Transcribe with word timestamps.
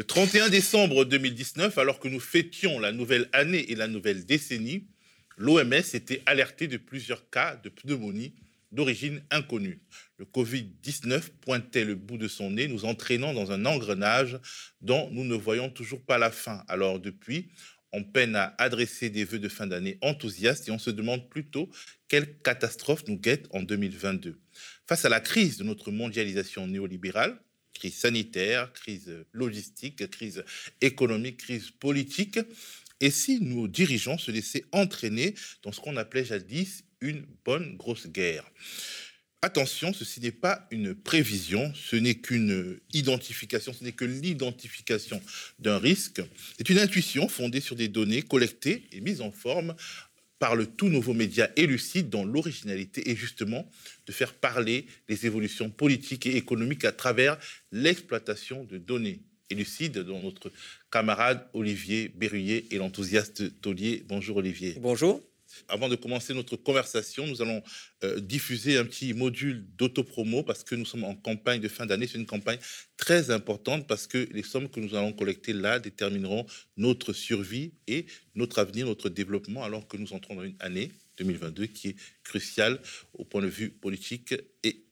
Le 0.00 0.04
31 0.06 0.48
décembre 0.48 1.04
2019, 1.04 1.76
alors 1.76 2.00
que 2.00 2.08
nous 2.08 2.20
fêtions 2.20 2.78
la 2.78 2.90
nouvelle 2.90 3.28
année 3.34 3.70
et 3.70 3.74
la 3.74 3.86
nouvelle 3.86 4.24
décennie, 4.24 4.86
l'OMS 5.36 5.74
était 5.92 6.22
alertée 6.24 6.68
de 6.68 6.78
plusieurs 6.78 7.28
cas 7.28 7.56
de 7.56 7.68
pneumonie 7.68 8.32
d'origine 8.72 9.22
inconnue. 9.30 9.82
Le 10.16 10.24
Covid-19 10.24 11.20
pointait 11.42 11.84
le 11.84 11.96
bout 11.96 12.16
de 12.16 12.28
son 12.28 12.52
nez, 12.52 12.66
nous 12.66 12.86
entraînant 12.86 13.34
dans 13.34 13.52
un 13.52 13.66
engrenage 13.66 14.38
dont 14.80 15.10
nous 15.12 15.24
ne 15.24 15.34
voyons 15.34 15.68
toujours 15.68 16.00
pas 16.00 16.16
la 16.16 16.30
fin. 16.30 16.64
Alors 16.68 16.98
depuis, 16.98 17.50
on 17.92 18.02
peine 18.02 18.36
à 18.36 18.54
adresser 18.56 19.10
des 19.10 19.24
vœux 19.24 19.38
de 19.38 19.50
fin 19.50 19.66
d'année 19.66 19.98
enthousiastes 20.00 20.66
et 20.66 20.72
on 20.72 20.78
se 20.78 20.88
demande 20.88 21.28
plutôt 21.28 21.68
quelle 22.08 22.38
catastrophe 22.38 23.06
nous 23.06 23.18
guette 23.18 23.48
en 23.50 23.62
2022. 23.62 24.40
Face 24.86 25.04
à 25.04 25.10
la 25.10 25.20
crise 25.20 25.58
de 25.58 25.64
notre 25.64 25.90
mondialisation 25.90 26.66
néolibérale, 26.66 27.38
crise 27.74 27.94
sanitaire, 27.94 28.72
crise 28.72 29.24
logistique, 29.32 30.08
crise 30.10 30.44
économique, 30.80 31.38
crise 31.38 31.70
politique. 31.70 32.38
Et 33.00 33.10
si 33.10 33.40
nos 33.40 33.66
dirigeants 33.66 34.18
se 34.18 34.30
laissaient 34.30 34.64
entraîner 34.72 35.34
dans 35.62 35.72
ce 35.72 35.80
qu'on 35.80 35.96
appelait 35.96 36.24
jadis 36.24 36.84
une 37.00 37.24
bonne 37.44 37.76
grosse 37.76 38.06
guerre? 38.06 38.44
Attention, 39.42 39.94
ceci 39.94 40.20
n'est 40.20 40.32
pas 40.32 40.68
une 40.70 40.94
prévision, 40.94 41.72
ce 41.74 41.96
n'est 41.96 42.16
qu'une 42.16 42.78
identification, 42.92 43.72
ce 43.72 43.82
n'est 43.82 43.92
que 43.92 44.04
l'identification 44.04 45.22
d'un 45.58 45.78
risque. 45.78 46.20
C'est 46.58 46.68
une 46.68 46.78
intuition 46.78 47.26
fondée 47.26 47.62
sur 47.62 47.74
des 47.74 47.88
données 47.88 48.20
collectées 48.20 48.86
et 48.92 49.00
mises 49.00 49.22
en 49.22 49.30
forme 49.30 49.74
par 50.40 50.56
le 50.56 50.66
tout 50.66 50.88
nouveau 50.88 51.12
média 51.12 51.48
Élucide, 51.54 52.08
dont 52.08 52.24
l'originalité 52.24 53.08
est 53.10 53.14
justement 53.14 53.70
de 54.06 54.12
faire 54.12 54.34
parler 54.34 54.86
les 55.08 55.26
évolutions 55.26 55.70
politiques 55.70 56.26
et 56.26 56.36
économiques 56.36 56.84
à 56.84 56.92
travers 56.92 57.38
l'exploitation 57.70 58.64
de 58.64 58.78
données. 58.78 59.20
Élucide, 59.50 59.98
dont 59.98 60.20
notre 60.22 60.50
camarade 60.90 61.46
Olivier 61.52 62.08
Berruyer 62.08 62.66
et 62.70 62.78
l'enthousiaste 62.78 63.60
Taulier. 63.60 64.04
Bonjour 64.08 64.38
Olivier. 64.38 64.76
Bonjour. 64.80 65.20
Avant 65.68 65.88
de 65.88 65.96
commencer 65.96 66.34
notre 66.34 66.56
conversation, 66.56 67.26
nous 67.26 67.42
allons 67.42 67.62
euh, 68.04 68.20
diffuser 68.20 68.78
un 68.78 68.84
petit 68.84 69.14
module 69.14 69.66
d'autopromo 69.76 70.42
parce 70.42 70.64
que 70.64 70.74
nous 70.74 70.84
sommes 70.84 71.04
en 71.04 71.14
campagne 71.14 71.60
de 71.60 71.68
fin 71.68 71.86
d'année. 71.86 72.06
C'est 72.06 72.18
une 72.18 72.26
campagne 72.26 72.58
très 72.96 73.30
importante 73.30 73.86
parce 73.86 74.06
que 74.06 74.28
les 74.32 74.42
sommes 74.42 74.68
que 74.68 74.80
nous 74.80 74.94
allons 74.94 75.12
collecter 75.12 75.52
là 75.52 75.78
détermineront 75.78 76.46
notre 76.76 77.12
survie 77.12 77.72
et 77.86 78.06
notre 78.34 78.58
avenir, 78.58 78.86
notre 78.86 79.08
développement, 79.08 79.64
alors 79.64 79.86
que 79.88 79.96
nous 79.96 80.12
entrons 80.12 80.34
dans 80.34 80.44
une 80.44 80.56
année 80.60 80.92
2022 81.18 81.66
qui 81.66 81.88
est 81.88 81.96
cruciale 82.24 82.80
au 83.14 83.24
point 83.24 83.42
de 83.42 83.46
vue 83.46 83.70
politique 83.70 84.34
et 84.62 84.84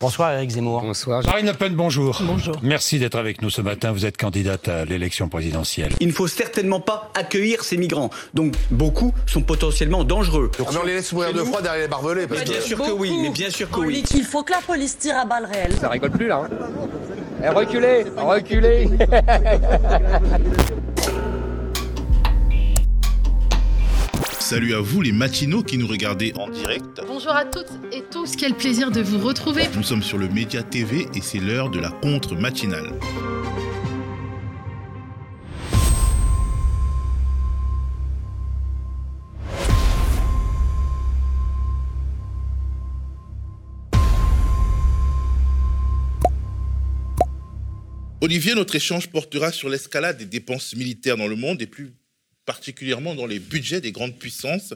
Bonsoir 0.00 0.32
Eric 0.32 0.50
Zemmour. 0.50 0.82
Bonsoir. 0.82 1.24
Marine 1.24 1.46
Le 1.46 1.54
Pen, 1.54 1.74
bonjour. 1.74 2.20
Bonjour. 2.22 2.56
Merci 2.62 2.98
d'être 2.98 3.16
avec 3.16 3.42
nous 3.42 3.48
ce 3.48 3.62
matin. 3.62 3.92
Vous 3.92 4.04
êtes 4.04 4.16
candidate 4.16 4.68
à 4.68 4.84
l'élection 4.84 5.28
présidentielle. 5.28 5.92
Il 6.00 6.08
ne 6.08 6.12
faut 6.12 6.26
certainement 6.26 6.80
pas 6.80 7.10
accueillir 7.14 7.62
ces 7.62 7.76
migrants. 7.76 8.10
Donc 8.34 8.54
beaucoup 8.70 9.14
sont 9.26 9.42
potentiellement 9.42 10.04
dangereux. 10.04 10.50
Ah, 10.58 10.64
mais 10.72 10.78
on 10.78 10.84
les 10.84 10.94
laisse 10.94 11.12
mourir 11.12 11.32
de 11.32 11.44
froid 11.44 11.62
derrière 11.62 11.82
les 11.82 11.88
barbelés. 11.88 12.26
Parce 12.26 12.44
bien 12.44 12.60
sûr 12.60 12.78
que 12.78 12.90
oui, 12.90 13.16
mais 13.22 13.30
bien 13.30 13.50
sûr 13.50 13.70
que 13.70 13.80
oui. 13.80 14.04
Il 14.14 14.24
faut 14.24 14.42
que 14.42 14.52
la 14.52 14.60
police 14.60 14.98
tire 14.98 15.16
à 15.16 15.24
balles 15.24 15.46
réelles. 15.46 15.76
Ça 15.80 15.88
rigole 15.88 16.10
plus 16.10 16.26
là. 16.26 16.42
Hein. 16.44 16.50
Eh, 17.42 17.48
reculez, 17.48 18.04
reculez. 18.16 18.88
Salut 24.50 24.74
à 24.74 24.80
vous 24.80 25.00
les 25.00 25.12
matinaux 25.12 25.62
qui 25.62 25.78
nous 25.78 25.86
regardez 25.86 26.32
en 26.34 26.48
direct. 26.48 27.00
Bonjour 27.06 27.30
à 27.30 27.44
toutes 27.44 27.70
et 27.92 28.02
tous, 28.10 28.34
quel 28.34 28.52
plaisir 28.54 28.90
de 28.90 29.00
vous 29.00 29.24
retrouver. 29.24 29.62
Nous 29.76 29.84
sommes 29.84 30.02
sur 30.02 30.18
le 30.18 30.28
Média 30.28 30.64
TV 30.64 31.06
et 31.14 31.20
c'est 31.20 31.38
l'heure 31.38 31.70
de 31.70 31.78
la 31.78 31.90
contre 31.90 32.34
matinale. 32.34 32.98
Olivier, 48.20 48.56
notre 48.56 48.74
échange 48.74 49.10
portera 49.10 49.52
sur 49.52 49.68
l'escalade 49.68 50.18
des 50.18 50.26
dépenses 50.26 50.74
militaires 50.74 51.16
dans 51.16 51.28
le 51.28 51.36
monde 51.36 51.62
et 51.62 51.68
plus 51.68 51.92
particulièrement 52.50 53.14
dans 53.14 53.26
les 53.26 53.38
budgets 53.38 53.80
des 53.80 53.92
grandes 53.92 54.18
puissances. 54.18 54.74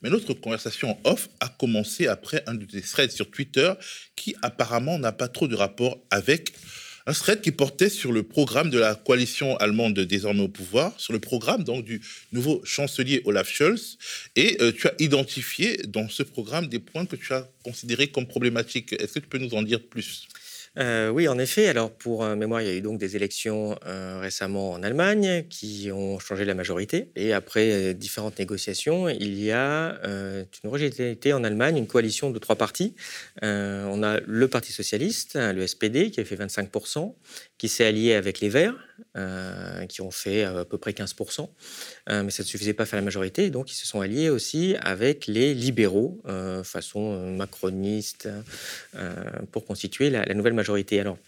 Mais 0.00 0.10
notre 0.10 0.32
conversation 0.32 0.96
off 1.02 1.28
a 1.40 1.48
commencé 1.48 2.06
après 2.06 2.44
un 2.46 2.54
des 2.54 2.80
threads 2.82 3.10
sur 3.10 3.28
Twitter 3.28 3.72
qui 4.14 4.36
apparemment 4.42 4.96
n'a 4.96 5.10
pas 5.10 5.26
trop 5.26 5.48
de 5.48 5.56
rapport 5.56 5.98
avec 6.10 6.52
un 7.04 7.12
thread 7.12 7.40
qui 7.40 7.50
portait 7.50 7.88
sur 7.88 8.12
le 8.12 8.22
programme 8.22 8.70
de 8.70 8.78
la 8.78 8.94
coalition 8.94 9.56
allemande 9.56 9.98
désormais 9.98 10.44
au 10.44 10.48
pouvoir, 10.48 10.92
sur 10.98 11.12
le 11.12 11.18
programme 11.18 11.64
donc 11.64 11.84
du 11.84 12.00
nouveau 12.30 12.60
chancelier 12.64 13.22
Olaf 13.24 13.48
Scholz. 13.48 13.98
Et 14.36 14.58
euh, 14.60 14.70
tu 14.70 14.86
as 14.86 14.94
identifié 15.00 15.78
dans 15.88 16.08
ce 16.08 16.22
programme 16.22 16.68
des 16.68 16.78
points 16.78 17.06
que 17.06 17.16
tu 17.16 17.32
as 17.32 17.48
considérés 17.64 18.06
comme 18.06 18.26
problématiques. 18.28 18.92
Est-ce 18.92 19.14
que 19.14 19.18
tu 19.18 19.28
peux 19.28 19.38
nous 19.38 19.54
en 19.54 19.62
dire 19.62 19.82
plus? 19.82 20.28
Euh, 20.78 21.08
oui, 21.10 21.26
en 21.28 21.38
effet. 21.38 21.68
Alors, 21.68 21.90
pour 21.90 22.24
euh, 22.24 22.36
mémoire, 22.36 22.60
il 22.60 22.68
y 22.68 22.70
a 22.70 22.74
eu 22.74 22.80
donc 22.80 22.98
des 22.98 23.16
élections 23.16 23.78
euh, 23.86 24.18
récemment 24.20 24.72
en 24.72 24.82
Allemagne 24.82 25.44
qui 25.48 25.90
ont 25.92 26.18
changé 26.18 26.44
la 26.44 26.54
majorité. 26.54 27.10
Et 27.16 27.32
après 27.32 27.94
différentes 27.94 28.38
négociations, 28.38 29.08
il 29.08 29.42
y 29.42 29.50
a 29.52 29.98
une 30.62 31.32
en 31.32 31.44
Allemagne, 31.44 31.76
une 31.78 31.86
coalition 31.86 32.30
de 32.30 32.38
trois 32.38 32.56
partis. 32.56 32.94
on 33.42 34.02
a 34.02 34.20
le 34.20 34.48
Parti 34.48 34.72
socialiste, 34.72 35.36
le 35.36 35.66
SPD, 35.66 36.10
qui 36.10 36.20
a 36.20 36.24
fait 36.24 36.36
25%, 36.36 37.14
qui 37.58 37.68
s'est 37.68 37.84
allié 37.84 38.14
avec 38.14 38.40
les 38.40 38.48
Verts, 38.48 38.74
qui 39.88 40.02
ont 40.02 40.10
fait 40.10 40.44
à 40.44 40.64
peu 40.64 40.78
près 40.78 40.92
15%. 40.92 41.48
mais 42.08 42.30
ça 42.30 42.42
ne 42.42 42.46
suffisait 42.46 42.74
pas 42.74 42.82
à 42.82 42.86
faire 42.86 42.98
la 42.98 43.04
majorité. 43.04 43.50
Donc, 43.50 43.70
ils 43.70 43.74
se 43.74 43.86
sont 43.86 44.00
alliés 44.00 44.28
aussi 44.28 44.76
avec 44.80 45.26
les 45.26 45.54
libéraux, 45.54 46.20
façon 46.64 47.32
macroniste, 47.32 48.28
pour 49.52 49.64
constituer 49.64 50.10
la, 50.10 50.24
la 50.24 50.34
nouvelle 50.34 50.52
majorité 50.52 50.66
majorité. 50.66 51.00
Alors, 51.00 51.18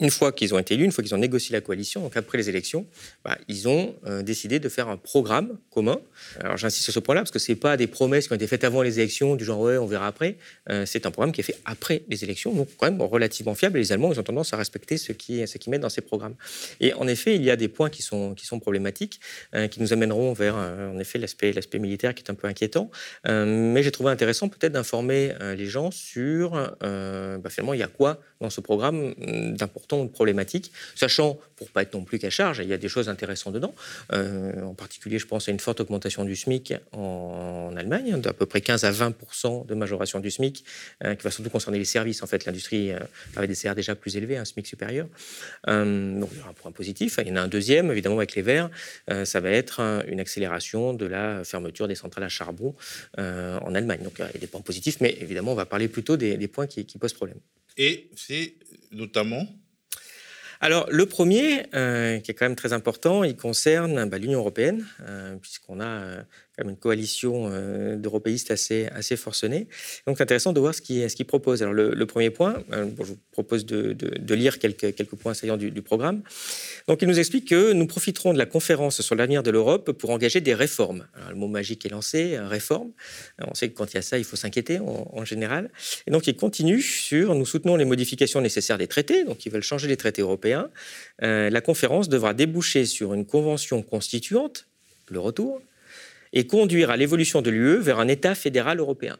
une 0.00 0.10
fois 0.10 0.32
qu'ils 0.32 0.54
ont 0.54 0.58
été 0.58 0.74
élus, 0.74 0.84
une 0.84 0.92
fois 0.92 1.04
qu'ils 1.04 1.14
ont 1.14 1.18
négocié 1.18 1.52
la 1.52 1.60
coalition, 1.60 2.00
donc 2.00 2.16
après 2.16 2.38
les 2.38 2.48
élections, 2.48 2.86
bah, 3.24 3.38
ils 3.48 3.68
ont 3.68 3.94
euh, 4.06 4.22
décidé 4.22 4.58
de 4.58 4.68
faire 4.68 4.88
un 4.88 4.96
programme 4.96 5.58
commun. 5.70 6.00
Alors 6.40 6.56
j'insiste 6.56 6.84
sur 6.84 6.92
ce 6.92 6.98
point-là 6.98 7.22
parce 7.22 7.30
que 7.30 7.38
ce 7.38 7.52
n'est 7.52 7.56
pas 7.56 7.76
des 7.76 7.86
promesses 7.86 8.26
qui 8.26 8.32
ont 8.32 8.36
été 8.36 8.46
faites 8.46 8.64
avant 8.64 8.82
les 8.82 8.98
élections, 8.98 9.36
du 9.36 9.44
genre 9.44 9.60
ouais, 9.60 9.78
on 9.78 9.86
verra 9.86 10.06
après. 10.06 10.36
Euh, 10.70 10.84
c'est 10.86 11.06
un 11.06 11.10
programme 11.10 11.32
qui 11.32 11.40
est 11.40 11.44
fait 11.44 11.58
après 11.64 12.02
les 12.08 12.24
élections, 12.24 12.52
donc 12.52 12.68
quand 12.76 12.90
même 12.90 13.00
relativement 13.00 13.54
fiable. 13.54 13.78
Et 13.78 13.82
les 13.82 13.92
Allemands, 13.92 14.12
ils 14.12 14.20
ont 14.20 14.24
tendance 14.24 14.52
à 14.52 14.56
respecter 14.56 14.98
ce 14.98 15.12
qu'ils 15.12 15.46
ce 15.46 15.58
qui 15.58 15.70
mettent 15.70 15.82
dans 15.82 15.88
ces 15.88 16.00
programmes. 16.00 16.34
Et 16.80 16.92
en 16.94 17.06
effet, 17.06 17.36
il 17.36 17.44
y 17.44 17.50
a 17.50 17.56
des 17.56 17.68
points 17.68 17.90
qui 17.90 18.02
sont, 18.02 18.34
qui 18.34 18.46
sont 18.46 18.58
problématiques, 18.58 19.20
euh, 19.54 19.68
qui 19.68 19.80
nous 19.80 19.92
amèneront 19.92 20.32
vers, 20.32 20.56
en 20.56 20.98
effet, 20.98 21.18
l'aspect 21.18 21.78
militaire 21.78 22.14
qui 22.14 22.22
est 22.22 22.30
un 22.30 22.34
peu 22.34 22.48
inquiétant. 22.48 22.90
mais 23.24 23.82
j'ai 23.82 23.90
trouvé 23.90 24.10
intéressant 24.10 24.48
peut-être 24.48 24.72
d'informer 24.72 25.34
les 25.56 25.66
gens 25.66 25.90
sur, 25.90 26.50
bah, 26.50 27.50
finalement, 27.50 27.74
il 27.74 27.80
y 27.80 27.82
a 27.82 27.88
quoi 27.88 28.20
dans 28.40 28.50
ce 28.50 28.60
programme 28.60 29.14
importantes 29.68 30.12
problématiques, 30.12 30.72
sachant, 30.94 31.38
pour 31.56 31.70
pas 31.70 31.82
être 31.82 31.94
non 31.94 32.04
plus 32.04 32.18
qu'à 32.18 32.30
charge, 32.30 32.60
il 32.62 32.68
y 32.68 32.72
a 32.72 32.78
des 32.78 32.88
choses 32.88 33.08
intéressantes 33.08 33.52
dedans. 33.52 33.74
Euh, 34.12 34.62
en 34.62 34.74
particulier, 34.74 35.18
je 35.18 35.26
pense 35.26 35.48
à 35.48 35.52
une 35.52 35.60
forte 35.60 35.80
augmentation 35.80 36.24
du 36.24 36.36
SMIC 36.36 36.74
en, 36.92 37.74
Allemagne, 37.76 38.20
d'à 38.20 38.32
peu 38.32 38.46
près 38.46 38.60
15 38.60 38.84
à 38.84 38.90
20 38.90 39.14
de 39.66 39.74
majoration 39.74 40.20
du 40.20 40.30
SMIC, 40.30 40.64
euh, 41.04 41.14
qui 41.14 41.22
va 41.22 41.30
surtout 41.30 41.50
concerner 41.50 41.78
les 41.78 41.84
services. 41.84 42.22
En 42.22 42.26
fait, 42.26 42.44
l'industrie 42.46 42.92
euh, 42.92 42.98
avait 43.36 43.46
des 43.46 43.54
salaires 43.54 43.74
déjà 43.74 43.94
plus 43.94 44.16
élevés, 44.16 44.36
un 44.36 44.44
SMIC 44.44 44.66
supérieur. 44.66 45.06
donc, 45.66 46.30
il 46.32 46.38
y 46.38 46.40
aura 46.40 46.50
un 46.50 46.54
point 46.54 46.72
positif. 46.72 47.18
Il 47.20 47.28
y 47.28 47.32
en 47.32 47.36
a 47.36 47.42
un 47.42 47.48
deuxième, 47.48 47.90
évidemment, 47.90 48.16
avec 48.16 48.34
les 48.34 48.42
Verts, 48.42 48.70
ça 49.24 49.40
va 49.40 49.50
être 49.50 49.80
une 50.08 50.20
accélération 50.20 50.94
de 50.94 51.06
la 51.06 51.44
fermeture 51.44 51.88
des 51.88 51.94
centrales 51.94 52.24
à 52.24 52.28
charbon 52.28 52.74
en 53.16 53.74
Allemagne. 53.74 54.00
Donc, 54.02 54.14
il 54.18 54.22
y 54.34 54.36
a 54.36 54.40
des 54.40 54.46
points 54.46 54.60
positifs, 54.60 55.00
mais 55.00 55.16
évidemment, 55.20 55.52
on 55.52 55.56
va 55.56 55.66
parler 55.66 55.88
plutôt 55.88 56.16
des, 56.16 56.48
points 56.48 56.66
qui 56.66 56.98
posent 56.98 57.12
problème. 57.12 57.38
Et 57.78 58.10
c'est 58.16 58.54
notamment 58.92 59.46
alors, 60.60 60.88
le 60.90 61.06
premier, 61.06 61.66
euh, 61.74 62.18
qui 62.18 62.32
est 62.32 62.34
quand 62.34 62.44
même 62.44 62.56
très 62.56 62.72
important, 62.72 63.22
il 63.22 63.36
concerne 63.36 64.08
bah, 64.08 64.18
l'Union 64.18 64.40
européenne, 64.40 64.84
euh, 65.02 65.36
puisqu'on 65.36 65.78
a 65.78 65.86
euh, 65.86 66.22
une 66.66 66.76
coalition 66.76 67.48
euh, 67.50 67.96
d'européistes 67.96 68.50
assez, 68.50 68.88
assez 68.94 69.16
forcenée. 69.16 69.68
Donc, 70.06 70.20
intéressant 70.20 70.52
de 70.52 70.60
voir 70.60 70.74
ce 70.74 70.80
qu'il 70.82 71.08
ce 71.08 71.14
qui 71.14 71.24
propose. 71.24 71.62
Alors, 71.62 71.74
le, 71.74 72.06
premier 72.06 72.30
point, 72.30 72.62
euh, 72.72 72.88
je 72.98 73.04
vous 73.04 73.18
propose 73.32 73.66
de, 73.66 74.34
lire 74.34 74.58
quelques, 74.58 75.04
points 75.16 75.34
saillants 75.34 75.56
du, 75.56 75.82
programme. 75.82 76.22
Donc, 76.88 77.02
il 77.02 77.08
nous 77.08 77.18
explique 77.18 77.48
que 77.48 77.72
nous 77.72 77.86
profiterons 77.86 78.32
de 78.32 78.38
la 78.38 78.46
conférence 78.46 79.00
sur 79.00 79.14
l'avenir 79.14 79.42
de 79.42 79.50
l'Europe 79.50 79.92
pour 79.92 80.10
engager 80.10 80.40
des 80.40 80.54
réformes. 80.54 81.06
Le 81.28 81.36
mot 81.36 81.48
magique 81.48 81.86
est 81.86 81.90
lancé, 81.90 82.36
euh, 82.36 82.48
réforme. 82.48 82.90
on 83.38 83.54
sait 83.54 83.68
que 83.68 83.76
quand 83.76 83.92
il 83.92 83.96
y 83.96 83.98
a 83.98 84.02
ça, 84.02 84.18
il 84.18 84.24
faut 84.24 84.36
s'inquiéter 84.36 84.78
en, 84.80 85.24
général. 85.24 85.70
Et 86.06 86.10
donc, 86.10 86.26
il 86.26 86.36
continue 86.36 86.80
sur 86.80 87.34
nous 87.34 87.46
soutenons 87.46 87.76
les 87.76 87.84
modifications 87.84 88.40
nécessaires 88.40 88.78
des 88.78 88.86
traités. 88.86 89.24
Donc, 89.24 89.44
ils 89.46 89.52
veulent 89.52 89.62
changer 89.62 89.88
les 89.88 89.96
traités 89.96 90.22
européens. 90.22 90.70
la 91.20 91.60
conférence 91.60 92.08
devra 92.08 92.34
déboucher 92.34 92.86
sur 92.86 93.14
une 93.14 93.26
convention 93.26 93.82
constituante, 93.82 94.66
le 95.10 95.20
retour, 95.20 95.60
et 96.32 96.46
conduire 96.46 96.90
à 96.90 96.96
l'évolution 96.96 97.42
de 97.42 97.50
l'UE 97.50 97.78
vers 97.78 98.00
un 98.00 98.08
État 98.08 98.34
fédéral 98.34 98.80
européen. 98.80 99.18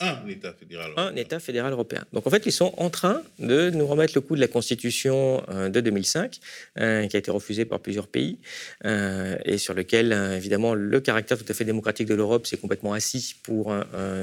Un 0.00 0.26
État 0.26 0.52
fédéral 0.54 0.90
européen. 0.90 1.06
Un 1.06 1.16
État 1.16 1.40
fédéral 1.40 1.72
européen. 1.72 2.04
Donc 2.12 2.26
en 2.26 2.30
fait, 2.30 2.46
ils 2.46 2.52
sont 2.52 2.72
en 2.78 2.88
train 2.88 3.22
de 3.38 3.70
nous 3.70 3.86
remettre 3.86 4.14
le 4.14 4.22
coup 4.22 4.34
de 4.34 4.40
la 4.40 4.48
Constitution 4.48 5.42
euh, 5.50 5.68
de 5.68 5.80
2005, 5.80 6.38
euh, 6.78 7.06
qui 7.06 7.16
a 7.16 7.18
été 7.18 7.30
refusée 7.30 7.66
par 7.66 7.80
plusieurs 7.80 8.08
pays, 8.08 8.38
euh, 8.86 9.36
et 9.44 9.58
sur 9.58 9.74
lequel, 9.74 10.12
évidemment, 10.12 10.74
le 10.74 11.00
caractère 11.00 11.36
tout 11.36 11.44
à 11.48 11.54
fait 11.54 11.64
démocratique 11.64 12.08
de 12.08 12.14
l'Europe 12.14 12.46
s'est 12.46 12.56
complètement 12.56 12.92
assis 12.94 13.34
pour 13.42 13.74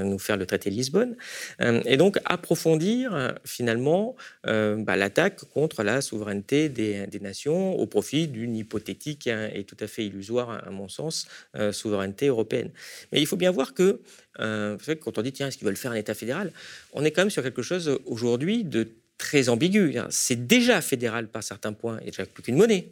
nous 0.03 0.19
faire 0.19 0.37
le 0.37 0.45
traité 0.45 0.69
de 0.69 0.75
Lisbonne. 0.75 1.15
et 1.59 1.97
donc 1.97 2.19
approfondir, 2.25 3.35
finalement, 3.45 4.15
bah, 4.43 4.95
l'attaque 4.95 5.43
contre 5.53 5.83
la 5.83 6.01
souveraineté 6.01 6.69
des, 6.69 7.07
des, 7.07 7.19
nations 7.19 7.75
au 7.75 7.85
profit 7.85 8.27
d'une 8.27 8.55
hypothétique 8.55 9.27
et 9.27 9.63
tout 9.63 9.77
à 9.79 9.87
fait 9.87 10.05
illusoire, 10.05 10.63
à 10.65 10.71
mon 10.71 10.87
sens, 10.87 11.27
souveraineté 11.71 12.27
européenne. 12.27 12.71
Mais 13.11 13.21
il 13.21 13.27
faut 13.27 13.35
bien 13.35 13.51
voir 13.51 13.73
que 13.73 14.01
euh, 14.39 14.77
quand 15.01 15.17
on 15.17 15.21
dit, 15.21 15.31
tiens, 15.31 15.47
est-ce 15.47 15.57
qu'ils 15.57 15.67
veulent 15.67 15.77
faire 15.77 15.91
un 15.91 15.95
État 15.95 16.13
fédéral 16.13 16.51
On 16.93 17.03
est 17.03 17.11
quand 17.11 17.21
même 17.21 17.29
sur 17.29 17.43
quelque 17.43 17.61
chose 17.61 17.99
aujourd'hui 18.05 18.63
de 18.63 18.89
très 19.17 19.49
ambigu. 19.49 19.95
C'est 20.09 20.47
déjà 20.47 20.81
fédéral 20.81 21.27
par 21.27 21.43
certains 21.43 21.73
points. 21.73 21.97
Il 22.01 22.03
n'y 22.03 22.09
a 22.09 22.11
déjà 22.11 22.25
plus 22.25 22.43
qu'une 22.43 22.55
monnaie. 22.55 22.89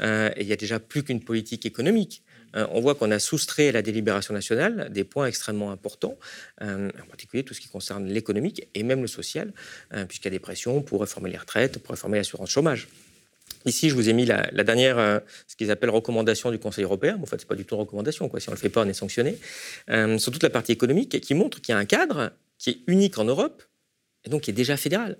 Euh, 0.00 0.30
il 0.38 0.46
n'y 0.46 0.52
a 0.52 0.56
déjà 0.56 0.80
plus 0.80 1.04
qu'une 1.04 1.20
politique 1.20 1.66
économique. 1.66 2.22
Euh, 2.56 2.66
on 2.72 2.80
voit 2.80 2.94
qu'on 2.94 3.10
a 3.10 3.18
soustrait 3.18 3.68
à 3.68 3.72
la 3.72 3.82
délibération 3.82 4.34
nationale 4.34 4.88
des 4.90 5.04
points 5.04 5.26
extrêmement 5.26 5.70
importants, 5.70 6.16
en 6.60 7.06
particulier 7.08 7.44
tout 7.44 7.54
ce 7.54 7.60
qui 7.60 7.68
concerne 7.68 8.08
l'économique 8.08 8.68
et 8.74 8.82
même 8.82 9.02
le 9.02 9.06
social, 9.06 9.52
puisqu'il 10.08 10.26
y 10.26 10.28
a 10.28 10.30
des 10.30 10.38
pressions 10.38 10.80
pour 10.80 11.02
réformer 11.02 11.30
les 11.30 11.36
retraites, 11.36 11.78
pour 11.78 11.90
réformer 11.90 12.18
l'assurance 12.18 12.50
chômage. 12.50 12.88
Ici, 13.68 13.90
je 13.90 13.94
vous 13.94 14.08
ai 14.08 14.14
mis 14.14 14.24
la, 14.24 14.64
dernière, 14.64 14.98
euh, 14.98 15.20
ce 15.46 15.54
qu'ils 15.54 15.70
appellent 15.70 15.90
recommandation 15.90 16.50
du 16.50 16.58
Conseil 16.58 16.84
européen. 16.84 17.18
en 17.22 17.26
fait, 17.26 17.36
ce 17.36 17.44
n'est 17.44 17.48
pas 17.48 17.54
du 17.54 17.66
tout 17.66 17.74
une 17.74 17.82
recommandation. 17.82 18.30
Si 18.38 18.48
on 18.48 18.52
ne 18.52 18.56
le 18.56 18.60
fait 18.60 18.70
pas, 18.70 18.82
on 18.82 18.88
est 18.88 18.94
sanctionné. 18.94 19.36
Euh, 19.90 20.16
sur 20.16 20.32
toute 20.32 20.42
la 20.42 20.48
partie 20.48 20.72
économique 20.72 21.20
qui 21.20 21.34
montre 21.34 21.60
qu'il 21.60 21.74
y 21.74 21.76
a 21.76 21.78
un 21.78 21.84
cadre 21.84 22.32
qui 22.56 22.70
est 22.70 22.78
unique 22.86 23.18
en 23.18 23.24
Europe 23.24 23.62
et 24.24 24.30
donc 24.30 24.42
qui 24.42 24.50
est 24.50 24.54
déjà 24.54 24.78
fédéral. 24.78 25.18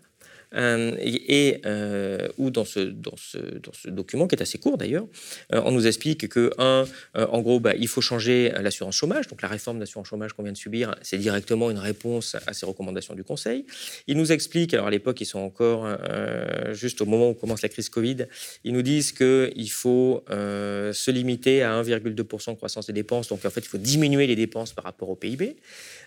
Euh, 0.55 0.97
et, 0.99 1.61
euh, 1.67 2.29
ou 2.39 2.51
dans 2.51 2.65
ce, 2.65 2.81
dans, 2.81 3.17
ce, 3.17 3.39
dans 3.39 3.73
ce, 3.73 3.89
document, 3.89 4.27
qui 4.27 4.35
est 4.35 4.43
assez 4.43 4.59
court 4.59 4.79
d'ailleurs, 4.79 5.07
euh, 5.53 5.61
on 5.65 5.73
nous 5.73 5.87
explique 5.87 6.29
que, 6.29 6.53
un, 6.59 6.87
en 7.15 7.41
gros, 7.41 7.61
bah, 7.61 7.75
il 7.75 7.89
faut 7.89 8.01
changer 8.01 8.51
l'assurance 8.61 8.97
chômage. 8.97 9.29
Donc 9.29 9.43
la 9.43 9.49
réforme 9.49 9.79
de 9.79 9.83
l'assurance 9.83 10.09
chômage 10.09 10.33
qu'on 10.33 10.43
vient 10.43 10.53
de 10.53 10.57
subir, 10.57 10.95
c'est 11.03 11.19
directement 11.19 11.71
une 11.71 11.79
réponse 11.79 12.37
à 12.47 12.53
ces 12.53 12.67
recommandations 12.67 13.15
du 13.15 13.25
Conseil. 13.25 13.67
Il 14.07 14.17
nous 14.17 14.33
explique, 14.33 14.75
alors 14.75 14.87
à 14.87 14.91
l'époque, 14.91 15.21
ils 15.21 15.27
sont 15.27 15.41
encore 15.41 15.87
juste 16.73 17.01
au 17.01 17.07
moment 17.07 17.31
où 17.31 17.35
commence 17.35 17.63
la 17.63 17.69
crise 17.69 17.89
Covid, 17.89 18.27
ils 18.65 18.73
nous 18.73 18.83
disent 18.83 19.13
qu'il 19.13 19.71
faut 19.71 20.25
se 20.29 21.11
limiter 21.11 21.63
à 21.63 21.83
1,2% 21.83 22.51
de 22.53 22.57
croissance 22.57 22.87
des 22.87 22.93
dépenses. 22.93 23.29
Donc 23.29 23.45
en 23.45 23.51
fait, 23.51 23.61
il 23.61 23.69
faut 23.69 23.79
diminuer 23.79 24.27
les 24.27 24.37
dépenses 24.37 24.73
par 24.73 24.85
rapport 24.85 25.11
au 25.11 25.17
PIB. 25.17 25.57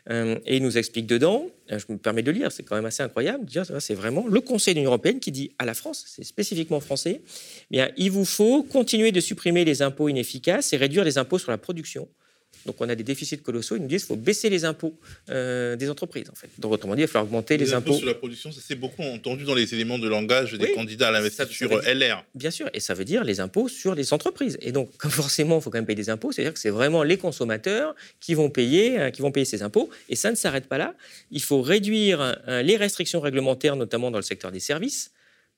Euh, 0.10 0.38
et 0.46 0.58
il 0.58 0.64
nous 0.64 0.78
explique 0.78 1.06
dedans, 1.06 1.48
euh, 1.72 1.78
je 1.78 1.92
me 1.92 1.98
permets 1.98 2.24
de 2.24 2.32
lire, 2.32 2.52
c'est 2.52 2.64
quand 2.64 2.76
même 2.76 2.86
assez 2.86 3.04
incroyable, 3.04 3.46
dire 3.46 3.66
c'est 3.80 3.94
vraiment 3.94 4.26
le 4.32 4.40
Conseil 4.40 4.74
de 4.74 4.80
l'Union 4.80 4.92
européenne 4.92 5.20
qui 5.20 5.32
dit 5.32 5.52
à 5.60 5.66
la 5.66 5.74
France, 5.74 6.06
c'est 6.08 6.24
spécifiquement 6.24 6.80
français, 6.80 7.22
eh 7.26 7.68
bien, 7.70 7.92
il 7.98 8.12
vous 8.12 8.24
faut 8.24 8.64
continuer 8.64 9.12
de 9.12 9.20
supprimer 9.20 9.66
les 9.66 9.82
impôts 9.82 10.08
inefficaces 10.08 10.72
et 10.72 10.78
réduire 10.78 11.04
les 11.04 11.18
impôts 11.18 11.38
sur 11.38 11.52
la 11.52 11.58
production 11.58 12.08
donc 12.66 12.76
on 12.80 12.90
a 12.90 12.96
des 12.96 13.04
déficits 13.04 13.38
colossaux. 13.38 13.76
Ils 13.76 13.82
nous 13.82 13.88
disent 13.88 14.06
qu'il 14.06 14.16
faut 14.16 14.22
baisser 14.22 14.50
les 14.50 14.66
impôts 14.66 14.94
euh, 15.30 15.76
des 15.76 15.90
entreprises, 15.90 16.30
en 16.32 16.36
fait. 16.36 16.50
Donc 16.60 16.72
autrement 16.72 16.96
dit, 16.96 17.02
il 17.02 17.06
va 17.06 17.12
falloir 17.12 17.26
augmenter 17.26 17.58
les, 17.58 17.66
les 17.66 17.74
impôts. 17.74 17.94
sur 17.94 18.08
la 18.08 18.14
production, 18.14 18.52
ça 18.52 18.62
s'est 18.62 18.76
beaucoup 18.76 19.04
entendu 19.04 19.44
dans 19.44 19.56
les 19.56 19.74
éléments 19.74 20.00
de 20.00 20.08
langage 20.08 20.54
des 20.54 20.74
candidats 20.74 21.10
à 21.10 21.12
l'investiture 21.12 21.82
LR. 21.82 22.24
Bien 22.36 22.52
sûr, 22.52 22.70
et 22.74 22.80
ça 22.80 22.94
veut 22.94 23.06
dire 23.06 23.24
les 23.24 23.40
impôts 23.40 23.68
sur 23.68 23.96
les 23.96 24.14
entreprises. 24.14 24.58
Et 24.62 24.72
donc, 24.72 24.96
comme 24.98 25.12
forcément, 25.12 25.58
il 25.58 25.62
faut 25.62 25.70
quand 25.70 25.78
même 25.78 25.86
payer 25.86 25.96
des 25.96 26.10
impôts, 26.10 26.32
c'est-à-dire 26.32 26.54
que 26.54 26.60
c'est 26.60 26.70
vraiment 26.70 27.04
les 27.04 27.18
consommateurs 27.18 27.96
qui 28.20 28.34
vont 28.34 28.50
payer, 28.50 29.00
euh, 29.00 29.10
qui 29.10 29.22
vont 29.22 29.32
payer 29.32 29.46
ces 29.46 29.64
impôts. 29.64 29.90
Et 30.10 30.16
ça 30.16 30.32
ne 30.32 30.36
s'arrête 30.36 30.68
pas 30.68 30.78
là. 30.78 30.96
Il 31.32 31.42
faut 31.42 31.62
réduire 31.62 32.36
euh, 32.48 32.62
les 32.62 32.78
restrictions 32.78 33.20
réglementaires, 33.20 33.76
notamment 33.76 34.12
dans 34.12 34.20
le 34.20 34.24
secteur 34.24 34.52
des 34.52 34.60
services. 34.60 35.12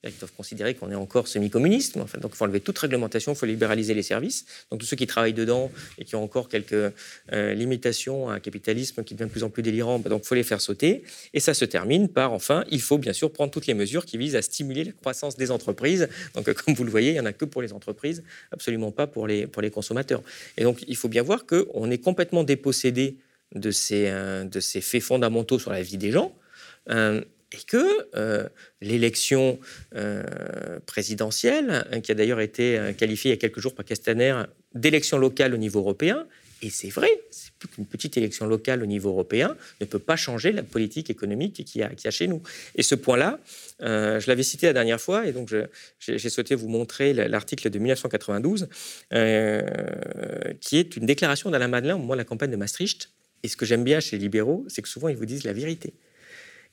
Ils 0.06 0.18
doivent 0.18 0.34
considérer 0.36 0.74
qu'on 0.74 0.92
est 0.92 0.96
encore 0.96 1.30
semi-communiste. 1.30 1.98
donc, 1.98 2.08
il 2.34 2.36
faut 2.36 2.44
enlever 2.44 2.60
toute 2.60 2.78
réglementation, 2.78 3.32
il 3.34 3.38
faut 3.38 3.46
libéraliser 3.46 3.94
les 3.94 4.04
services. 4.04 4.46
Donc, 4.70 4.82
tous 4.82 4.86
ceux 4.86 4.98
qui 4.98 5.08
travaillent 5.08 5.34
dedans 5.34 5.72
et 5.98 6.04
qui 6.04 6.16
ont 6.16 6.24
encore 6.24 6.50
quelques 6.50 6.74
euh, 7.32 7.54
limitations 7.54 8.30
à 8.30 8.34
un 8.34 8.40
capitalisme 8.42 9.04
qui 9.06 9.14
devient 9.14 9.28
de 9.28 9.32
plus 9.32 9.44
en 9.44 9.50
plus 9.50 9.64
délirant, 9.64 10.00
bah, 10.00 10.10
donc, 10.10 10.24
il 10.26 10.28
faut 10.28 10.36
les 10.36 10.44
faire 10.44 10.60
sauter. 10.60 11.04
Et 11.34 11.40
ça 11.40 11.54
se 11.54 11.64
termine 11.64 12.10
par, 12.10 12.34
enfin, 12.34 12.66
il 12.70 12.82
faut 12.82 12.98
bien 12.98 13.14
sûr 13.14 13.32
prendre 13.32 13.52
toutes 13.52 13.68
les 13.68 13.74
mesures 13.74 14.06
qui 14.06 14.18
visent 14.18 14.36
à 14.36 14.42
stimuler 14.42 14.84
la 14.84 14.92
croissance 14.92 15.38
des 15.38 15.52
entreprises. 15.52 16.10
Donc, 16.36 16.50
euh, 16.50 16.54
comme 16.54 16.74
vous 16.74 16.84
le 16.84 16.92
voyez, 16.92 17.12
il 17.12 17.14
n'y 17.14 17.22
en 17.22 17.26
a 17.26 17.34
que 17.34 17.46
pour 17.46 17.62
les 17.62 17.72
entreprises, 17.72 18.24
absolument 18.52 18.92
pas 18.92 19.08
pour 19.08 19.26
les, 19.26 19.48
pour 19.48 19.62
les 19.62 19.72
consommateurs. 19.72 20.22
Et 20.58 20.64
donc, 20.64 20.84
il 20.86 20.98
faut 20.98 21.10
bien 21.10 21.24
voir 21.24 21.46
qu'on 21.46 21.90
est 21.90 21.98
complètement 21.98 22.44
dépossédé 22.44 23.16
de 23.56 23.72
ces, 23.72 24.08
euh, 24.08 24.44
de 24.44 24.60
ces 24.60 24.82
faits 24.82 25.02
fondamentaux 25.02 25.60
sur 25.60 25.72
la 25.72 25.82
vie 25.82 25.98
des 25.98 26.12
gens 26.12 26.36
et 27.54 27.64
que 27.66 28.08
euh, 28.16 28.48
l'élection 28.82 29.60
euh, 29.96 30.24
présidentielle, 30.86 31.86
hein, 31.92 32.02
qui 32.02 32.12
a 32.12 32.16
d'ailleurs 32.16 32.40
été 32.42 32.78
euh, 32.78 32.94
qualifiée 32.94 33.32
il 33.32 33.34
y 33.36 33.38
a 33.38 33.40
quelques 33.40 33.60
jours 33.60 33.76
par 33.76 33.86
Castaner 33.86 34.44
d'élection 34.74 35.18
locale 35.18 35.54
au 35.54 35.58
niveau 35.58 35.80
européen, 35.80 36.26
et 36.64 36.70
c'est 36.70 36.90
vrai, 36.90 37.10
c'est 37.30 37.52
plus 37.60 37.68
qu'une 37.68 37.86
petite 37.86 38.16
élection 38.16 38.46
locale 38.48 38.82
au 38.82 38.86
niveau 38.86 39.10
européen, 39.10 39.56
ne 39.82 39.86
peut 39.86 40.00
pas 40.00 40.16
changer 40.16 40.54
la 40.54 40.64
politique 40.64 41.10
économique 41.10 41.66
qu'il 41.66 41.82
y, 41.82 41.84
a 41.84 42.12
chez 42.12 42.28
nous. 42.28 42.42
Et 42.76 42.84
ce 42.84 42.96
point-là, 42.96 43.38
je 43.82 44.26
l'avais 44.28 44.44
cité 44.44 44.68
la 44.68 44.74
dernière 44.74 45.02
fois, 45.02 45.28
et 45.28 45.34
donc 45.34 45.54
j'ai 46.00 46.30
souhaité 46.30 46.56
vous 46.56 46.70
montrer 46.70 47.12
l'article 47.14 47.70
de 47.70 47.80
1992, 47.80 48.70
qui 50.62 50.78
est 50.78 50.96
une 50.96 51.06
déclaration 51.06 51.50
d'Alain 51.50 51.68
Madelin 51.68 51.96
au 51.96 52.00
moment 52.00 52.14
de 52.14 52.20
la 52.20 52.24
campagne 52.24 52.52
de 52.52 52.56
Maastricht. 52.56 53.10
Et 53.44 53.50
ce 53.50 53.58
que 53.58 53.66
j'aime 53.66 53.84
bien 53.84 54.00
chez 54.00 54.16
les 54.16 54.22
libéraux, 54.22 54.64
c'est 54.70 54.82
que 54.82 54.88
souvent 54.88 55.10
ils 55.10 55.18
vous 55.18 55.26
disent 55.26 55.44
la 55.44 55.52
vérité. 55.52 55.94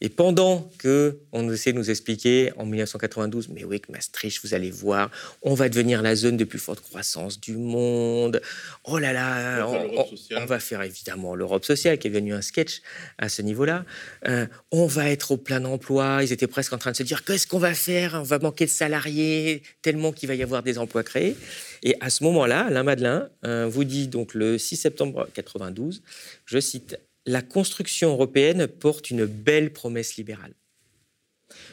Et 0.01 0.09
pendant 0.09 0.71
que 0.79 1.19
on 1.33 1.51
essaie 1.53 1.73
de 1.73 1.79
nous 1.79 1.91
expliquer 1.91 2.53
en 2.57 2.65
1992, 2.65 3.51
mais 3.51 3.65
oui, 3.65 3.81
que 3.81 3.93
Maastricht, 3.93 4.41
vous 4.43 4.55
allez 4.55 4.71
voir, 4.71 5.11
on 5.43 5.55
va 5.55 5.69
devenir 5.69 6.01
la 6.01 6.17
zone 6.17 6.37
de 6.37 6.45
plus 6.45 6.59
forte 6.59 6.81
croissance 6.81 7.39
du 7.39 7.57
monde. 7.57 8.41
Oh 8.85 8.99
là 8.99 9.13
là, 9.13 9.67
on, 9.67 10.47
va 10.47 10.59
faire 10.59 10.83
évidemment 10.83 11.35
l'Europe 11.35 11.65
sociale, 11.65 11.99
qui 11.99 12.09
est 12.09 12.11
devenu 12.11 12.33
un 12.33 12.41
sketch 12.41 12.81
à 13.19 13.29
ce 13.29 13.43
niveau-là. 13.43 13.85
Euh, 14.27 14.47
on 14.71 14.87
va 14.87 15.11
être 15.11 15.33
au 15.33 15.37
plein 15.37 15.65
emploi. 15.67 16.21
Ils 16.23 16.33
étaient 16.33 16.47
presque 16.47 16.73
en 16.73 16.79
train 16.79 16.93
de 16.93 16.97
se 16.97 17.03
dire 17.03 17.25
qu'est-ce 17.25 17.47
qu'on 17.47 17.59
va 17.59 17.75
faire? 17.75 18.15
On 18.15 18.23
va 18.23 18.39
manquer 18.39 18.65
de 18.65 18.71
salariés 18.71 19.63
tellement 19.83 20.13
qu'il 20.13 20.29
va 20.29 20.35
y 20.35 20.43
avoir 20.43 20.63
des 20.63 20.79
emplois 20.79 21.03
créés. 21.03 21.37
Et 21.83 21.97
à 22.01 22.11
ce 22.11 22.25
moment-là, 22.25 22.67
Alain 22.67 22.83
Madelin 22.83 23.29
euh, 23.45 23.67
vous 23.67 23.85
dit 23.85 24.09
donc 24.09 24.35
le 24.35 24.59
6 24.59 24.77
septembre 24.77 25.29
92, 25.35 26.03
je 26.47 26.59
cite 26.59 26.99
la 27.27 27.43
construction 27.43 28.11
européenne 28.11 28.67
porte 28.67 29.11
une 29.11 29.27
belle 29.27 29.73
promesse 29.73 30.17
libérale. 30.17 30.55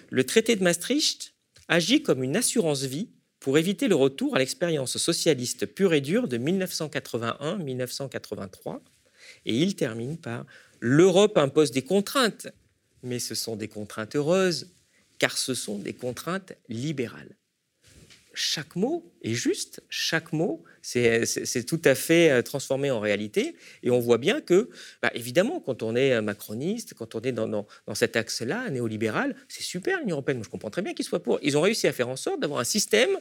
Le 0.10 0.26
traité 0.26 0.56
de 0.56 0.64
Maastricht 0.64 1.34
agit 1.68 2.02
comme 2.02 2.24
une 2.24 2.36
assurance-vie 2.36 3.10
pour 3.40 3.58
éviter 3.58 3.88
le 3.88 3.96
retour 3.96 4.36
à 4.36 4.40
l'expérience 4.40 4.98
socialiste 4.98 5.66
pure 5.66 5.94
et 5.94 6.02
dure 6.02 6.28
de 6.28 6.38
1981-1983. 6.38 8.82
Et 9.46 9.58
il 9.58 9.76
termine 9.76 10.18
par 10.18 10.46
L'Europe 10.80 11.38
impose 11.38 11.72
des 11.72 11.82
contraintes, 11.82 12.48
mais 13.02 13.20
ce 13.20 13.36
sont 13.36 13.56
des 13.56 13.68
contraintes 13.68 14.16
heureuses, 14.16 14.70
car 15.18 15.38
ce 15.38 15.56
sont 15.56 15.80
des 15.80 15.94
contraintes 15.94 16.54
libérales 16.70 17.36
chaque 18.38 18.76
mot 18.76 19.04
est 19.24 19.34
juste, 19.34 19.82
chaque 19.90 20.32
mot, 20.32 20.64
c'est 20.82 21.66
tout 21.66 21.82
à 21.84 21.96
fait 21.96 22.30
euh, 22.30 22.42
transformé 22.42 22.92
en 22.92 23.00
réalité. 23.00 23.56
Et 23.84 23.90
on 23.90 24.00
voit 24.00 24.20
bien 24.20 24.42
que, 24.42 24.70
bah, 25.02 25.12
évidemment, 25.16 25.60
quand 25.60 25.82
on 25.82 25.96
est 25.96 26.22
macroniste, 26.22 26.94
quand 26.94 27.16
on 27.16 27.22
est 27.22 27.32
dans, 27.32 27.48
dans, 27.48 27.96
cet 27.96 28.16
axe-là, 28.16 28.70
néolibéral, 28.70 29.36
c'est 29.48 29.64
super 29.64 30.00
l'Union 30.00 30.18
européenne. 30.18 30.44
je 30.44 30.50
comprends 30.50 30.70
très 30.70 30.84
bien 30.84 30.94
qu'ils 30.94 31.06
soient 31.06 31.24
pour. 31.24 31.40
Ils 31.42 31.58
ont 31.58 31.62
réussi 31.62 31.88
à 31.88 31.94
faire 31.94 32.10
en 32.10 32.16
sorte 32.16 32.40
d'avoir 32.40 32.60
un 32.60 32.66
système 32.66 33.18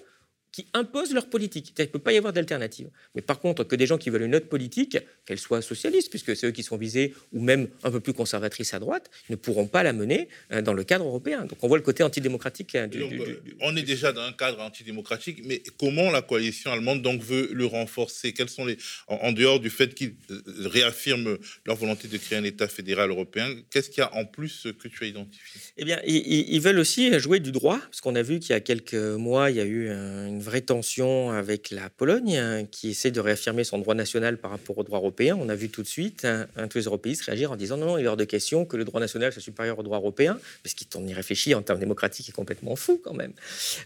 qui 0.56 0.66
imposent 0.72 1.12
leur 1.12 1.28
politique. 1.28 1.74
Il 1.76 1.82
ne 1.82 1.86
peut 1.88 1.98
pas 1.98 2.14
y 2.14 2.16
avoir 2.16 2.32
d'alternative. 2.32 2.88
Mais 3.14 3.20
par 3.20 3.40
contre, 3.40 3.62
que 3.64 3.76
des 3.76 3.86
gens 3.86 3.98
qui 3.98 4.08
veulent 4.08 4.22
une 4.22 4.34
autre 4.34 4.48
politique, 4.48 4.96
qu'elle 5.26 5.38
soit 5.38 5.60
socialiste, 5.60 6.08
puisque 6.08 6.34
c'est 6.34 6.46
eux 6.46 6.50
qui 6.50 6.62
sont 6.62 6.78
visés, 6.78 7.12
ou 7.34 7.42
même 7.42 7.68
un 7.84 7.90
peu 7.90 8.00
plus 8.00 8.14
conservatrice 8.14 8.72
à 8.72 8.78
droite, 8.78 9.10
ne 9.28 9.36
pourront 9.36 9.66
pas 9.66 9.82
la 9.82 9.92
mener 9.92 10.30
euh, 10.52 10.62
dans 10.62 10.72
le 10.72 10.82
cadre 10.82 11.04
européen. 11.04 11.44
Donc 11.44 11.58
on 11.60 11.68
voit 11.68 11.76
le 11.76 11.82
côté 11.82 12.02
antidémocratique. 12.02 12.74
Euh, 12.74 12.86
du, 12.86 13.02
euh, 13.02 13.36
on 13.60 13.76
est 13.76 13.82
déjà 13.82 14.12
dans 14.14 14.22
un 14.22 14.32
cadre 14.32 14.62
antidémocratique, 14.62 15.42
mais 15.44 15.62
comment 15.78 16.10
la 16.10 16.22
coalition 16.22 16.72
allemande 16.72 17.02
donc 17.02 17.20
veut 17.20 17.50
le 17.52 17.66
renforcer? 17.66 18.32
Quels 18.32 18.48
sont 18.48 18.64
les, 18.64 18.78
en, 19.08 19.32
dehors 19.32 19.60
du 19.60 19.68
fait 19.68 19.94
qu'ils 19.94 20.14
réaffirment 20.56 21.36
leur 21.66 21.76
volonté 21.76 22.08
de 22.08 22.16
créer 22.16 22.38
un 22.38 22.44
État 22.44 22.66
fédéral 22.66 23.10
européen, 23.10 23.54
qu'est-ce 23.70 23.90
qu'il 23.90 23.98
y 23.98 24.04
a 24.04 24.14
en 24.14 24.24
plus 24.24 24.68
que 24.82 24.88
tu 24.88 25.04
as 25.04 25.08
identifié? 25.08 25.60
Eh 25.76 25.84
bien, 25.84 26.00
ils, 26.06 26.54
ils 26.54 26.60
veulent 26.62 26.78
aussi 26.78 27.12
jouer 27.18 27.40
du 27.40 27.52
droit, 27.52 27.78
parce 27.78 28.00
qu'on 28.00 28.14
a 28.14 28.22
vu 28.22 28.40
qu'il 28.40 28.50
y 28.50 28.54
a 28.54 28.60
quelques 28.60 28.94
mois, 28.94 29.50
il 29.50 29.58
y 29.58 29.60
a 29.60 29.66
eu 29.66 29.90
une 29.90 30.45
vraie 30.46 30.60
tension 30.60 31.30
avec 31.30 31.70
la 31.70 31.90
Pologne, 31.90 32.36
hein, 32.36 32.64
qui 32.70 32.90
essaie 32.90 33.10
de 33.10 33.20
réaffirmer 33.20 33.64
son 33.64 33.78
droit 33.78 33.94
national 33.94 34.38
par 34.38 34.52
rapport 34.52 34.78
au 34.78 34.84
droit 34.84 34.98
européen. 34.98 35.36
On 35.40 35.48
a 35.48 35.54
vu 35.54 35.68
tout 35.68 35.82
de 35.82 35.88
suite 35.88 36.24
hein, 36.24 36.46
tous 36.68 36.78
les 36.78 36.84
européistes 36.84 37.22
réagir 37.22 37.50
en 37.50 37.56
disant 37.56 37.76
non, 37.76 37.86
non, 37.86 37.98
il 37.98 38.04
est 38.04 38.08
hors 38.08 38.16
de 38.16 38.24
question 38.24 38.64
que 38.64 38.76
le 38.76 38.84
droit 38.84 39.00
national 39.00 39.32
soit 39.32 39.42
supérieur 39.42 39.78
au 39.78 39.82
droit 39.82 39.98
européen, 39.98 40.38
parce 40.62 40.74
qu'on 40.74 41.06
y 41.06 41.12
réfléchit 41.12 41.54
en 41.54 41.62
termes 41.62 41.80
démocratiques 41.80 42.28
est 42.28 42.32
complètement 42.32 42.76
fou 42.76 43.00
quand 43.02 43.14
même. 43.14 43.32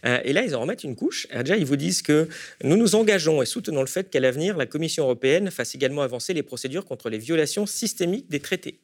Euh, 0.05 0.21
et 0.25 0.33
là, 0.33 0.45
ils 0.45 0.55
en 0.55 0.61
remettent 0.61 0.85
une 0.85 0.97
couche. 0.97 1.27
déjà, 1.29 1.57
ils 1.57 1.67
vous 1.67 1.77
disent 1.77 2.03
que 2.03 2.29
nous 2.63 2.77
nous 2.77 2.95
engageons 2.95 3.43
et 3.43 3.47
soutenons 3.47 3.81
le 3.81 3.87
fait 3.87 4.11
qu'à 4.11 4.21
l'avenir, 4.21 4.57
la 4.57 4.67
Commission 4.67 5.05
européenne 5.05 5.51
fasse 5.51 5.75
également 5.75 6.03
avancer 6.03 6.35
les 6.35 6.43
procédures 6.43 6.85
contre 6.85 7.09
les 7.09 7.19
violations 7.19 7.67
systémiques 7.67 8.31
des 8.31 8.41
traités. 8.41 8.79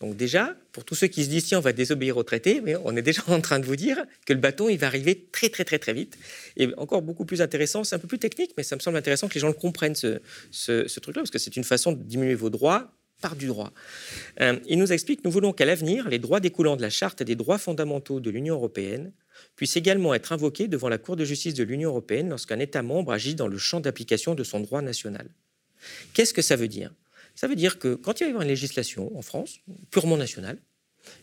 Donc 0.00 0.16
déjà, 0.16 0.56
pour 0.72 0.84
tous 0.84 0.94
ceux 0.94 1.06
qui 1.06 1.24
se 1.24 1.30
disent 1.30 1.46
tiens, 1.46 1.58
on 1.58 1.62
va 1.62 1.72
désobéir 1.72 2.16
au 2.16 2.22
traité, 2.22 2.60
mais 2.60 2.76
on 2.76 2.96
est 2.96 3.02
déjà 3.02 3.22
en 3.28 3.40
train 3.40 3.58
de 3.58 3.64
vous 3.64 3.76
dire 3.76 4.04
que 4.26 4.32
le 4.32 4.38
bâton, 4.38 4.68
il 4.68 4.78
va 4.78 4.86
arriver 4.86 5.28
très 5.32 5.48
très 5.48 5.64
très 5.64 5.78
très 5.78 5.92
vite. 5.92 6.18
Et 6.56 6.68
encore 6.76 7.02
beaucoup 7.02 7.24
plus 7.24 7.42
intéressant, 7.42 7.84
c'est 7.84 7.94
un 7.94 7.98
peu 7.98 8.08
plus 8.08 8.18
technique, 8.18 8.52
mais 8.56 8.62
ça 8.62 8.76
me 8.76 8.80
semble 8.80 8.96
intéressant 8.96 9.28
que 9.28 9.34
les 9.34 9.40
gens 9.40 9.48
le 9.48 9.54
comprennent 9.54 9.94
ce, 9.94 10.18
truc-là, 10.98 11.22
parce 11.22 11.30
que 11.30 11.38
c'est 11.38 11.56
une 11.56 11.64
façon 11.64 11.92
de 11.92 12.02
diminuer 12.02 12.34
vos 12.34 12.50
droits 12.50 12.92
par 13.20 13.36
du 13.36 13.46
droit. 13.46 13.72
Euh, 14.40 14.58
il 14.66 14.78
nous 14.78 14.92
explique 14.92 15.24
nous 15.24 15.30
voulons 15.30 15.52
qu'à 15.52 15.64
l'avenir, 15.64 16.08
les 16.08 16.18
droits 16.18 16.40
découlant 16.40 16.76
de 16.76 16.82
la 16.82 16.90
charte 16.90 17.22
des 17.22 17.36
droits 17.36 17.58
fondamentaux 17.58 18.20
de 18.20 18.28
l'Union 18.28 18.56
européenne 18.56 19.12
puissent 19.56 19.76
également 19.76 20.14
être 20.14 20.32
invoqués 20.32 20.68
devant 20.68 20.88
la 20.88 20.98
Cour 20.98 21.16
de 21.16 21.24
justice 21.24 21.54
de 21.54 21.64
l'Union 21.64 21.90
européenne 21.90 22.28
lorsqu'un 22.28 22.58
État 22.58 22.82
membre 22.82 23.12
agit 23.12 23.34
dans 23.34 23.48
le 23.48 23.56
champ 23.56 23.80
d'application 23.80 24.34
de 24.34 24.44
son 24.44 24.60
droit 24.60 24.82
national. 24.82 25.28
Qu'est-ce 26.12 26.34
que 26.34 26.42
ça 26.42 26.56
veut 26.56 26.68
dire? 26.68 26.92
Ça 27.34 27.48
veut 27.48 27.56
dire 27.56 27.78
que 27.78 27.94
quand 27.94 28.20
il 28.20 28.24
va 28.24 28.26
y 28.26 28.30
avoir 28.30 28.42
une 28.42 28.48
législation 28.48 29.16
en 29.16 29.22
France, 29.22 29.60
purement 29.90 30.16
nationale, 30.16 30.58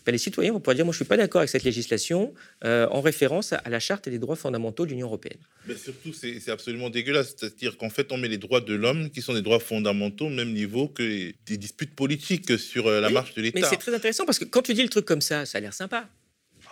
ben, 0.05 0.11
les 0.11 0.17
citoyens 0.17 0.51
vont 0.51 0.59
pouvoir 0.59 0.75
dire 0.75 0.85
Moi, 0.85 0.93
je 0.93 0.97
ne 0.97 1.03
suis 1.03 1.09
pas 1.09 1.17
d'accord 1.17 1.39
avec 1.39 1.49
cette 1.49 1.63
législation 1.63 2.33
euh, 2.63 2.87
en 2.91 3.01
référence 3.01 3.53
à 3.53 3.69
la 3.69 3.79
Charte 3.79 4.07
et 4.07 4.11
des 4.11 4.19
droits 4.19 4.35
fondamentaux 4.35 4.85
de 4.85 4.91
l'Union 4.91 5.07
européenne. 5.07 5.39
Mais 5.67 5.75
surtout, 5.75 6.13
c'est 6.13 6.49
absolument 6.49 6.89
dégueulasse. 6.89 7.35
C'est-à-dire 7.37 7.77
qu'en 7.77 7.89
fait, 7.89 8.11
on 8.11 8.17
met 8.17 8.27
les 8.27 8.37
droits 8.37 8.61
de 8.61 8.73
l'homme, 8.73 9.09
qui 9.09 9.21
sont 9.21 9.33
des 9.33 9.41
droits 9.41 9.59
fondamentaux, 9.59 10.25
au 10.25 10.29
même 10.29 10.53
niveau 10.53 10.87
que 10.87 11.33
des 11.45 11.57
disputes 11.57 11.95
politiques 11.95 12.57
sur 12.59 12.87
euh, 12.87 13.01
la 13.01 13.09
marche 13.09 13.33
de 13.35 13.41
l'État. 13.41 13.59
Mais 13.59 13.67
c'est 13.67 13.77
très 13.77 13.93
intéressant 13.93 14.25
parce 14.25 14.39
que 14.39 14.45
quand 14.45 14.61
tu 14.61 14.73
dis 14.73 14.83
le 14.83 14.89
truc 14.89 15.05
comme 15.05 15.21
ça, 15.21 15.45
ça 15.45 15.57
a 15.57 15.61
l'air 15.61 15.73
sympa. 15.73 16.09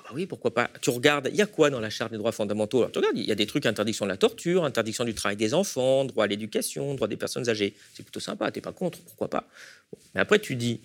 Ah 0.10 0.14
oui, 0.16 0.26
pourquoi 0.26 0.52
pas. 0.52 0.72
Tu 0.82 0.90
regardes, 0.90 1.30
il 1.32 1.36
y 1.36 1.42
a 1.44 1.46
quoi 1.46 1.70
dans 1.70 1.80
la 1.80 1.92
charte 1.92 2.12
des 2.12 2.18
droits 2.18 2.32
fondamentaux? 2.32 2.84
Tu 2.88 2.98
regardes, 2.98 3.16
il 3.16 3.28
y 3.28 3.32
a 3.32 3.36
des 3.36 3.46
trucs, 3.46 3.68
interdiction 3.68 4.06
de 4.06 4.10
la 4.10 4.18
torture, 4.18 4.66
interdiction 4.66 5.06
du 5.06 5.14
travail 5.14 5.38
des 5.38 5.54
enfants, 5.54 6.04
droit 6.04 6.24
à 6.24 6.28
l'éducation, 6.28 6.96
droit 6.96 7.08
des 7.08 7.16
personnes 7.16 7.48
âgées. 7.48 7.76
C'est 7.94 8.02
plutôt 8.02 8.20
sympa, 8.20 8.50
t'es 8.50 8.60
pas 8.60 8.72
contre, 8.72 8.98
pourquoi 9.02 9.28
pas. 9.28 9.48
Mais 10.16 10.22
après, 10.22 10.40
tu 10.40 10.56
dis, 10.56 10.82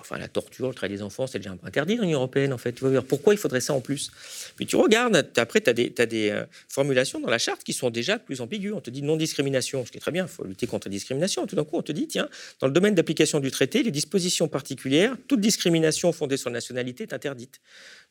Enfin, 0.00 0.18
la 0.18 0.28
torture, 0.28 0.68
le 0.68 0.74
travail 0.74 0.96
des 0.96 1.02
enfants, 1.02 1.26
c'est 1.26 1.38
déjà 1.38 1.54
interdit 1.62 1.96
dans 1.96 2.02
l'Union 2.02 2.18
européenne, 2.18 2.52
en 2.52 2.58
fait. 2.58 2.72
Tu 2.72 2.86
vois, 2.86 3.02
pourquoi 3.02 3.34
il 3.34 3.36
faudrait 3.36 3.60
ça 3.60 3.74
en 3.74 3.80
plus? 3.80 4.10
Puis 4.56 4.66
tu 4.66 4.76
regardes, 4.76 5.30
après, 5.36 5.60
tu 5.60 5.70
as 5.70 5.72
des, 5.72 5.90
des 5.90 6.30
euh, 6.30 6.44
formulations 6.68 7.20
dans 7.20 7.30
la 7.30 7.38
charte 7.38 7.62
qui 7.64 7.72
sont 7.72 7.90
déjà 7.90 8.18
plus 8.18 8.40
ambiguës. 8.40 8.74
On 8.74 8.80
te 8.80 8.90
dit 8.90 9.02
non-discrimination, 9.02 9.84
ce 9.84 9.90
qui 9.90 9.98
est 9.98 10.00
très 10.00 10.12
bien, 10.12 10.24
il 10.24 10.28
faut 10.28 10.44
lutter 10.44 10.66
contre 10.66 10.88
la 10.88 10.92
discrimination. 10.92 11.46
Tout 11.46 11.56
d'un 11.56 11.64
coup, 11.64 11.76
on 11.76 11.82
te 11.82 11.92
dit, 11.92 12.08
tiens, 12.08 12.28
dans 12.60 12.66
le 12.66 12.72
domaine 12.72 12.94
d'application 12.94 13.40
du 13.40 13.50
traité, 13.50 13.82
les 13.82 13.90
dispositions 13.90 14.48
particulières, 14.48 15.16
toute 15.28 15.40
discrimination 15.40 16.12
fondée 16.12 16.36
sur 16.36 16.50
la 16.50 16.54
nationalité 16.54 17.04
est 17.04 17.12
interdite. 17.12 17.60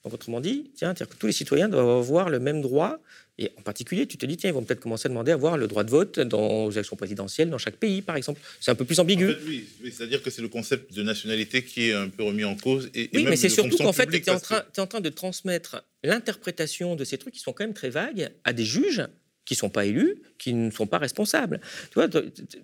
Donc, 0.04 0.14
autrement 0.14 0.40
dit, 0.40 0.72
tiens, 0.76 0.94
tous 0.94 1.28
les 1.28 1.34
citoyens 1.34 1.70
doivent 1.70 1.90
avoir 1.90 2.30
le 2.30 2.40
même 2.40 2.62
droit. 2.62 3.00
Et 3.42 3.54
en 3.58 3.62
particulier, 3.62 4.06
tu 4.06 4.18
te 4.18 4.26
dis, 4.26 4.36
tiens, 4.36 4.50
ils 4.50 4.54
vont 4.54 4.64
peut-être 4.64 4.82
commencer 4.82 5.08
à 5.08 5.10
demander 5.10 5.32
à 5.32 5.36
avoir 5.36 5.58
le 5.58 5.68
droit 5.68 5.86
de 5.86 5.90
vote 5.90 6.20
dans 6.20 6.68
les 6.68 6.76
élections 6.76 6.98
présidentielles 6.98 7.50
dans 7.50 7.58
chaque 7.58 7.78
pays, 7.78 8.02
par 8.02 8.18
exemple. 8.18 8.42
C'est 8.60 8.70
un 8.70 8.76
peu 8.76 8.84
plus 8.84 9.00
ambigu. 9.00 9.34
oui, 9.48 9.66
c'est-à-dire 9.86 10.22
que 10.22 10.30
c'est 10.30 10.42
le 10.42 10.50
concept 10.50 10.94
de 10.94 11.02
nationalité 11.04 11.64
qui 11.64 11.90
est 11.90 11.94
un 11.94 12.10
peu 12.10 12.24
remis 12.24 12.44
en 12.44 12.56
cause. 12.56 12.90
Et, 12.94 13.10
oui, 13.14 13.26
mais 13.30 13.38
c'est 13.38 13.48
surtout 13.48 13.78
qu'en 13.78 13.94
fait, 13.94 14.08
tu 14.08 14.18
es, 14.18 14.20
es, 14.20 14.80
en 14.80 14.88
train 14.88 15.00
de 15.00 15.10
transmettre 15.10 15.86
l'interprétation 16.04 16.98
de 16.98 17.06
ces 17.06 17.18
trucs 17.18 17.34
qui 17.34 17.40
sont 17.40 17.54
quand 17.54 17.64
même 17.64 17.74
très 17.74 17.90
vagues 17.90 18.30
à 18.44 18.52
des 18.52 18.66
juges 18.66 19.08
qui 19.46 19.54
ne 19.54 19.60
sont 19.60 19.70
pas 19.70 19.86
élus, 19.86 20.22
qui 20.38 20.54
ne 20.54 20.70
sont 20.70 20.86
pas 20.86 20.98
responsables. 20.98 21.62
Tu 21.92 21.96
vois, 21.96 22.08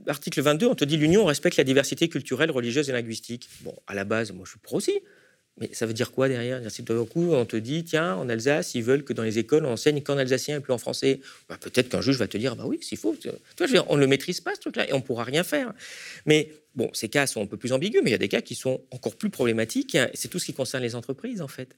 article 0.08 0.42
22, 0.42 0.68
on 0.68 0.76
te 0.76 0.86
dit 0.86 0.98
l'Union 0.98 1.26
respecte 1.26 1.58
la 1.58 1.64
diversité 1.64 2.10
culturelle, 2.10 2.52
religieuse 2.52 2.90
et 2.90 2.94
linguistique. 2.94 3.48
Bon, 3.62 3.74
à 3.88 3.96
la 3.96 4.04
base, 4.04 4.32
moi 4.34 4.44
je 4.46 4.52
suis 4.52 4.60
pour 4.60 4.74
aussi. 4.74 5.00
Mais 5.58 5.70
ça 5.72 5.86
veut 5.86 5.94
dire 5.94 6.12
quoi 6.12 6.28
derrière? 6.28 6.60
Si 6.70 6.84
d'un 6.84 7.06
coup, 7.06 7.32
on 7.34 7.46
te 7.46 7.56
dit, 7.56 7.86
tiens, 7.86 8.16
en 8.16 8.28
Alsace, 8.28 8.76
ils 8.76 8.84
veulent 8.84 9.06
que 9.06 9.14
dans 9.14 9.24
les 9.24 9.40
écoles, 9.40 9.66
on 9.66 9.72
enseigne 9.72 10.02
qu'en 10.02 10.18
alsacien 10.18 10.58
et 10.58 10.60
plus 10.60 10.74
en 10.74 10.78
français. 10.78 11.22
Bah, 11.48 11.58
peut-être 11.60 11.88
qu'un 11.88 12.02
juge 12.02 12.18
va 12.18 12.28
te 12.28 12.38
dire, 12.38 12.58
bah 12.58 12.66
oui, 12.66 12.78
s'il 12.82 12.98
faut. 12.98 13.16
Tu 13.16 13.30
vois, 13.30 13.86
on 13.88 13.96
ne 13.96 14.02
le 14.02 14.08
maîtrise 14.08 14.42
pas, 14.42 14.54
ce 14.54 14.60
truc-là, 14.60 14.90
et 14.90 14.94
on 14.94 14.98
ne 14.98 15.02
pourra 15.02 15.24
rien 15.24 15.46
faire. 15.46 15.74
Mais 16.26 16.52
bon, 16.76 16.90
ces 16.92 17.08
cas 17.08 17.26
sont 17.26 17.42
un 17.42 17.46
peu 17.46 17.56
plus 17.56 17.72
ambigus, 17.72 18.02
mais 18.04 18.10
il 18.10 18.14
y 18.14 18.16
a 18.16 18.20
des 18.20 18.28
cas 18.28 18.42
qui 18.42 18.54
sont 18.54 18.82
encore 18.92 19.16
plus 19.16 19.30
problématiques. 19.30 19.98
C'est 20.14 20.28
tout 20.28 20.40
ce 20.40 20.46
qui 20.46 20.54
concerne 20.54 20.84
les 20.84 20.94
entreprises, 20.94 21.42
en 21.42 21.48
fait. 21.48 21.70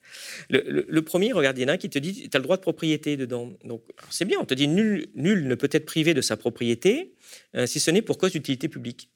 Le, 0.49 0.99
premier, 1.01 1.31
regarde, 1.31 1.59
il 1.59 1.61
y 1.61 1.65
en 1.65 1.67
a 1.67 1.73
un 1.73 1.77
qui 1.77 1.91
te 1.91 1.99
dit, 1.99 2.29
tu 2.29 2.35
as 2.35 2.39
le 2.39 2.43
droit 2.43 2.57
de 2.57 2.63
propriété 2.63 3.15
dedans. 3.15 3.53
Donc, 3.63 3.83
c'est 4.09 4.25
bien, 4.25 4.39
on 4.39 4.45
te 4.45 4.55
dit, 4.55 4.67
nul, 4.67 5.07
nul 5.13 5.47
ne 5.47 5.53
peut 5.53 5.69
être 5.71 5.85
privé 5.85 6.15
de 6.15 6.21
sa 6.21 6.35
propriété, 6.35 7.13
euh, 7.55 7.67
si 7.67 7.79
ce 7.79 7.91
n'est 7.91 8.01
pour 8.01 8.17
cause 8.17 8.31
d'utilité 8.31 8.69
publique. 8.69 9.09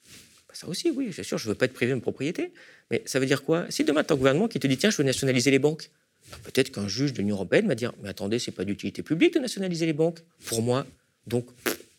Bah, 0.52 0.58
ça 0.58 0.68
aussi, 0.68 0.92
oui, 0.92 1.08
bien 1.08 1.24
sûr, 1.24 1.38
je 1.38 1.48
ne 1.48 1.54
veux 1.54 1.58
pas 1.58 1.66
être 1.66 1.74
privé 1.74 1.92
de 1.92 1.96
ma 1.96 2.02
propriété. 2.02 2.52
Mais 2.90 3.02
ça 3.06 3.20
veut 3.20 3.26
dire 3.26 3.44
quoi? 3.44 3.66
Si 3.70 3.86
demain, 3.86 4.04
tu 4.04 4.12
as 4.12 4.16
un 4.16 4.18
gouvernement 4.18 4.50
qui 4.50 4.60
te 4.60 4.68
dit, 4.68 4.78
tiens, 4.78 4.90
je 4.90 4.98
veux 4.98 5.04
nationaliser 5.06 5.50
les 5.50 5.60
banques, 5.60 5.90
bah, 6.30 6.38
peut-être 6.44 6.72
qu'un 6.72 6.90
juge 6.90 7.14
de 7.14 7.20
l'Union 7.20 7.36
européenne 7.36 7.68
va 7.68 7.76
dire, 7.76 7.94
mais 8.04 8.10
attendez, 8.10 8.38
c'est 8.38 8.52
pas 8.52 8.66
d'utilité 8.66 9.02
publique 9.02 9.34
de 9.34 9.40
nationaliser 9.40 9.86
les 9.86 9.94
banques. 9.94 10.20
Pour 10.46 10.62
moi, 10.62 10.86
donc, 11.26 11.46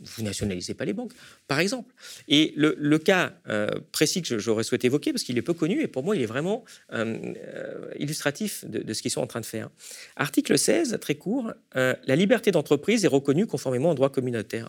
vous 0.01 0.23
nationalisez 0.23 0.75
pas 0.75 0.85
les 0.85 0.93
banques, 0.93 1.13
par 1.49 1.61
exemple. 1.61 1.95
Et 2.29 2.53
le, 2.57 2.99
cas 2.99 3.33
euh, 3.49 3.69
précis 3.93 4.21
que 4.21 4.39
j'aurais 4.39 4.65
souhaité 4.65 4.89
évoquer, 4.89 5.13
parce 5.13 5.23
qu'il 5.23 5.39
est 5.39 5.43
peu 5.43 5.55
connu, 5.55 5.81
et 5.81 5.87
pour 5.87 6.03
moi, 6.03 6.15
il 6.17 6.23
est 6.23 6.27
vraiment 6.27 6.65
euh, 6.93 7.33
euh, 7.37 7.91
illustratif 7.99 8.65
de, 8.67 8.93
ce 8.93 9.01
qu'ils 9.01 9.13
sont 9.13 9.23
en 9.23 9.27
train 9.27 9.41
de 9.41 9.47
faire. 9.47 9.71
Article 10.17 10.59
16, 10.59 10.99
très 11.01 11.15
court, 11.15 11.53
la 11.75 12.17
liberté 12.17 12.51
d'entreprise 12.51 13.05
est 13.05 13.09
reconnue 13.09 13.47
conformément 13.47 13.93
au 13.93 13.95
droit 13.95 14.11
communautaire 14.11 14.69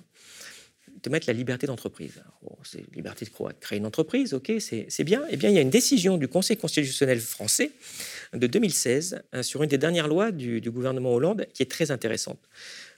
de 1.04 1.10
mettre 1.10 1.28
la 1.28 1.34
liberté 1.34 1.68
d'entreprise. 1.68 2.24
c'est 2.64 2.84
liberté 2.96 3.26
de 3.26 3.32
créer 3.60 3.78
une 3.78 3.86
entreprise, 3.86 4.34
ok, 4.34 4.54
c'est 4.60 5.04
bien. 5.04 5.22
Eh 5.30 5.38
bien, 5.38 5.50
il 5.50 5.56
y 5.56 5.58
a 5.58 5.62
une 5.62 5.70
décision 5.70 6.18
du 6.18 6.28
Conseil 6.28 6.58
constitutionnel 6.58 7.20
français 7.20 7.72
de 8.34 8.48
2016 8.48 9.22
hein, 9.34 9.44
sur 9.44 9.64
une 9.64 9.70
des 9.70 9.78
dernières 9.78 10.08
lois 10.08 10.32
du, 10.32 10.62
gouvernement 10.72 11.14
Hollande 11.14 11.46
qui 11.54 11.62
est 11.62 11.70
très 11.70 11.92
intéressante. 11.92 12.40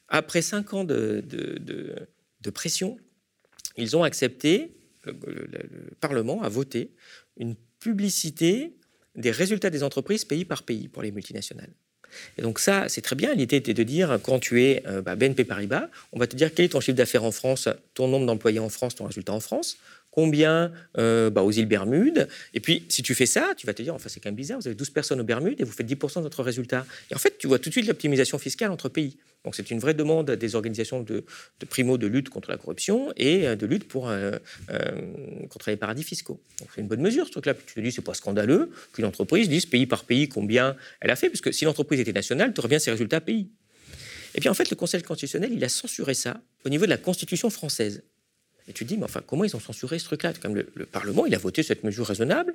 Après 0.07 0.43
cinq 0.43 0.73
ans 0.73 0.83
de, 0.83 1.23
de, 1.27 2.49
pression, 2.51 2.97
ils 3.75 3.97
ont 3.97 4.03
accepté, 4.03 4.77
le, 5.03 5.15
Parlement 5.99 6.43
a 6.43 6.49
voté 6.49 6.91
une 7.37 7.55
publicité 7.79 8.75
des 9.15 9.31
résultats 9.31 9.71
des 9.71 9.81
entreprises 9.81 10.25
pays 10.25 10.45
par 10.45 10.61
pays 10.61 10.87
pour 10.87 11.01
les 11.01 11.11
multinationales. 11.11 11.73
Et 12.37 12.41
donc 12.41 12.59
ça, 12.59 12.85
c'est 12.87 13.01
très 13.01 13.15
bien. 13.15 13.33
L'idée 13.33 13.57
était 13.57 13.73
de 13.73 13.83
dire, 13.83 14.19
quand 14.23 14.39
tu 14.39 14.63
es 14.63 14.83
euh, 14.87 15.01
bah, 15.01 15.15
BNP 15.15 15.43
Paribas, 15.43 15.87
on 16.13 16.19
va 16.19 16.27
te 16.27 16.35
dire 16.35 16.53
quel 16.53 16.65
est 16.65 16.69
ton 16.69 16.79
chiffre 16.79 16.97
d'affaires 16.97 17.23
en 17.23 17.31
France, 17.31 17.69
ton 17.93 18.07
nombre 18.07 18.25
d'employés 18.25 18.59
en 18.59 18.69
France, 18.69 18.95
ton 18.95 19.05
résultat 19.05 19.33
en 19.33 19.39
France, 19.39 19.77
combien 20.15 20.71
euh, 20.97 21.29
bah, 21.29 21.43
aux 21.43 21.51
îles 21.51 21.65
Bermudes. 21.65 22.29
Et 22.53 22.61
puis, 22.61 22.85
si 22.87 23.03
tu 23.03 23.13
fais 23.13 23.25
ça, 23.25 23.49
tu 23.57 23.67
vas 23.67 23.73
te 23.73 23.81
dire, 23.81 23.93
enfin, 23.93 24.07
c'est 24.07 24.21
quand 24.21 24.29
même 24.29 24.35
bizarre, 24.35 24.59
vous 24.61 24.67
avez 24.67 24.75
12 24.75 24.89
personnes 24.91 25.19
aux 25.19 25.25
Bermudes 25.25 25.59
et 25.59 25.65
vous 25.65 25.73
faites 25.73 25.85
10% 25.85 26.19
de 26.19 26.21
votre 26.21 26.41
résultat. 26.41 26.85
Et 27.11 27.15
en 27.15 27.17
fait, 27.17 27.37
tu 27.37 27.47
vois 27.47 27.59
tout 27.59 27.67
de 27.67 27.73
suite 27.73 27.85
l'optimisation 27.85 28.37
fiscale 28.37 28.71
entre 28.71 28.87
pays. 28.87 29.17
Donc, 29.43 29.55
c'est 29.55 29.69
une 29.69 29.79
vraie 29.79 29.93
demande 29.93 30.31
des 30.31 30.55
organisations 30.55 31.03
de, 31.03 31.25
primo 31.69 31.97
de 31.97 32.07
lutte 32.07 32.29
contre 32.29 32.49
la 32.49 32.55
corruption 32.55 33.11
et 33.17 33.45
euh, 33.45 33.57
de 33.57 33.65
lutte 33.65 33.89
pour, 33.89 34.09
euh, 34.09 34.31
contre 35.49 35.69
les 35.69 35.75
paradis 35.75 36.03
fiscaux. 36.03 36.39
Donc, 36.59 36.69
c'est 36.73 36.79
une 36.79 36.87
bonne 36.87 37.01
mesure, 37.01 37.27
ce 37.27 37.31
truc-là. 37.31 37.53
tu 37.53 37.73
te 37.75 37.79
dis, 37.81 37.91
c'est 37.91 38.01
pas 38.01 38.13
scandaleux 38.13 38.71
qu'une 38.93 39.05
entreprise 39.05 39.49
dise 39.49 39.65
pays 39.65 39.85
par 39.85 40.05
pays 40.05 40.29
combien 40.29 40.77
elle 41.01 41.11
a 41.11 41.17
fait, 41.17 41.27
puisque 41.27 41.53
si 41.53 41.65
l'entreprise 41.65 41.99
était 41.99 42.13
nationale, 42.13 42.53
tu 42.53 42.61
reviens 42.61 42.79
ses 42.79 42.91
résultats 42.91 43.19
pays. 43.19 43.49
Et 44.33 44.39
puis 44.39 44.47
en 44.47 44.53
fait, 44.53 44.69
le 44.69 44.77
Conseil 44.77 45.01
constitutionnel, 45.01 45.51
il 45.51 45.63
a 45.65 45.69
censuré 45.69 46.13
ça 46.13 46.39
au 46.63 46.69
niveau 46.69 46.85
de 46.85 46.89
la 46.89 46.97
Constitution 46.97 47.49
française. 47.49 48.03
Et 48.67 48.73
tu 48.73 48.83
te 48.83 48.89
dis, 48.89 48.97
mais 48.97 49.03
enfin, 49.03 49.21
comment 49.25 49.43
ils 49.43 49.55
ont 49.55 49.59
censuré 49.59 49.99
ce 49.99 50.05
truc-là? 50.05 50.33
Comme 50.41 50.55
le, 50.55 50.85
Parlement, 50.85 51.25
il 51.25 51.35
a 51.35 51.37
voté 51.37 51.63
cette 51.63 51.83
mesure 51.83 52.07
raisonnable. 52.07 52.53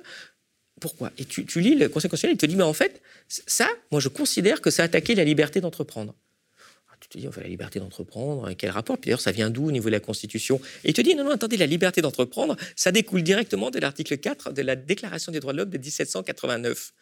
Pourquoi? 0.79 1.11
Et 1.17 1.25
tu, 1.25 1.43
lis 1.61 1.75
le 1.75 1.89
Conseil 1.89 2.09
constitutionnel, 2.09 2.35
il 2.35 2.39
te 2.39 2.45
dit, 2.45 2.55
mais 2.55 2.63
en 2.63 2.73
fait, 2.73 3.01
ça, 3.27 3.69
moi, 3.91 4.01
je 4.01 4.09
considère 4.09 4.61
que 4.61 4.69
ça 4.69 4.83
a 4.83 4.85
attaqué 4.85 5.15
la 5.15 5.23
liberté 5.23 5.61
d'entreprendre. 5.61 6.15
Tu 6.99 7.09
te 7.09 7.17
dis, 7.17 7.27
enfin, 7.27 7.41
la 7.41 7.47
liberté 7.47 7.79
d'entreprendre, 7.79 8.51
quel 8.53 8.69
rapport? 8.69 8.95
Puis 8.97 9.07
d'ailleurs, 9.07 9.21
ça 9.21 9.31
vient 9.31 9.49
d'où 9.49 9.67
au 9.67 9.71
niveau 9.71 9.89
de 9.89 9.93
la 9.93 9.99
Constitution? 9.99 10.61
Et 10.83 10.89
il 10.89 10.93
te 10.93 11.01
dit, 11.01 11.15
non, 11.15 11.23
non, 11.23 11.31
attendez, 11.31 11.57
la 11.57 11.65
liberté 11.65 12.01
d'entreprendre, 12.01 12.55
ça 12.75 12.91
découle 12.91 13.23
directement 13.23 13.71
de 13.71 13.79
l'article 13.79 14.19
4 14.19 14.53
de 14.53 14.61
la 14.61 14.75
Déclaration 14.75 15.31
des 15.31 15.39
droits 15.39 15.51
de 15.53 15.57
l'homme 15.57 15.71
de 15.71 15.79
1789 15.79 16.93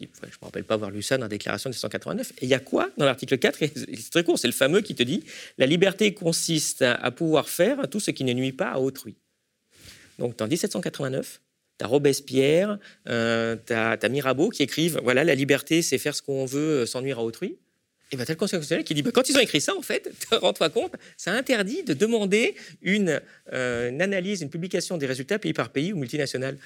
je 0.00 0.04
ne 0.04 0.26
me 0.26 0.44
rappelle 0.44 0.64
pas 0.64 0.74
avoir 0.74 0.90
lu 0.90 1.02
ça 1.02 1.16
dans 1.16 1.24
la 1.24 1.28
déclaration 1.28 1.70
de 1.70 1.74
189. 1.74 2.32
Et 2.32 2.34
il 2.42 2.48
y 2.48 2.54
a 2.54 2.58
quoi 2.58 2.90
dans 2.98 3.04
l'article 3.04 3.38
4 3.38 3.58
C'est 3.58 4.10
très 4.10 4.24
court, 4.24 4.38
c'est 4.38 4.48
le 4.48 4.52
fameux 4.52 4.80
qui 4.80 4.94
te 4.94 5.02
dit 5.02 5.24
La 5.58 5.66
liberté 5.66 6.12
consiste 6.12 6.82
à 6.82 7.10
pouvoir 7.10 7.48
faire 7.48 7.88
tout 7.88 8.00
ce 8.00 8.10
qui 8.10 8.24
ne 8.24 8.32
nuit 8.32 8.52
pas 8.52 8.70
à 8.70 8.78
autrui. 8.78 9.16
Donc, 10.18 10.40
en 10.40 10.46
1789, 10.46 11.40
tu 11.78 11.84
as 11.84 11.88
Robespierre, 11.88 12.78
euh, 13.08 13.56
as, 13.70 14.08
Mirabeau 14.08 14.50
qui 14.50 14.62
écrivent 14.62 15.00
Voilà, 15.02 15.24
la 15.24 15.34
liberté, 15.34 15.82
c'est 15.82 15.98
faire 15.98 16.14
ce 16.14 16.22
qu'on 16.22 16.44
veut 16.44 16.86
sans 16.86 17.00
nuire 17.00 17.18
à 17.18 17.24
autrui. 17.24 17.58
Et 18.12 18.16
bien, 18.16 18.24
tu 18.24 18.30
as 18.30 18.34
le 18.34 18.38
Conseil 18.38 18.58
constitutionnel 18.58 18.84
qui 18.84 18.94
dit 18.94 19.02
bah, 19.02 19.10
quand 19.12 19.28
ils 19.28 19.36
ont 19.36 19.40
écrit 19.40 19.60
ça, 19.60 19.74
en 19.74 19.82
fait, 19.82 20.10
rends-toi 20.30 20.70
compte, 20.70 20.94
ça 21.16 21.32
interdit 21.32 21.82
de 21.82 21.94
demander 21.94 22.54
une, 22.82 23.20
euh, 23.52 23.88
une, 23.88 24.00
analyse, 24.00 24.42
une 24.42 24.50
publication 24.50 24.96
des 24.96 25.06
résultats 25.06 25.38
pays 25.38 25.52
par 25.52 25.70
pays 25.70 25.92
ou 25.92 25.96
multinationales 25.96 26.56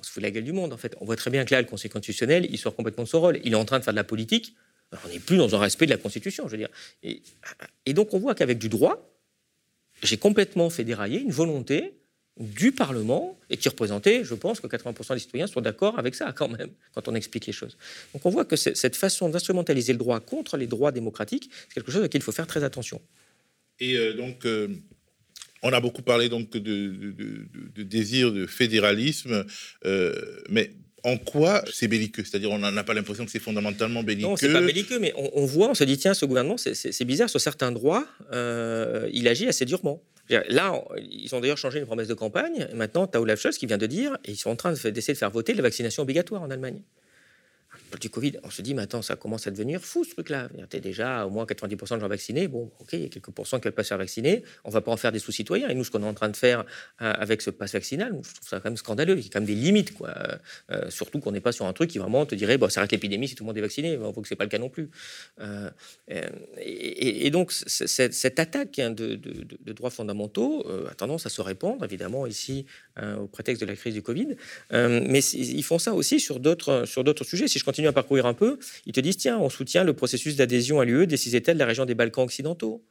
on 0.00 0.02
se 0.02 0.10
fout 0.10 0.22
la 0.22 0.30
gueule 0.30 0.44
du 0.44 0.52
monde, 0.52 0.72
en 0.72 0.76
fait. 0.76 0.96
On 1.00 1.04
voit 1.04 1.16
très 1.16 1.30
bien 1.30 1.44
que 1.44 1.54
là, 1.54 1.60
le 1.60 1.66
Conseil 1.66 1.90
constitutionnel, 1.90 2.46
il 2.50 2.58
sort 2.58 2.74
complètement 2.74 3.04
de 3.04 3.08
son 3.08 3.20
rôle. 3.20 3.40
Il 3.44 3.52
est 3.52 3.56
en 3.56 3.64
train 3.64 3.78
de 3.78 3.84
faire 3.84 3.92
de 3.92 3.98
la 3.98 4.04
politique. 4.04 4.56
on 5.04 5.08
n'est 5.08 5.18
plus 5.18 5.36
dans 5.36 5.54
un 5.54 5.58
respect 5.58 5.86
de 5.86 5.90
la 5.90 5.98
Constitution, 5.98 6.46
je 6.46 6.52
veux 6.52 6.58
dire. 6.58 6.70
Et, 7.02 7.92
donc, 7.92 8.14
on 8.14 8.18
voit 8.18 8.34
qu'avec 8.34 8.58
du 8.58 8.68
droit, 8.68 9.14
j'ai 10.02 10.16
complètement 10.16 10.70
fait 10.70 10.84
dérailler 10.84 11.20
une 11.20 11.32
volonté 11.32 11.94
du 12.38 12.72
Parlement 12.72 13.38
et 13.50 13.58
qui 13.58 13.68
représentait, 13.68 14.24
je 14.24 14.34
pense 14.34 14.60
que 14.60 14.66
80% 14.66 15.12
des 15.12 15.18
citoyens 15.18 15.46
sont 15.46 15.60
d'accord 15.60 15.98
avec 15.98 16.14
ça 16.14 16.32
quand 16.32 16.48
même, 16.48 16.70
quand 16.94 17.06
on 17.06 17.14
explique 17.14 17.44
les 17.46 17.52
choses. 17.52 17.76
Donc 18.14 18.24
on 18.24 18.30
voit 18.30 18.46
que 18.46 18.56
cette 18.56 18.96
façon 18.96 19.28
d'instrumentaliser 19.28 19.92
le 19.92 19.98
droit 19.98 20.20
contre 20.20 20.56
les 20.56 20.66
droits 20.66 20.90
démocratiques, 20.90 21.50
c'est 21.68 21.74
quelque 21.74 21.92
chose 21.92 22.04
auquel 22.04 22.20
il 22.20 22.24
faut 22.24 22.32
faire 22.32 22.46
très 22.46 22.64
attention. 22.64 23.02
Et 23.78 23.96
euh, 23.96 24.14
donc, 24.14 24.46
euh, 24.46 24.68
on 25.62 25.72
a 25.72 25.80
beaucoup 25.80 26.02
parlé 26.02 26.28
donc 26.28 26.50
de, 26.50 27.82
désir 27.82 28.32
de 28.32 28.46
fédéralisme, 28.46 29.44
euh, 29.84 30.14
mais 30.48 30.72
En 31.02 31.16
quoi 31.16 31.64
c'est 31.72 31.88
belliqueux? 31.88 32.24
C'est-à-dire, 32.24 32.50
on 32.50 32.58
n'a 32.58 32.84
pas 32.84 32.94
l'impression 32.94 33.24
que 33.24 33.30
c'est 33.30 33.38
fondamentalement 33.38 34.02
belliqueux? 34.02 34.28
Non, 34.28 34.36
c'est 34.36 34.52
pas 34.52 34.60
belliqueux, 34.60 34.98
mais 34.98 35.12
on, 35.16 35.46
voit, 35.46 35.70
on 35.70 35.74
se 35.74 35.84
dit, 35.84 35.96
tiens, 35.96 36.14
ce 36.14 36.26
gouvernement, 36.26 36.56
c'est 36.58 37.04
bizarre, 37.04 37.30
sur 37.30 37.40
certains 37.40 37.72
droits, 37.72 38.06
euh, 38.32 39.08
il 39.12 39.26
agit 39.28 39.48
assez 39.48 39.64
durement. 39.64 40.02
Là, 40.28 40.80
ils 40.98 41.34
ont 41.34 41.40
d'ailleurs 41.40 41.58
changé 41.58 41.80
les 41.80 41.86
promesses 41.86 42.08
de 42.08 42.14
campagne. 42.14 42.68
Maintenant, 42.74 43.06
tu 43.06 43.16
as 43.16 43.20
Olaf 43.20 43.40
Scholz 43.40 43.58
qui 43.58 43.66
vient 43.66 43.78
de 43.78 43.86
dire, 43.86 44.16
et 44.24 44.32
ils 44.32 44.36
sont 44.36 44.50
en 44.50 44.56
train 44.56 44.72
d'essayer 44.72 45.14
de 45.14 45.18
faire 45.18 45.30
voter 45.30 45.54
la 45.54 45.62
vaccination 45.62 46.02
obligatoire 46.02 46.42
en 46.42 46.50
Allemagne 46.50 46.82
du 47.98 48.10
Covid, 48.10 48.38
on 48.44 48.50
se 48.50 48.62
dit, 48.62 48.74
mais 48.74 48.82
attends, 48.82 49.02
ça 49.02 49.16
commence 49.16 49.46
à 49.46 49.50
devenir 49.50 49.80
fou 49.80 50.04
ce 50.04 50.10
truc-là. 50.10 50.48
Tu 50.68 50.76
es 50.76 50.80
déjà 50.80 51.26
au 51.26 51.30
moins 51.30 51.44
90% 51.44 51.96
de 51.96 52.00
gens 52.00 52.08
vaccinés. 52.08 52.48
Bon, 52.48 52.70
ok, 52.78 52.88
il 52.92 53.02
y 53.02 53.04
a 53.04 53.08
quelques 53.08 53.30
pourcents 53.30 53.58
qui 53.58 53.66
ne 53.66 53.70
veulent 53.70 53.74
pas 53.74 53.82
se 53.82 53.88
faire 53.88 53.98
vacciner. 53.98 54.44
On 54.64 54.70
va 54.70 54.80
pas 54.80 54.92
en 54.92 54.96
faire 54.96 55.12
des 55.12 55.18
sous-citoyens. 55.18 55.68
Et 55.68 55.74
nous, 55.74 55.84
ce 55.84 55.90
qu'on 55.90 56.02
est 56.02 56.06
en 56.06 56.14
train 56.14 56.28
de 56.28 56.36
faire 56.36 56.60
euh, 57.02 57.12
avec 57.16 57.42
ce 57.42 57.50
passe 57.50 57.72
vaccinal, 57.72 58.12
je 58.22 58.34
trouve 58.34 58.48
ça 58.48 58.60
quand 58.60 58.68
même 58.68 58.76
scandaleux. 58.76 59.18
Il 59.18 59.24
y 59.24 59.26
a 59.26 59.30
quand 59.30 59.40
même 59.40 59.46
des 59.46 59.54
limites, 59.54 59.94
quoi. 59.94 60.10
Euh, 60.10 60.36
euh, 60.72 60.90
surtout 60.90 61.20
qu'on 61.20 61.32
n'est 61.32 61.40
pas 61.40 61.52
sur 61.52 61.66
un 61.66 61.72
truc 61.72 61.90
qui 61.90 61.98
vraiment 61.98 62.26
te 62.26 62.34
dirait, 62.34 62.58
bon, 62.58 62.68
ça 62.68 62.80
arrête 62.80 62.92
l'épidémie 62.92 63.28
si 63.28 63.34
tout 63.34 63.44
le 63.44 63.48
monde 63.48 63.58
est 63.58 63.62
vacciné. 63.62 63.96
On 63.96 64.10
voit 64.10 64.22
que 64.22 64.28
ce 64.28 64.34
n'est 64.34 64.38
pas 64.38 64.44
le 64.44 64.50
cas 64.50 64.58
non 64.58 64.68
plus. 64.68 64.90
Et, 66.58 67.30
donc, 67.30 67.52
cette 67.52 68.38
attaque 68.38 68.78
hein, 68.78 68.90
de, 68.90 69.16
droits 69.72 69.90
fondamentaux 69.90 70.66
a 70.88 70.94
tendance 70.94 71.26
à 71.26 71.28
se 71.28 71.40
répandre, 71.40 71.84
évidemment, 71.84 72.26
ici, 72.26 72.66
au 73.00 73.26
prétexte 73.26 73.60
de 73.60 73.66
la 73.66 73.76
crise 73.76 73.94
du 73.94 74.02
Covid. 74.02 74.36
mais 74.70 75.20
ils 75.20 75.62
font 75.62 75.78
ça 75.78 75.94
aussi 75.94 76.20
sur 76.20 76.40
d'autres 76.40 77.24
sujets. 77.24 77.48
Si 77.48 77.58
je 77.58 77.64
continue 77.64 77.79
à 77.88 77.92
parcourir 77.92 78.26
un 78.26 78.34
peu, 78.34 78.58
ils 78.86 78.92
te 78.92 79.00
disent 79.00 79.16
tiens, 79.16 79.38
on 79.38 79.50
soutient 79.50 79.84
le 79.84 79.92
processus 79.92 80.36
d'adhésion 80.36 80.80
à 80.80 80.84
l'UE 80.84 81.06
des 81.06 81.16
six 81.16 81.34
États 81.34 81.54
de 81.54 81.58
la 81.58 81.66
région 81.66 81.84
des 81.84 81.94
Balkans 81.94 82.24
occidentaux. 82.24 82.84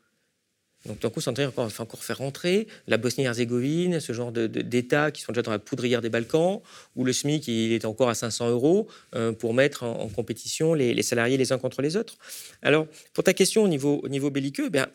Donc, 0.85 1.01
d'un 1.01 1.09
coup, 1.09 1.19
ça 1.19 1.31
encore, 1.31 1.69
encore 1.79 2.03
faire 2.03 2.19
rentrer 2.19 2.67
la 2.87 2.97
Bosnie-Herzégovine, 2.97 3.99
ce 3.99 4.13
genre 4.13 4.31
d'États 4.31 5.11
qui 5.11 5.21
sont 5.21 5.33
déjà 5.33 5.41
dans 5.41 5.51
la 5.51 5.59
poudrière 5.59 6.01
des 6.01 6.09
Balkans, 6.09 6.61
où 6.95 7.03
le 7.03 7.11
SMIC 7.11 7.47
il 7.49 7.73
est 7.73 7.83
encore 7.83 8.09
à 8.09 8.15
500 8.15 8.49
euros 8.49 8.87
euh, 9.13 9.33
pour 9.33 9.53
mettre 9.53 9.83
en, 9.83 10.07
compétition 10.07 10.73
les, 10.73 11.01
salariés 11.03 11.35
les 11.35 11.51
uns 11.51 11.57
contre 11.57 11.81
les 11.81 11.97
autres. 11.97 12.17
Alors, 12.61 12.87
pour 13.13 13.25
ta 13.25 13.33
question 13.33 13.63
au 13.63 13.67
niveau, 13.67 13.99
au 14.03 14.07
niveau 14.07 14.29
belliqueux, 14.29 14.69
bien, 14.69 14.87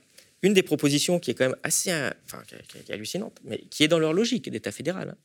une 0.43 0.55
des 0.55 0.63
propositions 0.63 1.19
qui 1.19 1.31
est 1.31 1.35
quand 1.35 1.45
même 1.45 1.57
assez 1.63 1.93
enfin, 2.25 2.43
qui 2.47 2.79
est 2.91 2.95
hallucinante, 2.95 3.39
mais 3.45 3.59
qui 3.71 3.85
est 3.85 3.89
dans 3.89 3.99
leur 3.99 4.15
logique 4.15 4.51
d'État 4.51 4.73
fédéral, 4.73 5.11
hein, 5.11 5.17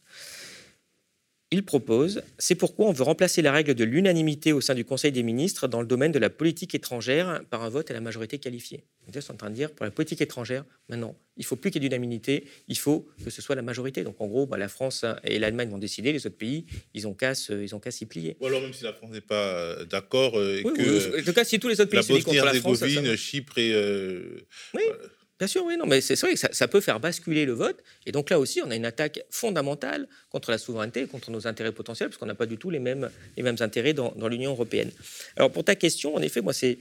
il 1.52 1.64
propose, 1.64 2.22
c'est 2.38 2.54
pourquoi 2.54 2.88
on 2.88 2.92
veut 2.92 3.04
remplacer 3.04 3.42
la 3.42 3.52
règle 3.52 3.74
de 3.74 3.84
l'unanimité 3.84 4.54
au 4.54 4.62
sein 4.62 4.76
du 4.76 4.86
Conseil 4.86 5.12
des 5.12 5.24
ministres 5.24 5.68
dans 5.68 5.82
le 5.82 5.88
domaine 5.88 6.12
de 6.12 6.20
la 6.20 6.30
politique 6.30 6.76
étrangère 6.76 7.42
par 7.50 7.64
un 7.64 7.70
vote 7.70 7.90
à 7.90 7.94
la 7.96 8.02
majorité 8.02 8.38
qualifiée. 8.38 8.84
Ils 9.12 9.22
sont 9.22 9.34
en 9.34 9.38
train 9.38 9.50
de 9.50 9.56
dire, 9.56 9.72
pour 9.72 9.84
la 9.84 9.90
politique 9.90 10.22
étrangère, 10.22 10.64
maintenant, 10.90 11.16
il 11.38 11.46
faut 11.46 11.56
plus 11.56 11.72
qu'il 11.72 11.82
y 11.82 11.86
ait 11.88 11.90
d'unanimité, 11.90 12.46
il 12.68 12.78
faut 12.78 13.08
que 13.24 13.32
ce 13.32 13.42
soit 13.42 13.56
la 13.56 13.64
majorité. 13.64 14.04
Donc 14.04 14.22
en 14.22 14.28
gros, 14.28 14.46
bah, 14.46 14.60
la 14.60 14.68
France 14.68 15.06
et 15.24 15.40
l'Allemagne 15.40 15.72
vont 15.72 15.80
décider, 15.80 16.14
les 16.14 16.28
autres 16.28 16.38
pays, 16.38 16.68
ils 16.94 17.08
ont 17.08 17.16
qu'à 17.16 17.34
s'y 17.34 18.06
plier. 18.06 18.38
Ou 18.40 18.46
alors 18.46 18.62
même 18.62 18.74
si 18.74 18.84
la 18.84 18.94
France 18.94 19.10
n'est 19.10 19.22
pas 19.22 19.48
euh, 19.48 19.86
d'accord, 19.86 20.38
euh, 20.38 20.62
en 20.64 21.24
tout 21.24 21.34
cas, 21.34 21.44
si 21.44 21.60
tous 21.60 21.70
les 21.70 21.82
autres 21.82 21.90
pays 21.90 22.04
se 22.04 22.24
contre 22.24 22.46
la 22.46 22.54
France, 22.54 22.84
Chypre 23.16 23.58
et 23.58 23.74
euh, 23.74 24.46
oui. 24.76 24.84
Bien 25.40 25.48
sûr, 25.48 25.64
oui, 25.64 25.78
non, 25.78 25.86
mais 25.86 26.02
c'est 26.02 26.20
vrai 26.20 26.34
que 26.34 26.40
ça, 26.54 26.68
peut 26.68 26.82
faire 26.82 27.00
basculer 27.00 27.46
le 27.46 27.54
vote. 27.54 27.82
Et 28.06 28.12
donc 28.12 28.30
là 28.30 28.40
aussi, 28.40 28.62
on 28.62 28.70
a 28.72 28.76
une 28.76 28.86
attaque 28.86 29.24
fondamentale 29.30 30.10
contre 30.30 30.52
la 30.52 30.58
souveraineté, 30.58 31.08
contre 31.08 31.32
nos 31.32 31.48
intérêts 31.48 31.72
potentiels, 31.72 32.10
parce 32.10 32.18
qu'on 32.18 32.26
n'a 32.26 32.36
pas 32.36 32.46
du 32.46 32.58
tout 32.58 32.70
les 32.70 32.80
mêmes, 32.80 33.10
les 33.38 33.44
mêmes 33.44 33.56
intérêts 33.62 33.94
dans, 33.94 34.14
l'Union 34.28 34.52
européenne. 34.52 34.92
Alors 35.38 35.50
pour 35.50 35.64
ta 35.64 35.76
question, 35.76 36.14
en 36.14 36.22
effet, 36.22 36.42
moi, 36.42 36.52
c'est 36.52 36.78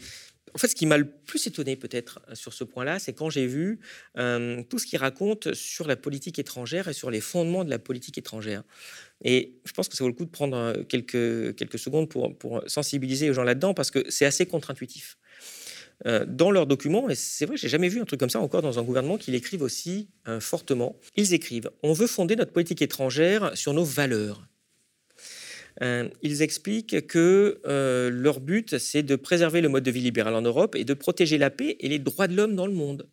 en 0.55 0.59
fait, 0.59 0.69
ce 0.69 0.75
qui 0.75 0.87
m'a 0.87 0.97
le 0.97 1.07
plus 1.07 1.47
étonné 1.47 1.77
peut-être 1.77 2.21
sur 2.33 2.53
ce 2.55 2.65
point-là, 2.65 2.99
c'est 2.99 3.13
quand 3.13 3.29
j'ai 3.31 3.47
vu 3.47 3.81
euh, 4.17 4.63
tout 4.69 4.79
ce 4.79 4.87
qu'il 4.87 4.99
raconte 4.99 5.53
sur 5.53 5.87
la 5.87 5.95
politique 5.95 6.39
étrangère 6.39 6.89
et 6.89 6.95
sur 6.95 7.11
les 7.11 7.21
fondements 7.21 7.65
de 7.65 7.71
la 7.71 7.79
politique 7.79 8.17
étrangère. 8.17 8.63
Et 9.23 9.61
je 9.67 9.73
pense 9.73 9.89
que 9.89 9.97
ça 9.97 10.03
vaut 10.03 10.09
le 10.09 10.15
coup 10.15 10.25
de 10.25 10.31
prendre 10.31 10.57
euh, 10.57 10.83
quelques, 10.85 11.55
quelques 11.55 11.79
secondes 11.79 12.09
pour, 12.09 12.37
pour 12.37 12.63
sensibiliser 12.67 13.29
les 13.29 13.35
gens 13.35 13.45
là-dedans, 13.45 13.75
parce 13.75 13.91
que 13.91 14.05
c'est 14.09 14.25
assez 14.25 14.47
contre-intuitif. 14.47 15.19
Euh, 16.07 16.25
dans 16.27 16.51
leurs 16.51 16.67
documents, 16.67 17.09
et 17.09 17.15
c'est 17.15 17.47
vrai, 17.47 17.57
j'ai 17.57 17.69
jamais 17.69 17.89
vu 17.89 18.01
un 18.01 18.05
truc 18.05 18.21
comme 18.21 18.31
ça 18.31 18.41
encore 18.41 18.63
dans 18.63 18.79
un 18.79 18.83
gouvernement 18.83 19.19
qu'ils 19.19 19.35
écrivent 19.35 19.63
aussi 19.63 20.09
euh, 20.29 20.39
fortement. 20.39 20.97
Ils 21.17 21.35
écrivent 21.35 21.71
On 21.83 21.93
veut 21.93 22.07
fonder 22.07 22.37
notre 22.37 22.53
politique 22.53 22.83
étrangère 22.83 23.57
sur 23.57 23.75
nos 23.75 23.85
valeurs. 23.85 24.47
Euh, 25.83 26.09
ils 26.23 26.43
expliquent 26.43 27.07
que 27.07 27.61
leur 28.13 28.41
but, 28.41 28.79
c'est 28.79 29.03
de 29.03 29.17
préserver 29.17 29.61
le 29.61 29.69
mode 29.69 29.85
de 29.85 29.91
vie 29.91 30.01
libéral 30.01 30.35
en 30.35 30.43
Europe 30.43 30.77
et 30.77 30.85
de 30.85 30.95
protéger 30.95 31.39
la 31.39 31.51
paix 31.51 31.77
et 31.81 31.89
les 31.89 31.99
droits 31.99 32.29
de 32.29 32.37
l'homme 32.37 32.55
dans 32.55 32.67
le 32.67 32.73
monde. 32.73 33.09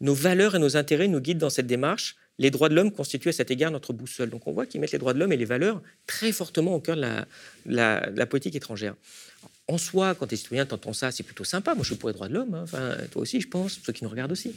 Nos 0.00 0.14
valeurs 0.14 0.54
et 0.54 0.58
nos 0.58 0.76
intérêts 0.76 1.08
nous 1.08 1.20
guident 1.20 1.38
dans 1.38 1.50
cette 1.50 1.66
démarche. 1.66 2.16
Les 2.38 2.50
droits 2.50 2.68
de 2.68 2.74
l'homme 2.74 2.92
constituent 2.92 3.30
à 3.30 3.32
cet 3.32 3.50
égard 3.50 3.72
notre 3.72 3.92
boussole. 3.92 4.30
Donc 4.30 4.46
on 4.46 4.52
voit 4.52 4.64
qu'ils 4.64 4.80
mettent 4.80 4.92
les 4.92 4.98
droits 4.98 5.12
de 5.12 5.18
l'homme 5.18 5.32
et 5.32 5.36
les 5.36 5.44
valeurs 5.44 5.82
très 6.06 6.30
fortement 6.30 6.74
au 6.74 6.80
cœur 6.80 6.96
de 6.96 7.02
la 7.66 8.26
politique 8.26 8.54
étrangère 8.54 8.94
en 9.68 9.76
soi, 9.76 10.14
quand 10.14 10.26
tu 10.26 10.34
es 10.34 10.36
citoyen, 10.36 10.66
ça, 10.92 11.10
c'est 11.10 11.22
plutôt 11.22 11.44
sympa. 11.44 11.74
Moi, 11.74 11.82
je 11.84 11.90
suis 11.90 11.96
pour 11.96 12.08
les 12.08 12.14
droits 12.14 12.28
de 12.28 12.34
l'homme. 12.34 12.54
Hein. 12.54 12.62
Enfin, 12.62 12.96
toi 13.10 13.22
aussi, 13.22 13.40
je 13.40 13.48
pense, 13.48 13.78
ceux 13.84 13.92
qui 13.92 14.02
nous 14.02 14.10
regardent 14.10 14.32
aussi. 14.32 14.54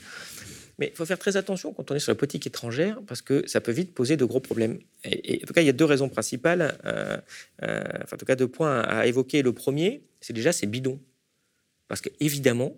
Mais 0.80 0.88
il 0.93 0.95
faut 0.95 1.06
faire 1.06 1.19
très 1.19 1.36
attention 1.36 1.74
quand 1.74 1.91
on 1.91 1.95
est 1.95 2.00
sur 2.00 2.12
la 2.12 2.15
politique 2.15 2.47
étrangère, 2.47 3.00
parce 3.06 3.21
que 3.21 3.45
ça 3.45 3.60
peut 3.60 3.74
vite 3.74 3.93
poser 3.93 4.15
de 4.15 4.24
gros 4.24 4.39
problèmes. 4.39 4.80
Et, 5.04 5.41
en 5.43 5.45
tout 5.45 5.54
cas, 5.54 5.62
il 5.62 5.65
y 5.65 5.69
a 5.69 5.74
deux 5.74 5.86
raisons 5.86 6.08
principales, 6.08 6.78
euh, 6.86 7.17
euh, 7.62 7.84
enfin, 8.04 8.15
en 8.15 8.17
tout 8.17 8.26
cas, 8.26 8.36
deux 8.36 8.47
points 8.47 8.80
à 8.82 9.06
évoquer. 9.06 9.41
Le 9.41 9.52
premier, 9.52 10.02
c'est 10.21 10.34
déjà, 10.34 10.54
c'est 10.54 10.65
bidon. 10.65 11.00
Parce 11.89 12.00
que, 12.00 12.10
évidemment, 12.21 12.74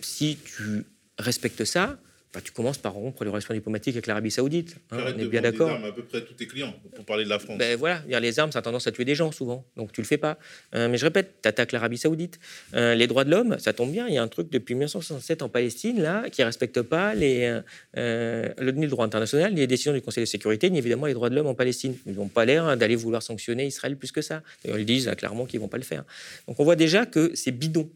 si 0.00 0.38
tu 0.44 0.84
respectes 1.18 1.64
ça, 1.64 1.98
bah, 2.36 2.42
tu 2.44 2.52
commences 2.52 2.76
par 2.76 2.92
rompre 2.92 3.24
les 3.24 3.30
relations 3.30 3.54
diplomatiques 3.54 3.94
avec 3.94 4.06
l'Arabie 4.06 4.30
Saoudite. 4.30 4.76
Hein, 4.90 4.98
on 5.16 5.18
est 5.18 5.24
bien 5.24 5.40
d'accord. 5.40 5.70
à 5.70 5.90
peu 5.90 6.02
près 6.02 6.20
tous 6.20 6.34
tes 6.34 6.46
clients, 6.46 6.74
pour 6.94 7.06
parler 7.06 7.24
de 7.24 7.30
la 7.30 7.38
France. 7.38 7.56
Ben 7.56 7.78
voilà, 7.78 8.02
les 8.20 8.38
armes, 8.38 8.52
ça 8.52 8.58
a 8.58 8.62
tendance 8.62 8.86
à 8.86 8.92
tuer 8.92 9.06
des 9.06 9.14
gens 9.14 9.32
souvent, 9.32 9.64
donc 9.78 9.90
tu 9.90 10.02
le 10.02 10.06
fais 10.06 10.18
pas. 10.18 10.36
Euh, 10.74 10.90
mais 10.90 10.98
je 10.98 11.06
répète, 11.06 11.36
tu 11.42 11.48
attaques 11.48 11.72
l'Arabie 11.72 11.96
Saoudite. 11.96 12.38
Euh, 12.74 12.94
les 12.94 13.06
droits 13.06 13.24
de 13.24 13.30
l'homme, 13.30 13.58
ça 13.58 13.72
tombe 13.72 13.90
bien, 13.90 14.06
il 14.06 14.12
y 14.12 14.18
a 14.18 14.22
un 14.22 14.28
truc 14.28 14.50
depuis 14.50 14.74
1967 14.74 15.40
en 15.40 15.48
Palestine 15.48 16.02
là 16.02 16.28
qui 16.28 16.44
respecte 16.44 16.82
pas 16.82 17.14
les, 17.14 17.58
euh, 17.96 18.52
le, 18.58 18.86
droit 18.86 19.06
international, 19.06 19.54
ni 19.54 19.60
les 19.60 19.66
décisions 19.66 19.94
du 19.94 20.02
Conseil 20.02 20.24
de 20.24 20.28
sécurité, 20.28 20.68
ni 20.68 20.76
évidemment 20.76 21.06
les 21.06 21.14
droits 21.14 21.30
de 21.30 21.36
l'homme 21.36 21.46
en 21.46 21.54
Palestine. 21.54 21.96
Ils 22.04 22.16
n'ont 22.16 22.28
pas 22.28 22.44
l'air 22.44 22.76
d'aller 22.76 22.96
vouloir 22.96 23.22
sanctionner 23.22 23.64
Israël 23.64 23.96
plus 23.96 24.12
que 24.12 24.20
ça. 24.20 24.42
Ils 24.66 24.84
disent 24.84 25.10
clairement 25.16 25.46
qu'ils 25.46 25.60
vont 25.60 25.68
pas 25.68 25.78
le 25.78 25.84
faire. 25.84 26.04
Donc 26.46 26.60
on 26.60 26.64
voit 26.64 26.76
déjà 26.76 27.06
que 27.06 27.30
c'est 27.34 27.50
bidon 27.50 27.88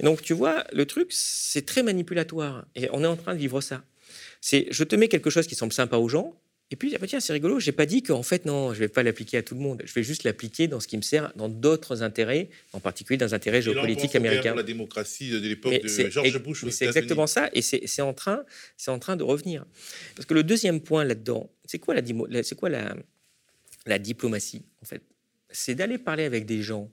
donc, 0.00 0.22
tu 0.22 0.34
vois, 0.34 0.64
le 0.72 0.86
truc, 0.86 1.08
c'est 1.10 1.66
très 1.66 1.82
manipulatoire. 1.82 2.66
Et 2.74 2.88
on 2.92 3.02
est 3.02 3.06
en 3.06 3.16
train 3.16 3.34
de 3.34 3.38
vivre 3.38 3.60
ça. 3.60 3.82
C'est, 4.40 4.66
je 4.70 4.84
te 4.84 4.96
mets 4.96 5.08
quelque 5.08 5.30
chose 5.30 5.46
qui 5.46 5.54
semble 5.54 5.72
sympa 5.72 5.96
aux 5.96 6.08
gens, 6.08 6.34
et 6.72 6.76
puis, 6.76 6.90
ah 6.94 6.98
bah 6.98 7.06
tiens, 7.06 7.20
c'est 7.20 7.34
rigolo, 7.34 7.60
j'ai 7.60 7.70
pas 7.70 7.84
dit 7.84 8.02
qu'en 8.02 8.22
fait, 8.22 8.46
non, 8.46 8.72
je 8.72 8.78
vais 8.78 8.88
pas 8.88 9.02
l'appliquer 9.02 9.36
à 9.36 9.42
tout 9.42 9.54
le 9.54 9.60
monde. 9.60 9.82
Je 9.84 9.92
vais 9.92 10.02
juste 10.02 10.24
l'appliquer 10.24 10.68
dans 10.68 10.80
ce 10.80 10.88
qui 10.88 10.96
me 10.96 11.02
sert 11.02 11.30
dans 11.36 11.50
d'autres 11.50 12.02
intérêts, 12.02 12.48
en 12.72 12.80
particulier 12.80 13.18
dans 13.18 13.26
les 13.26 13.34
intérêts 13.34 13.60
géopolitiques 13.60 14.16
américains. 14.16 14.54
la 14.54 14.62
démocratie 14.62 15.30
de 15.30 15.38
l'époque 15.46 15.82
de 15.82 16.08
George 16.08 16.42
Bush. 16.42 16.64
C'est 16.70 16.86
exactement 16.86 17.26
ça, 17.26 17.50
et 17.52 17.60
c'est 17.60 18.00
en, 18.00 18.14
train, 18.14 18.44
en 18.86 18.98
train 18.98 19.16
de 19.16 19.22
revenir. 19.22 19.66
Parce 20.16 20.24
que 20.24 20.32
le 20.32 20.42
deuxième 20.42 20.80
point 20.80 21.04
là-dedans, 21.04 21.50
c'est 21.66 21.78
quoi, 21.78 21.94
la, 21.94 22.00
c'est 22.42 22.54
quoi 22.54 22.70
la, 22.70 22.96
la 23.84 23.98
diplomatie, 23.98 24.62
en 24.82 24.86
fait? 24.86 25.02
C'est 25.50 25.74
d'aller 25.74 25.98
parler 25.98 26.24
avec 26.24 26.46
des 26.46 26.62
gens 26.62 26.90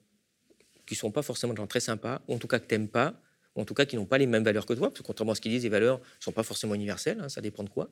qui 0.89 0.95
ne 0.95 0.99
sont 0.99 1.11
pas 1.11 1.21
forcément 1.21 1.53
des 1.53 1.57
gens 1.57 1.67
très 1.67 1.79
sympas, 1.79 2.21
ou 2.27 2.33
en 2.33 2.39
tout 2.39 2.47
cas 2.47 2.59
que 2.59 2.67
tu 2.67 2.73
n'aimes 2.73 2.87
pas, 2.87 3.13
ou 3.55 3.61
en 3.61 3.65
tout 3.65 3.75
cas 3.75 3.85
qui 3.85 3.95
n'ont 3.95 4.05
pas 4.05 4.17
les 4.17 4.25
mêmes 4.25 4.43
valeurs 4.43 4.65
que 4.65 4.73
toi, 4.73 4.89
parce 4.89 5.01
que 5.01 5.05
contrairement 5.05 5.33
à 5.33 5.35
ce 5.35 5.41
qu'ils 5.41 5.51
disent, 5.51 5.63
les 5.63 5.69
valeurs 5.69 5.99
ne 5.99 6.23
sont 6.23 6.31
pas 6.31 6.41
forcément 6.41 6.73
universelles, 6.73 7.19
hein, 7.21 7.29
ça 7.29 7.41
dépend 7.41 7.63
de 7.63 7.69
quoi. 7.69 7.89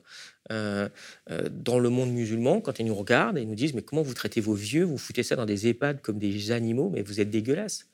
Euh, 0.50 0.88
euh, 1.30 1.48
dans 1.48 1.78
le 1.78 1.88
monde 1.90 2.10
musulman, 2.10 2.60
quand 2.60 2.80
ils 2.80 2.86
nous 2.86 2.94
regardent, 2.94 3.38
ils 3.38 3.48
nous 3.48 3.54
disent, 3.54 3.72
mais 3.72 3.82
comment 3.82 4.02
vous 4.02 4.14
traitez 4.14 4.40
vos 4.40 4.54
vieux, 4.54 4.82
vous 4.84 4.98
foutez 4.98 5.22
ça 5.22 5.36
dans 5.36 5.46
des 5.46 5.68
EHPAD 5.68 6.02
comme 6.02 6.18
des 6.18 6.50
animaux, 6.50 6.90
mais 6.92 7.02
vous 7.02 7.20
êtes 7.20 7.30
dégueulasses. 7.30 7.86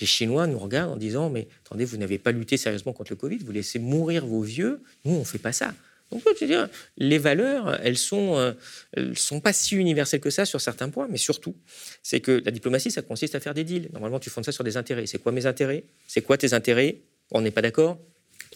Les 0.00 0.06
Chinois 0.06 0.46
nous 0.46 0.58
regardent 0.58 0.92
en 0.92 0.96
disant, 0.96 1.30
mais 1.30 1.48
attendez, 1.64 1.86
vous 1.86 1.96
n'avez 1.96 2.18
pas 2.18 2.32
lutté 2.32 2.58
sérieusement 2.58 2.92
contre 2.92 3.12
le 3.12 3.16
Covid, 3.16 3.38
vous 3.38 3.52
laissez 3.52 3.78
mourir 3.78 4.26
vos 4.26 4.42
vieux, 4.42 4.82
nous 5.06 5.14
on 5.14 5.20
ne 5.20 5.24
fait 5.24 5.38
pas 5.38 5.52
ça. 5.52 5.72
Donc, 6.14 6.22
dire, 6.44 6.68
les 6.96 7.18
valeurs, 7.18 7.80
elles 7.82 7.98
sont, 7.98 8.36
euh, 8.36 9.14
sont 9.14 9.40
pas 9.40 9.52
si 9.52 9.74
universelles 9.74 10.20
que 10.20 10.30
ça 10.30 10.44
sur 10.44 10.60
certains 10.60 10.88
points, 10.88 11.08
mais 11.10 11.16
surtout, 11.16 11.56
c'est 12.02 12.20
que 12.20 12.40
la 12.44 12.52
diplomatie, 12.52 12.90
ça 12.90 13.02
consiste 13.02 13.34
à 13.34 13.40
faire 13.40 13.52
des 13.52 13.64
deals. 13.64 13.88
Normalement, 13.92 14.20
tu 14.20 14.30
fondes 14.30 14.44
ça 14.44 14.52
sur 14.52 14.62
des 14.62 14.76
intérêts. 14.76 15.06
C'est 15.06 15.18
quoi 15.18 15.32
mes 15.32 15.46
intérêts? 15.46 15.84
C'est 16.06 16.22
quoi 16.22 16.38
tes 16.38 16.54
intérêts? 16.54 16.98
On 17.32 17.40
n'est 17.40 17.50
pas 17.50 17.62
d'accord? 17.62 17.98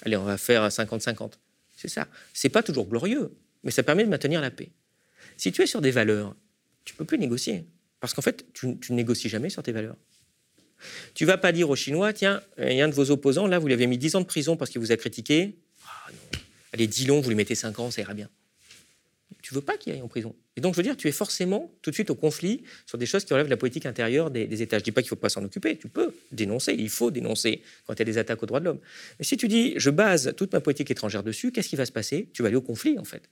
Allez, 0.03 0.17
on 0.17 0.23
va 0.23 0.39
faire 0.39 0.69
50-50. 0.69 1.33
C'est 1.77 1.89
ça. 1.89 2.07
C'est 2.33 2.49
pas 2.49 2.63
toujours 2.63 2.87
glorieux, 2.87 3.33
mais 3.65 3.73
ça 3.73 3.83
permet 3.83 4.05
de 4.05 4.09
maintenir 4.09 4.41
la 4.41 4.53
paix. 4.53 4.71
Si 5.37 5.51
tu 5.51 5.63
es 5.63 5.67
sur 5.67 5.81
des 5.81 5.91
valeurs, 5.91 6.37
tu 6.85 6.95
peux 6.95 7.05
plus 7.05 7.19
négocier, 7.19 7.65
parce 7.99 8.15
qu'en 8.15 8.23
fait, 8.23 8.47
tu, 8.53 8.69
ne 8.69 8.95
négocies 8.95 9.29
jamais 9.29 9.51
sur 9.51 9.65
tes 9.65 9.73
valeurs. 9.73 9.97
Tu 11.15 11.25
vas 11.25 11.39
pas 11.39 11.51
dire 11.51 11.69
aux 11.69 11.77
Chinois, 11.77 12.13
tiens, 12.13 12.41
il 12.57 12.75
y 12.75 12.81
a 12.81 12.85
un 12.85 12.89
de 12.89 12.95
vos 12.95 13.11
opposants, 13.11 13.49
là, 13.49 13.59
vous 13.59 13.67
lui 13.67 13.75
avez 13.75 13.89
mis 13.89 13.99
10 13.99 14.15
ans 14.15 14.21
de 14.21 14.27
prison 14.27 14.57
parce 14.57 14.71
qu'il 14.71 14.81
vous 14.81 14.93
a 14.93 14.97
critiqué. 14.97 15.57
Ah 15.85 16.11
non 16.13 16.39
Allez, 16.73 16.87
dis-le, 16.87 17.15
vous 17.15 17.29
lui 17.29 17.37
mettez 17.37 17.55
5 17.55 17.79
ans, 17.79 17.91
ça 17.91 18.03
ira 18.03 18.15
bien. 18.15 18.29
Tu 19.43 19.55
veux 19.55 19.61
pas 19.61 19.77
qu'il 19.77 19.93
aille 19.93 20.03
en 20.03 20.09
prison. 20.09 20.35
Et 20.57 20.61
donc, 20.61 20.75
je 20.75 20.79
veux 20.79 20.83
dire, 20.83 20.97
tu 20.97 21.09
es 21.09 21.13
forcément 21.13 21.73
tout 21.81 21.91
de 21.91 21.95
suite 21.95 22.11
au 22.11 22.15
conflit 22.15 22.65
sur 22.87 22.99
des 22.99 23.07
choses 23.07 23.25
qui 23.25 23.33
relèvent 23.33 23.47
de 23.47 23.51
la 23.51 23.57
politique 23.57 23.87
intérieure 23.87 24.31
des, 24.31 24.63
États. 24.63 24.79
Je 24.79 24.85
dis 24.85 24.91
pas 24.91 25.01
qu'il 25.01 25.07
ne 25.07 25.11
faut 25.11 25.17
pas 25.17 25.29
s'en 25.29 25.45
occuper. 25.45 25.77
Tu 25.77 25.89
peux 25.89 26.13
dénoncer, 26.33 26.75
il 26.77 26.91
faut 26.91 27.11
dénoncer 27.11 27.63
quand 27.87 27.95
il 27.95 27.99
y 28.01 28.03
a 28.03 28.05
des 28.05 28.19
attaques 28.19 28.43
aux 28.43 28.47
droits 28.47 28.61
de 28.61 28.65
l'homme. 28.65 28.81
Mais 29.19 29.25
si 29.25 29.37
tu 29.37 29.49
dis, 29.49 29.75
je 29.77 29.91
base 29.91 30.35
toute 30.37 30.53
ma 30.53 30.61
politique 30.61 30.91
étrangère 30.91 31.23
dessus, 31.23 31.53
qu'est-ce 31.53 31.69
qui 31.69 31.77
va 31.77 31.87
se 31.87 31.93
passer? 31.93 32.29
Tu 32.33 32.43
vas 32.43 32.49
aller 32.49 32.57
au 32.57 32.63
conflit, 32.63 32.99
en 32.99 33.05
fait. 33.05 33.29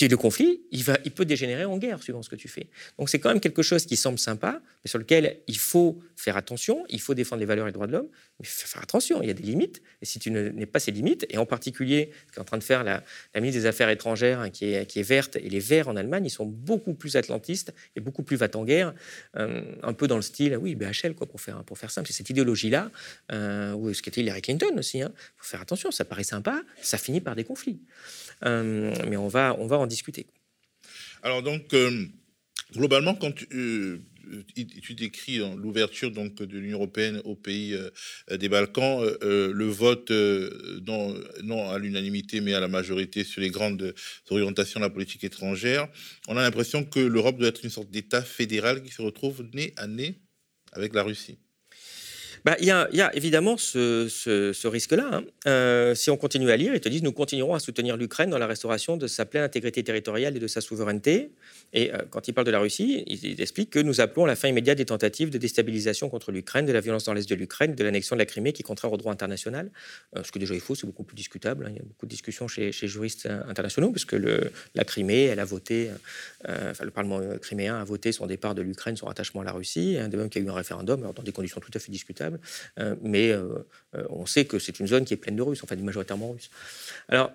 Et 0.00 0.08
le 0.08 0.16
conflit, 0.16 0.62
il, 0.70 0.82
va, 0.84 0.98
il 1.04 1.12
peut 1.12 1.24
dégénérer 1.24 1.64
en 1.64 1.78
guerre 1.78 2.02
suivant 2.02 2.22
ce 2.22 2.28
que 2.28 2.36
tu 2.36 2.48
fais. 2.48 2.68
Donc 2.98 3.08
c'est 3.08 3.18
quand 3.18 3.28
même 3.28 3.40
quelque 3.40 3.62
chose 3.62 3.86
qui 3.86 3.96
semble 3.96 4.18
sympa, 4.18 4.60
mais 4.84 4.88
sur 4.88 4.98
lequel 4.98 5.38
il 5.46 5.56
faut 5.56 6.00
faire 6.16 6.36
attention, 6.36 6.84
il 6.88 7.00
faut 7.00 7.14
défendre 7.14 7.40
les 7.40 7.46
valeurs 7.46 7.66
et 7.66 7.70
les 7.70 7.72
droits 7.72 7.86
de 7.86 7.92
l'homme, 7.92 8.08
mais 8.38 8.46
il 8.46 8.46
faut 8.46 8.66
faire 8.66 8.82
attention, 8.82 9.22
il 9.22 9.28
y 9.28 9.30
a 9.30 9.34
des 9.34 9.42
limites. 9.42 9.82
Et 10.00 10.04
si 10.04 10.18
tu 10.18 10.30
n'es 10.30 10.66
pas 10.66 10.80
ces 10.80 10.90
limites, 10.90 11.26
et 11.30 11.38
en 11.38 11.46
particulier 11.46 12.10
ce 12.28 12.32
qu'est 12.32 12.40
en 12.40 12.44
train 12.44 12.58
de 12.58 12.64
faire 12.64 12.84
la, 12.84 13.02
ministre 13.36 13.60
des 13.60 13.66
Affaires 13.66 13.88
étrangères, 13.90 14.40
hein, 14.40 14.50
qui, 14.50 14.72
est, 14.72 14.86
qui, 14.86 15.00
est, 15.00 15.04
verte, 15.04 15.36
et 15.36 15.48
les 15.48 15.60
Verts 15.60 15.88
en 15.88 15.96
Allemagne, 15.96 16.24
ils 16.26 16.30
sont 16.30 16.46
beaucoup 16.46 16.94
plus 16.94 17.16
atlantistes 17.16 17.72
et 17.96 18.00
beaucoup 18.00 18.22
plus 18.22 18.36
va 18.36 18.48
en 18.54 18.64
guerre, 18.64 18.94
euh, 19.36 19.62
un 19.82 19.92
peu 19.92 20.06
dans 20.06 20.16
le 20.16 20.22
style, 20.22 20.56
oui, 20.56 20.74
BHL, 20.74 21.14
quoi, 21.14 21.26
pour 21.26 21.40
faire, 21.40 21.64
pour 21.64 21.78
faire 21.78 21.90
simple. 21.90 22.08
C'est 22.08 22.14
cette 22.14 22.30
idéologie-là, 22.30 22.90
euh, 23.30 23.72
ou 23.72 23.92
ce 23.94 24.02
qu'était 24.02 24.20
Hillary 24.20 24.42
Clinton 24.42 24.76
aussi. 24.76 24.98
Il 24.98 25.02
hein. 25.02 25.12
faut 25.36 25.46
faire 25.46 25.60
attention, 25.60 25.90
ça 25.90 26.04
paraît 26.04 26.24
sympa, 26.24 26.62
ça 26.80 26.98
finit 26.98 27.20
par 27.20 27.36
des 27.36 27.44
conflits. 27.44 27.80
Euh, 28.44 28.94
mais 29.08 29.16
on 29.16 29.28
va, 29.28 29.56
on 29.58 29.66
va 29.66 29.76
discuter. 29.86 30.26
Alors 31.22 31.42
donc, 31.42 31.72
euh, 31.74 32.06
globalement, 32.74 33.14
quand 33.14 33.32
tu, 33.32 33.46
euh, 33.54 33.98
décris 34.90 35.38
l'ouverture 35.56 36.10
donc 36.10 36.36
de 36.36 36.58
l'Union 36.58 36.78
européenne 36.78 37.20
aux 37.24 37.34
pays 37.34 37.76
des 38.30 38.48
Balkans, 38.48 39.04
le 39.20 39.64
vote 39.64 40.10
non 40.10 41.70
à 41.70 41.78
l'unanimité 41.78 42.40
mais 42.40 42.54
à 42.54 42.60
la 42.60 42.68
majorité 42.68 43.24
sur 43.24 43.40
les 43.40 43.50
grandes 43.50 43.94
orientations 44.30 44.80
de 44.80 44.84
la 44.84 44.90
politique 44.90 45.24
étrangère, 45.24 45.88
on 46.28 46.36
a 46.36 46.42
l'impression 46.42 46.84
que 46.84 47.00
l'Europe 47.00 47.38
doit 47.38 47.48
être 47.48 47.64
une 47.64 47.70
sorte 47.70 47.90
d'État 47.90 48.22
fédéral 48.22 48.82
qui 48.82 48.92
se 48.92 49.02
retrouve 49.02 49.44
nez 49.52 49.74
à 49.76 49.86
nez 49.86 50.20
avec 50.72 50.94
la 50.94 51.02
Russie. 51.02 51.38
Bah, 52.44 52.56
il 52.58 52.66
y, 52.66 52.70
a, 52.70 53.10
évidemment 53.14 53.56
ce, 53.56 54.66
risque-là. 54.66 55.08
Hein. 55.12 55.24
Euh, 55.46 55.94
si 55.94 56.10
on 56.10 56.16
continue 56.16 56.50
à 56.50 56.56
lire, 56.56 56.74
ils 56.74 56.80
te 56.80 56.88
disent 56.88 57.02
nous 57.02 57.12
continuerons 57.12 57.54
à 57.54 57.60
soutenir 57.60 57.96
l'Ukraine 57.96 58.30
dans 58.30 58.38
la 58.38 58.48
restauration 58.48 58.96
de 58.96 59.06
sa 59.06 59.24
pleine 59.24 59.44
intégrité 59.44 59.84
territoriale 59.84 60.36
et 60.36 60.40
de 60.40 60.46
sa 60.48 60.60
souveraineté. 60.60 61.30
Et 61.72 61.94
euh, 61.94 61.98
quand 62.10 62.26
ils 62.26 62.32
parlent 62.32 62.46
de 62.46 62.50
la 62.50 62.58
Russie, 62.58 63.04
ils, 63.06 63.40
expliquent 63.40 63.70
que 63.70 63.78
nous 63.78 64.00
appelons 64.00 64.24
à 64.24 64.26
la 64.26 64.36
fin 64.36 64.48
immédiate 64.48 64.78
des 64.78 64.84
tentatives 64.84 65.30
de 65.30 65.38
déstabilisation 65.38 66.08
contre 66.08 66.32
l'Ukraine, 66.32 66.66
de 66.66 66.72
la 66.72 66.80
violence 66.80 67.04
dans 67.04 67.14
l'est 67.14 67.28
de 67.28 67.34
l'Ukraine, 67.34 67.74
de 67.76 67.84
l'annexion 67.84 68.16
de 68.16 68.18
la 68.18 68.26
Crimée 68.26 68.52
qui 68.52 68.62
est 68.62 68.64
contraire 68.64 68.92
au 68.92 68.96
droit 68.96 69.12
international. 69.12 69.70
Euh, 70.16 70.24
ce 70.24 70.32
que 70.32 70.40
déjà 70.40 70.54
est 70.54 70.60
faux, 70.60 70.74
c'est 70.74 70.86
beaucoup 70.86 71.04
plus 71.04 71.16
discutable. 71.16 71.66
Hein. 71.66 71.70
Il 71.70 71.76
y 71.76 71.80
a 71.80 71.84
beaucoup 71.84 72.06
de 72.06 72.10
discussions 72.10 72.48
chez, 72.48 72.72
chez 72.72 72.88
juristes 72.88 73.28
internationaux, 73.48 73.92
puisque 73.92 74.12
le, 74.12 74.50
la 74.74 74.84
Crimée, 74.84 75.24
elle 75.24 75.40
a 75.40 75.44
voté, 75.44 75.90
enfin, 76.44 76.84
le 76.84 76.90
Parlement 76.90 77.20
criméen 77.40 77.80
a 77.80 77.84
voté 77.84 78.10
son 78.10 78.26
départ 78.26 78.54
de 78.54 78.62
l'Ukraine, 78.62 78.96
son 78.96 79.06
rattachement 79.06 79.42
à 79.42 79.44
la 79.44 79.52
Russie, 79.52 79.96
hein, 79.98 80.08
de 80.08 80.16
même 80.16 80.28
qu'il 80.28 80.42
y 80.42 80.44
a 80.44 80.48
eu 80.48 80.50
un 80.50 80.54
référendum, 80.54 81.00
alors 81.00 81.14
dans 81.14 81.22
des 81.22 81.32
conditions 81.32 81.60
tout 81.60 81.70
à 81.74 81.78
fait 81.78 81.92
discutables. 81.92 82.31
Euh, 82.78 82.96
mais 83.02 83.30
euh, 83.30 83.66
euh, 83.94 84.04
on 84.10 84.26
sait 84.26 84.44
que 84.44 84.58
c'est 84.58 84.80
une 84.80 84.86
zone 84.86 85.04
qui 85.04 85.14
est 85.14 85.16
pleine 85.16 85.36
de 85.36 85.42
Russes, 85.42 85.62
enfin 85.62 85.76
majoritairement 85.76 86.32
Russes. 86.32 86.50
Alors, 87.08 87.32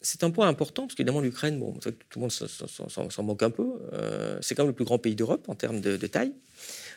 c'est 0.00 0.24
un 0.24 0.30
point 0.30 0.48
important, 0.48 0.82
parce 0.82 0.96
qu'évidemment, 0.96 1.20
l'Ukraine, 1.20 1.60
bon, 1.60 1.74
tout 1.74 1.92
le 2.16 2.20
monde 2.20 2.30
s'en 2.30 3.22
moque 3.22 3.42
un 3.44 3.50
peu, 3.50 3.78
c'est 4.40 4.56
quand 4.56 4.64
même 4.64 4.70
le 4.70 4.74
plus 4.74 4.84
grand 4.84 4.98
pays 4.98 5.14
d'Europe 5.14 5.48
en 5.48 5.54
termes 5.54 5.80
de, 5.80 5.96
taille. 6.08 6.32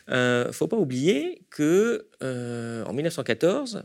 Il 0.08 0.14
ne 0.14 0.50
faut 0.50 0.66
pas 0.66 0.76
oublier 0.76 1.42
que 1.50 2.08
en 2.20 2.92
1914, 2.92 3.84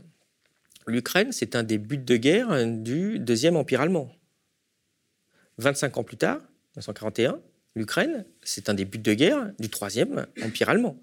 l'Ukraine, 0.88 1.30
c'est 1.30 1.54
un 1.54 1.62
des 1.62 1.78
buts 1.78 1.98
de 1.98 2.16
guerre 2.16 2.66
du 2.66 3.20
deuxième 3.20 3.54
empire 3.54 3.80
allemand. 3.80 4.10
25 5.58 5.98
ans 5.98 6.04
plus 6.04 6.16
tard, 6.16 6.38
1941, 6.74 7.38
l'Ukraine, 7.74 8.24
c'est 8.42 8.68
un 8.68 8.74
des 8.74 8.84
buts 8.84 8.98
de 8.98 9.14
guerre 9.14 9.52
du 9.58 9.68
troisième 9.68 10.26
empire 10.42 10.68
allemand. 10.68 11.00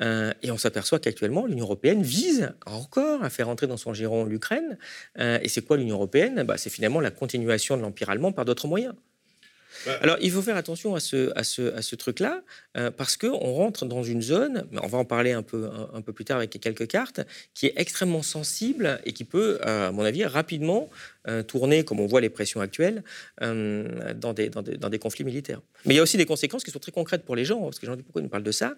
Euh, 0.00 0.32
et 0.42 0.50
on 0.50 0.58
s'aperçoit 0.58 0.98
qu'actuellement, 0.98 1.46
l'Union 1.46 1.64
européenne 1.64 2.02
vise 2.02 2.52
encore 2.66 3.22
à 3.22 3.30
faire 3.30 3.48
entrer 3.48 3.66
dans 3.66 3.76
son 3.76 3.92
giron 3.92 4.24
l'Ukraine. 4.24 4.78
Euh, 5.18 5.38
et 5.42 5.48
c'est 5.48 5.62
quoi 5.62 5.76
l'Union 5.76 5.96
européenne? 5.96 6.42
Bah, 6.44 6.56
C'est 6.56 6.70
finalement 6.70 7.00
la 7.00 7.10
continuation 7.10 7.76
de 7.76 7.82
l'Empire 7.82 8.10
allemand 8.10 8.32
par 8.32 8.44
d'autres 8.44 8.68
moyens. 8.68 8.94
Bah, 9.86 9.98
Alors, 10.02 10.16
il 10.20 10.30
faut 10.30 10.42
faire 10.42 10.56
attention 10.56 10.94
à 10.94 11.00
ce, 11.00 11.94
truc-là, 11.94 12.42
euh, 12.76 12.90
parce 12.90 13.16
qu'on 13.16 13.52
rentre 13.52 13.86
dans 13.86 14.02
une 14.02 14.22
zone, 14.22 14.66
on 14.82 14.86
va 14.86 14.98
en 14.98 15.04
parler 15.04 15.32
un 15.32 15.42
peu, 15.42 15.70
plus 16.14 16.24
tard 16.24 16.38
avec 16.38 16.50
quelques 16.60 16.86
cartes, 16.86 17.20
qui 17.54 17.66
est 17.66 17.74
extrêmement 17.76 18.22
sensible 18.22 19.00
et 19.04 19.12
qui 19.12 19.24
peut, 19.24 19.58
à 19.62 19.90
mon 19.92 20.02
avis, 20.02 20.24
rapidement 20.24 20.88
euh, 21.28 21.42
tourner, 21.42 21.84
comme 21.84 22.00
on 22.00 22.06
voit 22.06 22.20
les 22.20 22.30
pressions 22.30 22.60
actuelles, 22.60 23.02
euh, 23.42 24.14
dans, 24.14 24.32
des, 24.32 24.98
conflits 24.98 25.24
militaires. 25.24 25.60
Mais 25.86 25.94
il 25.94 25.96
y 25.96 26.00
a 26.00 26.02
aussi 26.02 26.16
des 26.16 26.26
conséquences 26.26 26.64
qui 26.64 26.70
sont 26.70 26.78
très 26.78 26.92
concrètes 26.92 27.24
pour 27.24 27.36
les 27.36 27.44
gens, 27.44 27.60
parce 27.60 27.78
que 27.78 27.86
j'en 27.86 27.96
dis 27.96 28.02
pourquoi 28.02 28.20
ils 28.20 28.24
nous 28.24 28.30
parlent 28.30 28.42
de 28.42 28.52
ça. 28.52 28.74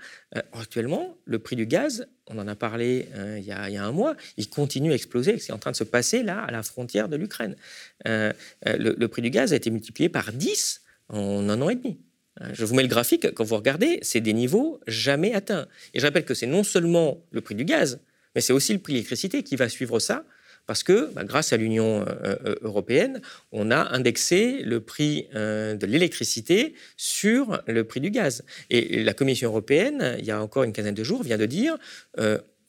actuellement, 0.53 1.17
le 1.25 1.39
prix 1.39 1.57
du 1.57 1.67
gaz, 1.67 2.07
on 2.29 2.39
en 2.39 2.49
a 2.49 2.55
parlé 2.55 3.09
il 3.39 3.45
y 3.45 3.53
a, 3.53 3.69
il, 3.69 3.75
y 3.75 3.77
a, 3.77 3.85
un 3.85 3.93
mois, 3.93 4.17
il 4.37 4.49
continue 4.49 4.93
à 4.93 4.95
exploser, 4.95 5.39
c'est 5.39 5.53
en 5.53 5.59
train 5.59 5.71
de 5.71 5.77
se 5.77 5.85
passer 5.85 6.23
là, 6.23 6.43
à 6.43 6.51
la 6.51 6.63
frontière 6.63 7.09
de 7.09 7.17
l'Ukraine. 7.17 7.57
Le, 8.05 8.33
le 8.65 9.09
prix 9.09 9.23
du 9.23 9.31
gaz 9.31 9.53
a 9.53 9.57
été 9.57 9.71
multiplié 9.71 10.09
par 10.09 10.33
10 10.33 10.82
en 11.13 11.49
un 11.49 11.61
an 11.61 11.69
et 11.71 11.77
demi. 11.77 11.99
Euh, 12.41 12.49
je 12.53 12.65
vous 12.65 12.75
mets 12.75 12.83
le 12.83 12.89
graphique, 12.89 13.33
quand 13.35 13.45
vous 13.45 13.57
regardez, 13.57 13.99
c'est 14.03 14.21
des 14.21 14.33
niveaux 14.33 14.81
jamais 14.87 15.35
atteints. 15.35 15.67
Et 15.95 16.01
je 16.01 16.07
rappelle 16.07 16.25
que 16.25 16.35
c'est 16.35 16.47
non 16.47 16.65
seulement 16.65 17.23
le 17.31 17.41
prix 17.41 17.55
du 17.55 17.65
gaz, 17.65 18.01
mais 18.35 18.41
c'est 18.41 18.53
aussi 18.53 18.73
le 18.73 18.79
prix 18.79 18.95
de 18.95 18.97
l'électricité 18.97 19.43
qui 19.43 19.57
va 19.57 19.69
suivre 19.69 19.99
ça, 19.99 20.25
parce 20.67 20.83
que 20.83 21.13
bah, 21.13 21.25
grâce 21.25 21.53
à 21.53 21.57
l'Union 21.57 22.03
euh, 22.03 22.37
euh, 22.47 22.55
européenne, 22.63 23.21
on 23.51 23.71
a 23.71 23.95
indexé 23.95 24.63
le 24.63 24.81
prix 24.81 25.29
de 25.35 25.87
l'électricité 25.87 26.75
sur 26.97 27.63
le 27.67 27.85
prix 27.85 28.01
du 28.01 28.11
gaz. 28.11 28.45
Et 28.71 29.03
la 29.03 29.13
Commission 29.13 29.51
européenne, 29.51 30.17
il 30.19 30.25
y 30.25 30.31
a 30.31 30.41
encore 30.41 30.63
une 30.65 30.73
quinzaine 30.73 30.95
de 30.95 31.05
jours, 31.05 31.23
vient 31.23 31.39
de 31.39 31.47
dire 31.47 31.77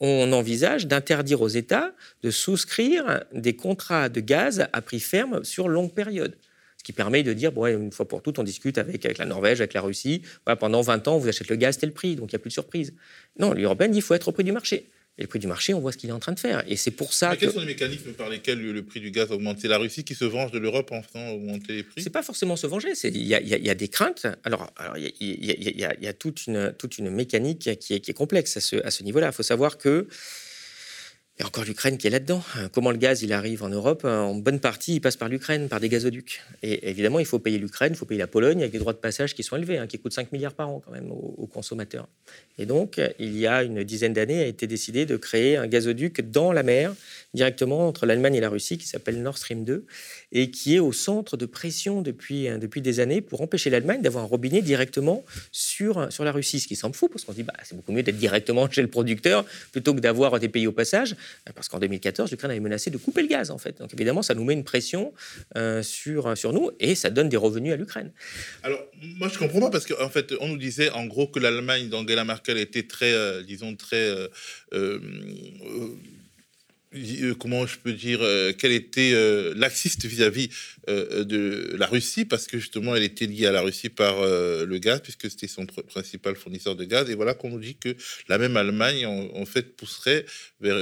on 0.00 0.32
envisage 0.32 0.86
d'interdire 0.86 1.40
aux 1.40 1.48
États 1.48 1.92
de 2.22 2.30
souscrire 2.30 3.24
des 3.32 3.54
contrats 3.54 4.08
de 4.08 4.20
gaz 4.20 4.66
à 4.72 4.82
prix 4.82 5.00
ferme 5.00 5.44
sur 5.44 5.68
longue 5.68 5.94
période 5.94 6.36
qui 6.84 6.92
permet 6.92 7.24
de 7.24 7.32
dire, 7.32 7.50
bon, 7.50 7.66
une 7.66 7.90
fois 7.90 8.06
pour 8.06 8.22
toutes, 8.22 8.38
on 8.38 8.44
discute 8.44 8.78
avec, 8.78 9.04
avec 9.04 9.18
la 9.18 9.24
Norvège, 9.26 9.60
avec 9.60 9.74
la 9.74 9.80
Russie. 9.80 10.22
pendant 10.60 10.82
20 10.82 11.08
ans, 11.08 11.16
on 11.16 11.18
vous 11.18 11.28
achète 11.28 11.48
le 11.48 11.56
gaz, 11.56 11.78
tel 11.78 11.92
prix, 11.92 12.14
donc 12.14 12.30
il 12.30 12.34
n'y 12.34 12.36
a 12.36 12.38
plus 12.38 12.50
de 12.50 12.54
surprise. 12.54 12.94
Non, 13.38 13.52
l'Union 13.52 13.70
européenne 13.70 13.90
dit 13.90 13.96
qu'il 13.96 14.04
faut 14.04 14.14
être 14.14 14.28
au 14.28 14.32
prix 14.32 14.44
du 14.44 14.52
marché. 14.52 14.86
Et 15.16 15.22
le 15.22 15.28
prix 15.28 15.38
du 15.38 15.46
marché, 15.46 15.74
on 15.74 15.80
voit 15.80 15.92
ce 15.92 15.96
qu'il 15.96 16.10
est 16.10 16.12
en 16.12 16.18
train 16.18 16.32
de 16.32 16.40
faire. 16.40 16.64
Et 16.66 16.76
c'est 16.76 16.90
pour 16.90 17.12
ça 17.12 17.30
Mais 17.30 17.36
quels 17.36 17.52
sont 17.52 17.60
les 17.60 17.66
mécanismes 17.66 18.12
par 18.14 18.28
lesquels 18.28 18.60
le, 18.60 18.82
prix 18.82 18.98
du 18.98 19.12
gaz 19.12 19.30
augmente? 19.30 19.58
C'est 19.60 19.68
la 19.68 19.78
Russie 19.78 20.02
qui 20.02 20.16
se 20.16 20.24
venge 20.24 20.50
de 20.50 20.58
l'Europe 20.58 20.90
en 20.90 21.02
faisant 21.02 21.28
augmenter 21.30 21.72
les 21.72 21.82
prix? 21.84 22.02
C'est 22.02 22.10
pas 22.10 22.24
forcément 22.24 22.56
se 22.56 22.66
venger. 22.66 22.92
Il 23.04 23.16
y, 23.16 23.28
y, 23.28 23.70
a 23.70 23.74
des 23.74 23.88
craintes. 23.88 24.26
Alors, 24.42 24.72
il 24.96 25.12
y, 25.20 26.06
a, 26.06 26.12
toute, 26.12 26.48
une, 26.48 26.74
toute 26.76 26.98
une 26.98 27.10
mécanique 27.10 27.60
qui 27.78 27.94
est, 27.94 28.00
qui 28.00 28.10
est 28.10 28.14
complexe 28.14 28.56
à 28.56 28.60
ce, 28.60 28.76
à 28.84 28.90
ce 28.90 29.04
niveau-là. 29.04 29.28
Il 29.28 29.32
faut 29.32 29.44
savoir 29.44 29.78
que 29.78 30.08
et 31.38 31.44
encore 31.44 31.64
l'Ukraine 31.64 31.98
qui 31.98 32.06
est 32.06 32.10
là-dedans. 32.10 32.42
Euh, 32.58 32.68
comment 32.72 32.92
le 32.92 32.96
gaz 32.96 33.22
il 33.22 33.32
arrive 33.32 33.64
en 33.64 33.68
Europe 33.68 34.02
euh, 34.04 34.20
En 34.20 34.34
bonne 34.36 34.60
partie, 34.60 34.94
il 34.94 35.00
passe 35.00 35.16
par 35.16 35.28
l'Ukraine, 35.28 35.68
par 35.68 35.80
des 35.80 35.88
gazoducs. 35.88 36.42
Et 36.62 36.88
évidemment, 36.88 37.18
il 37.18 37.26
faut 37.26 37.40
payer 37.40 37.58
l'Ukraine, 37.58 37.92
il 37.92 37.96
faut 37.96 38.06
payer 38.06 38.20
la 38.20 38.28
Pologne 38.28 38.60
avec 38.60 38.70
des 38.70 38.78
droits 38.78 38.92
de 38.92 38.98
passage 38.98 39.34
qui 39.34 39.42
sont 39.42 39.56
élevés, 39.56 39.78
hein, 39.78 39.86
qui 39.88 39.98
coûtent 39.98 40.12
5 40.12 40.30
milliards 40.30 40.54
par 40.54 40.68
an 40.68 40.80
quand 40.84 40.92
même 40.92 41.10
aux, 41.10 41.48
consommateurs. 41.52 42.08
Et 42.58 42.66
donc, 42.66 43.00
il 43.18 43.36
y 43.36 43.46
a 43.46 43.62
une 43.62 43.84
dizaine 43.84 44.12
d'années, 44.12 44.42
a 44.42 44.46
été 44.46 44.66
décidé 44.66 45.06
de 45.06 45.16
créer 45.16 45.56
un 45.56 45.66
gazoduc 45.66 46.20
dans 46.30 46.52
la 46.52 46.62
mer, 46.62 46.94
directement 47.34 47.88
entre 47.88 48.06
l'Allemagne 48.06 48.36
et 48.36 48.40
la 48.40 48.48
Russie, 48.48 48.78
qui 48.78 48.86
s'appelle 48.86 49.22
Nord 49.22 49.38
Stream 49.38 49.64
2, 49.64 49.84
et 50.32 50.50
qui 50.50 50.76
est 50.76 50.78
au 50.78 50.92
centre 50.92 51.36
de 51.36 51.46
pression 51.46 52.02
depuis, 52.02 52.48
euh, 52.48 52.58
depuis 52.58 52.80
des 52.80 53.00
années 53.00 53.20
pour 53.20 53.40
empêcher 53.40 53.70
l'Allemagne 53.70 54.02
d'avoir 54.02 54.24
un 54.24 54.26
robinet 54.26 54.62
directement 54.62 55.24
sur, 55.52 56.12
sur 56.12 56.24
la 56.24 56.32
Russie. 56.32 56.60
Ce 56.60 56.68
qui 56.68 56.76
semble 56.76 56.94
fou, 56.94 57.08
parce 57.08 57.24
qu'on 57.24 57.32
se 57.32 57.36
dit, 57.36 57.42
bah, 57.42 57.54
c'est 57.64 57.76
beaucoup 57.76 57.92
mieux 57.92 58.02
d'être 58.02 58.18
directement 58.18 58.70
chez 58.70 58.82
le 58.82 58.88
producteur 58.88 59.44
plutôt 59.72 59.94
que 59.94 60.00
d'avoir 60.00 60.38
des 60.38 60.48
pays 60.48 60.66
au 60.66 60.72
passage. 60.72 61.16
Parce 61.54 61.68
qu'en 61.68 61.78
2014, 61.78 62.30
l'Ukraine 62.30 62.50
avait 62.50 62.60
menacé 62.60 62.90
de 62.90 62.96
couper 62.96 63.22
le 63.22 63.28
gaz, 63.28 63.50
en 63.50 63.58
fait. 63.58 63.78
Donc 63.78 63.92
évidemment, 63.92 64.22
ça 64.22 64.34
nous 64.34 64.44
met 64.44 64.54
une 64.54 64.64
pression 64.64 65.12
euh, 65.56 65.82
sur, 65.82 66.36
sur 66.36 66.52
nous 66.52 66.70
et 66.80 66.94
ça 66.94 67.10
donne 67.10 67.28
des 67.28 67.36
revenus 67.36 67.72
à 67.72 67.76
l'Ukraine. 67.76 68.12
Alors, 68.62 68.80
moi, 69.18 69.28
je 69.28 69.38
comprends 69.38 69.60
pas 69.60 69.70
parce 69.70 69.86
qu'en 69.86 70.08
fait, 70.08 70.34
on 70.40 70.48
nous 70.48 70.56
disait 70.56 70.90
en 70.90 71.06
gros 71.06 71.26
que 71.26 71.38
l'Allemagne 71.38 71.88
d'Angela 71.88 72.24
Merkel 72.24 72.58
était 72.58 72.84
très, 72.84 73.12
euh, 73.12 73.42
disons, 73.42 73.74
très. 73.76 73.96
Euh, 73.96 74.28
euh, 74.72 74.98
comment 77.38 77.66
je 77.66 77.78
peux 77.78 77.92
dire, 77.92 78.20
euh, 78.22 78.52
qu'elle 78.52 78.72
était 78.72 79.12
euh, 79.14 79.52
laxiste 79.56 80.04
vis-à-vis 80.04 80.48
de 80.86 81.74
la 81.78 81.86
Russie, 81.86 82.24
parce 82.24 82.46
que 82.46 82.58
justement, 82.58 82.94
elle 82.94 83.02
était 83.02 83.26
liée 83.26 83.46
à 83.46 83.52
la 83.52 83.62
Russie 83.62 83.88
par 83.88 84.20
le 84.22 84.78
gaz, 84.78 85.00
puisque 85.00 85.30
c'était 85.30 85.48
son 85.48 85.64
principal 85.64 86.36
fournisseur 86.36 86.76
de 86.76 86.84
gaz. 86.84 87.08
Et 87.08 87.14
voilà 87.14 87.32
qu'on 87.32 87.48
nous 87.48 87.58
dit 87.58 87.76
que 87.76 87.96
la 88.28 88.36
même 88.36 88.56
Allemagne, 88.58 89.06
en, 89.06 89.46
fait, 89.46 89.76
pousserait 89.76 90.26
vers, 90.60 90.76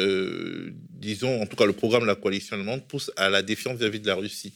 disons, 0.90 1.40
en 1.40 1.46
tout 1.46 1.54
cas, 1.54 1.66
le 1.66 1.72
programme 1.72 2.02
de 2.02 2.08
la 2.08 2.16
coalition 2.16 2.56
allemande 2.56 2.86
pousse 2.88 3.12
à 3.16 3.30
la 3.30 3.42
défiance 3.42 3.78
vis-à-vis 3.78 4.00
de 4.00 4.08
la 4.08 4.16
Russie. 4.16 4.52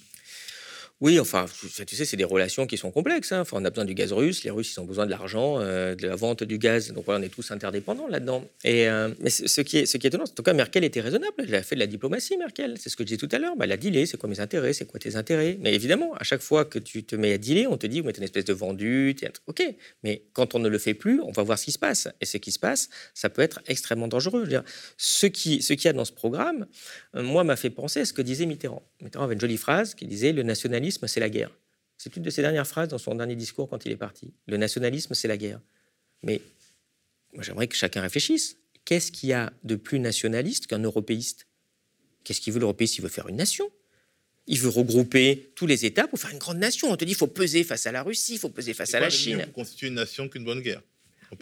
Oui, 1.02 1.20
enfin, 1.20 1.44
tu 1.87 1.94
sais, 1.94 2.06
c'est 2.06 2.16
des 2.16 2.24
relations 2.24 2.66
qui 2.66 2.78
sont 2.78 2.90
complexes. 2.90 3.30
Hein. 3.30 3.40
Enfin, 3.40 3.59
on 3.61 3.64
a 3.66 3.70
besoin 3.70 3.85
du 3.85 3.92
gaz 3.92 4.14
russe, 4.14 4.44
les 4.44 4.50
Russes, 4.50 4.72
ils 4.74 4.80
ont 4.80 4.87
besoin 4.87 5.04
de 5.04 5.11
l'argent, 5.11 5.61
euh, 5.61 5.94
de 5.94 6.06
la 6.06 6.16
vente 6.16 6.42
du 6.42 6.56
gaz. 6.56 6.90
Donc 6.92 7.04
voilà, 7.04 7.20
on 7.20 7.22
est 7.22 7.28
tous 7.28 7.50
interdépendants 7.50 8.09
là-dedans. 8.09 8.48
Et 8.64 8.88
euh, 8.88 9.11
mais 9.20 9.28
ce 9.28 9.61
qui, 9.61 9.76
est, 9.76 9.94
étonnant, 9.94 10.24
en 10.24 10.26
tout 10.26 10.42
cas, 10.42 10.54
Merkel 10.54 10.85
était 10.85 11.02
raisonnable. 11.02 11.35
Elle 11.46 11.54
a 11.54 11.62
fait 11.62 11.74
de 11.74 11.80
la 11.80 11.87
diplomatie, 11.87 12.38
Merkel. 12.38 12.76
C'est 12.78 12.88
ce 12.88 12.96
que 12.96 13.02
je 13.02 13.09
disais 13.09 13.18
tout 13.18 13.28
à 13.32 13.38
l'heure. 13.38 13.56
Bah, 13.56 13.66
elle 13.66 13.72
a 13.72 13.76
dealé, 13.76 14.06
c'est 14.06 14.16
quoi 14.16 14.30
mes 14.30 14.40
intérêts, 14.40 14.72
c'est 14.72 14.87
quoi 14.87 14.98
tes 14.98 15.16
intérêts? 15.16 15.59
Mais 15.61 15.74
évidemment, 15.74 16.14
à 16.14 16.24
chaque 16.24 16.40
fois 16.40 16.64
que 16.64 16.78
tu 16.78 17.04
te 17.04 17.14
mets 17.14 17.35
à 17.35 17.38
dealer, 17.38 17.66
on 17.66 17.76
te 17.76 17.87
dit, 17.87 18.00
vous 18.00 18.09
êtes 18.09 18.16
une 18.16 18.24
espèce 18.24 18.46
de 18.46 18.54
vendu. 18.54 19.14
Ok, 19.48 19.62
mais 20.02 20.22
quand 20.32 20.54
on 20.54 20.61
ne 20.61 20.68
le 20.68 20.78
fait 20.78 20.94
plus, 20.94 21.20
on 21.20 21.30
va 21.30 21.42
voir 21.42 21.59
ce 21.59 21.66
qui 21.66 21.72
se 21.72 21.78
passe. 21.78 22.09
Et 22.22 22.24
ce 22.24 22.38
qui 22.38 22.52
se 22.52 22.59
passe, 22.59 22.88
ça 23.12 23.28
peut 23.28 23.42
être 23.42 23.61
extrêmement 23.66 24.09
dangereux. 24.09 24.48
Ce 24.96 25.26
qui, 25.26 25.59
qu'il 25.59 25.85
y 25.85 25.88
a 25.88 25.92
dans 25.92 26.06
ce 26.06 26.12
programme, 26.12 26.66
euh, 27.14 27.22
moi, 27.22 27.44
m'a 27.44 27.56
fait 27.56 27.68
penser 27.68 28.00
à 28.00 28.04
ce 28.06 28.14
que 28.14 28.22
disait 28.22 28.46
Mitterrand. 28.46 28.82
Mitterrand 29.02 29.24
avait 29.24 29.35
une 29.35 29.40
jolie 29.40 29.59
phrase 29.59 29.94
qui 29.94 30.06
disait, 30.06 30.32
le 30.32 30.42
nationalisme, 30.42 30.86
c'est 30.90 31.20
la 31.20 31.31
guerre. 31.31 31.51
C'est 31.99 32.16
une 32.16 32.22
de 32.22 32.31
ses 32.31 32.42
dernières 32.42 32.66
phrases 32.66 32.88
dans 32.88 32.99
son 32.99 33.14
dernier 33.14 33.37
discours 33.37 33.68
quand 33.68 33.85
il 33.87 33.92
est 33.92 33.96
parti. 33.96 34.35
Le 34.46 34.57
nationalisme, 34.57 35.14
c'est 35.14 35.29
la 35.29 35.37
guerre. 35.37 35.61
Mais 36.22 36.40
moi, 37.33 37.42
j'aimerais 37.42 37.68
que 37.68 37.77
chacun 37.77 38.03
réfléchisse. 38.03 38.59
Qu'est-ce 38.85 39.11
qu'il 39.11 39.31
y 39.31 39.33
a 39.33 39.53
de 39.64 39.77
plus 39.77 39.99
nationaliste 39.99 40.66
qu'un 40.66 40.79
européiste? 40.79 41.46
Qu'est-ce 42.25 42.40
qu'il 42.40 42.53
veut 42.53 42.61
l'européiste? 42.61 42.99
Il 42.99 43.03
veut 43.03 43.09
faire 43.09 43.29
une 43.29 43.37
nation. 43.37 43.70
Il 44.46 44.59
veut 44.61 44.68
regrouper 44.68 45.53
tous 45.57 45.66
les 45.66 45.85
États 45.85 46.07
pour 46.07 46.18
faire 46.18 46.31
une 46.31 46.38
grande 46.38 46.59
nation. 46.59 46.90
On 46.90 46.96
te 46.96 47.05
dit 47.05 47.12
il 47.12 47.16
faut 47.16 47.27
peser 47.27 47.64
face 47.64 47.87
à 47.87 47.92
la 47.92 48.03
Russie, 48.03 48.35
il 48.35 48.38
faut 48.38 48.49
peser 48.49 48.75
face 48.75 48.94
à 48.94 49.01
la 49.01 49.11
Chine. 49.11 49.42
Pour 49.46 49.64
constituer 49.64 49.88
une 49.88 49.94
nation 49.94 50.29
qu'une 50.29 50.44
bonne 50.44 50.61
guerre? 50.61 50.83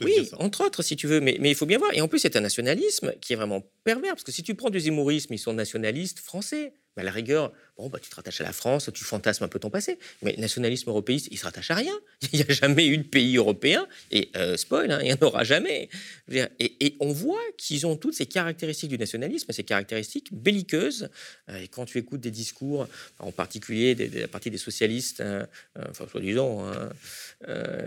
oui, 0.03 0.31
entre 0.39 0.65
autres, 0.65 0.83
si 0.83 0.97
tu 0.97 1.07
veux, 1.07 1.21
mais, 1.21 1.37
mais, 1.41 1.51
il 1.51 1.55
faut 1.55 1.67
bien 1.67 1.77
voir. 1.77 1.93
Et 1.93 2.01
en 2.01 2.09
plus, 2.09 2.19
c'est 2.19 2.37
un 2.37 2.41
nationalisme 2.41 3.13
qui 3.21 3.35
est 3.35 3.37
vraiment 3.37 3.63
pervers, 3.85 4.13
parce 4.13 4.25
que 4.25 4.33
si 4.33 4.43
tu 4.43 4.55
prends 4.55 4.71
du 4.71 4.81
zimourisme, 4.81 5.35
ils 5.35 5.39
sont 5.39 5.53
nationalistes 5.53 6.21
français. 6.21 6.73
Mais 6.97 7.03
à 7.03 7.05
la 7.05 7.11
rigueur, 7.11 7.53
bon, 7.77 7.89
bah, 7.89 7.99
tu 8.01 8.09
te 8.09 8.17
rattaches 8.17 8.41
à 8.41 8.45
la 8.45 8.53
France, 8.53 8.91
tu 8.93 9.05
fantasmes 9.05 9.45
un 9.45 9.49
peu 9.49 9.59
ton 9.59 9.71
passé. 9.71 9.99
Mais 10.23 10.33
le 10.33 10.41
nationalisme 10.41 10.91
européiste, 10.91 11.29
il 11.31 11.39
se 11.39 11.45
rattache 11.45 11.71
à 11.71 11.75
rien. 11.75 11.95
Il 12.33 12.39
n'y 12.39 12.47
a 12.49 12.53
jamais 12.53 12.87
eu 12.87 12.99
de 12.99 13.03
pays 13.03 13.37
européen, 13.37 13.87
et 14.11 14.31
euh, 14.37 14.57
spoil, 14.57 14.91
hein, 14.91 14.99
il 15.03 15.07
n'y 15.07 15.13
en 15.13 15.27
aura 15.27 15.45
jamais. 15.45 15.89
Et, 16.31 16.97
on 17.01 17.13
voit 17.13 17.41
qu'ils 17.59 17.87
ont 17.87 17.97
toutes 17.97 18.15
ces 18.15 18.27
caractéristiques 18.27 18.91
du 18.91 18.99
nationalisme, 18.99 19.53
ces 19.53 19.65
caractéristiques 19.65 20.33
belliqueuses. 20.33 21.11
Euh, 21.51 21.61
et 21.61 21.69
quand 21.69 21.85
tu 21.85 21.99
écoutes 21.99 22.21
des 22.21 22.31
discours, 22.31 22.89
en 23.19 23.33
particulier 23.33 23.95
de, 23.95 24.21
la 24.21 24.29
partie 24.29 24.51
des 24.51 24.59
socialistes, 24.59 25.21
hein, 25.21 25.47
euh, 25.79 25.85
enfin, 25.91 26.07
soi-disant, 26.09 26.65
hein, 26.67 26.91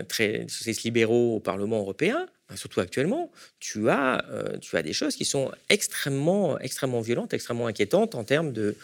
très 0.08 0.46
socialistes 0.48 0.84
libéraux 0.84 1.36
au 1.36 1.40
Parlement 1.40 1.78
européen, 1.78 2.28
surtout 2.56 2.80
actuellement, 2.80 3.30
tu 3.60 3.90
as, 3.90 4.24
euh, 4.30 4.56
tu 4.58 4.76
as 4.76 4.82
des 4.82 4.92
choses 4.92 5.16
qui 5.16 5.24
sont 5.24 5.50
extrêmement, 5.68 6.58
extrêmement 6.58 7.00
violentes, 7.00 7.34
extrêmement 7.34 7.66
inquiétantes 7.66 8.14
en 8.14 8.24
termes 8.24 8.52
de, 8.52 8.74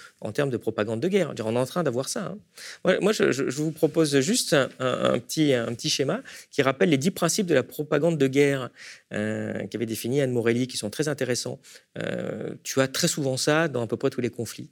propagande 0.59 1.01
de 1.01 1.09
guerre. 1.09 1.33
On 1.39 1.57
est 1.57 1.59
en 1.59 1.67
train 1.67 1.83
d'avoir 1.83 2.09
ça. 2.09 2.35
Hein. 2.85 2.99
Moi, 3.01 3.13
je, 3.13 3.43
vous 3.51 3.73
propose 3.73 4.21
juste 4.21 4.55
un, 4.79 5.19
petit, 5.19 5.89
schéma 5.89 6.23
qui 6.51 6.63
rappelle 6.63 6.91
les 6.91 6.99
dix 6.99 7.11
principes 7.11 7.47
de 7.47 7.55
la 7.55 7.63
propagande 7.63 8.19
de 8.19 8.27
guerre 8.27 8.71
euh, 9.13 9.67
qu'avait 9.69 9.87
défini 9.87 10.21
Anne 10.21 10.33
Morelli, 10.33 10.67
qui 10.67 10.77
sont 10.77 10.91
très 10.91 11.09
intéressants. 11.09 11.59
Euh, 11.99 12.55
tu 12.65 12.81
as 12.81 12.89
très 12.89 13.09
souvent 13.09 13.37
ça 13.37 13.69
dans 13.69 13.83
à 13.83 13.87
peu 13.87 13.97
près 13.97 14.11
tous 14.11 14.21
les 14.21 14.31
conflits. 14.31 14.71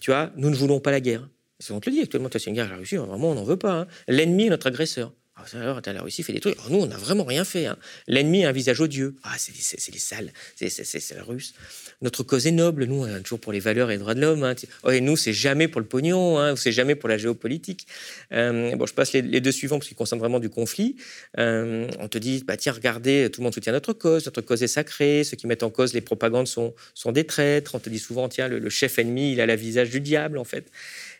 tu 0.00 0.12
as, 0.12 0.32
nous 0.36 0.50
ne 0.50 0.56
voulons 0.56 0.80
pas 0.80 0.90
la 0.90 1.00
guerre. 1.00 1.28
On 1.70 1.80
te 1.80 1.88
le 1.88 1.96
dit 1.96 2.02
actuellement, 2.02 2.28
tu 2.28 2.36
as 2.36 2.46
une 2.46 2.54
guerre 2.54 2.66
à 2.66 2.70
la 2.70 2.76
Russie, 2.76 2.96
vraiment, 2.96 3.30
on 3.30 3.34
n'en 3.34 3.44
veut 3.44 3.56
pas. 3.56 3.72
Hein. 3.80 3.86
L'ennemi 4.08 4.46
est 4.46 4.50
notre 4.50 4.66
agresseur. 4.66 5.12
Alors, 5.36 5.80
la 5.84 6.02
Russie 6.02 6.22
fait 6.22 6.32
des 6.32 6.38
trucs. 6.38 6.56
nous, 6.70 6.78
on 6.78 6.86
n'a 6.86 6.96
vraiment 6.96 7.24
rien 7.24 7.44
fait. 7.44 7.66
Hein. 7.66 7.76
L'ennemi 8.06 8.44
a 8.44 8.50
un 8.50 8.52
visage 8.52 8.80
odieux. 8.80 9.16
Ah, 9.24 9.34
c'est 9.36 9.52
les 9.92 9.98
sales, 9.98 10.32
c'est 10.54 11.14
la 11.16 11.24
russe. 11.24 11.54
Notre 12.02 12.22
cause 12.22 12.46
est 12.46 12.52
noble. 12.52 12.84
Nous, 12.84 13.02
on 13.02 13.06
est 13.06 13.20
toujours 13.20 13.40
pour 13.40 13.52
les 13.52 13.58
valeurs 13.58 13.90
et 13.90 13.94
les 13.94 13.98
droits 13.98 14.14
de 14.14 14.20
l'homme. 14.20 14.44
Hein. 14.44 14.54
Oh, 14.84 14.90
et 14.90 15.00
nous, 15.00 15.16
c'est 15.16 15.32
jamais 15.32 15.66
pour 15.66 15.80
le 15.80 15.88
pognon, 15.88 16.38
hein, 16.38 16.54
c'est 16.54 16.70
jamais 16.70 16.94
pour 16.94 17.08
la 17.08 17.18
géopolitique. 17.18 17.88
Euh, 18.32 18.76
bon, 18.76 18.86
je 18.86 18.94
passe 18.94 19.12
les, 19.12 19.22
deux 19.22 19.50
suivants 19.50 19.78
parce 19.78 19.88
qu'ils 19.88 19.96
concernent 19.96 20.20
vraiment 20.20 20.38
du 20.38 20.50
conflit. 20.50 20.96
Euh, 21.38 21.88
on 21.98 22.06
te 22.06 22.18
dit, 22.18 22.44
bah, 22.46 22.56
tiens, 22.56 22.72
regardez, 22.72 23.28
tout 23.32 23.40
le 23.40 23.44
monde 23.44 23.54
soutient 23.54 23.72
notre 23.72 23.92
cause. 23.92 24.26
Notre 24.26 24.40
cause 24.40 24.62
est 24.62 24.68
sacrée. 24.68 25.24
Ceux 25.24 25.36
qui 25.36 25.48
mettent 25.48 25.64
en 25.64 25.70
cause 25.70 25.94
les 25.94 26.00
propagandes 26.00 26.46
sont, 26.46 26.74
des 27.06 27.24
traîtres. 27.24 27.74
On 27.74 27.80
te 27.80 27.90
dit 27.90 27.98
souvent, 27.98 28.28
tiens, 28.28 28.46
le 28.46 28.70
chef 28.70 29.00
ennemi, 29.00 29.32
il 29.32 29.40
a 29.40 29.46
le 29.46 29.56
visage 29.56 29.90
du 29.90 30.00
diable, 30.00 30.38
en 30.38 30.44
fait. 30.44 30.70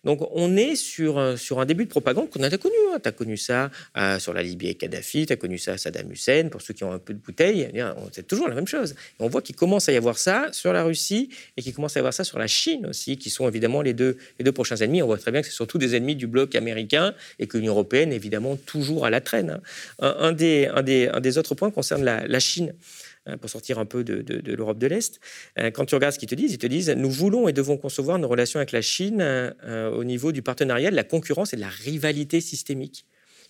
Donc 0.05 0.27
on 0.33 0.57
est 0.57 0.77
sur, 0.77 1.39
sur 1.39 1.61
un 1.61 1.67
début 1.67 1.85
de 1.85 1.91
propagande 1.91 2.31
qu'on 2.31 2.43
a 2.43 2.51
connu. 2.57 2.75
Hein. 2.93 2.99
Tu 3.03 3.09
as 3.09 3.13
connu 3.13 3.37
ça 3.37 3.71
euh, 3.97 4.19
sur 4.19 4.33
la 4.33 4.43
Libye 4.43 4.69
et 4.69 4.75
Kadhafi, 4.75 5.27
tu 5.27 5.33
as 5.33 5.37
connu 5.37 5.59
ça 5.59 5.73
à 5.73 5.79
Saddam 5.79 6.11
Hussein. 6.11 6.49
Pour 6.51 6.63
ceux 6.63 6.75
qui 6.75 6.85
ont 6.85 6.93
un 6.93 6.99
peu 6.99 7.15
de 7.15 7.19
bouteille, 7.19 7.69
eh 7.73 7.83
c'est 8.13 8.27
toujours 8.27 8.49
la 8.49 8.55
même 8.55 8.67
chose. 8.67 8.95
on 9.19 9.29
voit 9.29 9.43
qu'il 9.43 9.57
commence 9.57 9.89
à 9.89 9.93
y 9.93 9.97
avoir 9.97 10.19
ça 10.19 10.49
sur 10.53 10.73
la 10.73 10.85
Russie 10.85 11.31
et 11.57 11.63
qu'il 11.63 11.75
commence 11.75 11.97
à 11.97 12.01
y 12.01 12.03
avoir 12.03 12.15
ça 12.15 12.25
sur 12.25 12.39
la 12.39 12.47
Chine 12.47 12.87
aussi, 12.87 13.17
qui 13.17 13.31
sont 13.31 13.49
évidemment 13.49 13.83
les 13.83 13.95
deux, 13.95 14.17
les 14.39 14.45
deux 14.45 14.53
prochains 14.53 14.77
ennemis. 14.77 15.03
On 15.03 15.07
voit 15.07 15.19
très 15.19 15.31
bien 15.31 15.41
que 15.41 15.47
c'est 15.47 15.55
surtout 15.55 15.79
des 15.79 15.95
ennemis 15.97 16.17
du 16.17 16.27
bloc 16.27 16.55
américain 16.55 17.15
et 17.39 17.47
que 17.47 17.59
l'Union 17.59 17.73
européenne, 17.73 18.13
évidemment, 18.13 18.57
toujours 18.57 19.07
à 19.07 19.11
la 19.11 19.21
traîne. 19.21 19.61
Hein. 20.01 20.17
Un, 20.19 20.33
des, 20.33 20.67
un, 20.67 20.83
des, 20.83 21.09
un, 21.09 21.21
des, 21.21 21.39
autres 21.39 21.55
points 21.55 21.71
concerne 21.71 22.05
la 22.05 22.41
Chine. 22.41 22.75
Euh, 23.27 23.39
pour 23.39 23.49
sortir 23.49 23.79
un 23.79 23.87
peu 23.87 24.05
de, 24.05 24.53
l'Europe 24.53 24.77
de 24.77 24.87
l'Est. 24.87 25.19
Euh, 25.59 25.71
quand 25.71 25.87
tu 25.87 25.95
regardes 25.95 26.13
ce 26.13 26.19
qu'ils 26.19 26.29
te 26.29 26.35
disent, 26.35 26.53
ils 26.53 26.59
te 26.59 26.67
disent 26.67 26.91
nous 26.91 27.11
voulons 27.11 27.49
et 27.49 27.55
devons 27.55 27.79
concevoir 27.79 28.19
nos 28.19 28.29
relations 28.29 28.59
avec 28.59 28.71
la 28.71 28.83
Chine 28.83 29.21
euh, 29.23 29.91
au 29.93 30.05
niveau 30.05 30.31
du 30.31 30.43
partenariat, 30.43 30.91
de 30.91 30.97
la 30.97 31.05
concurrence 31.05 31.55
et 31.55 31.57
de 31.57 31.63
la 31.63 31.71
rivalité 31.71 32.43
systémique. 32.43 33.07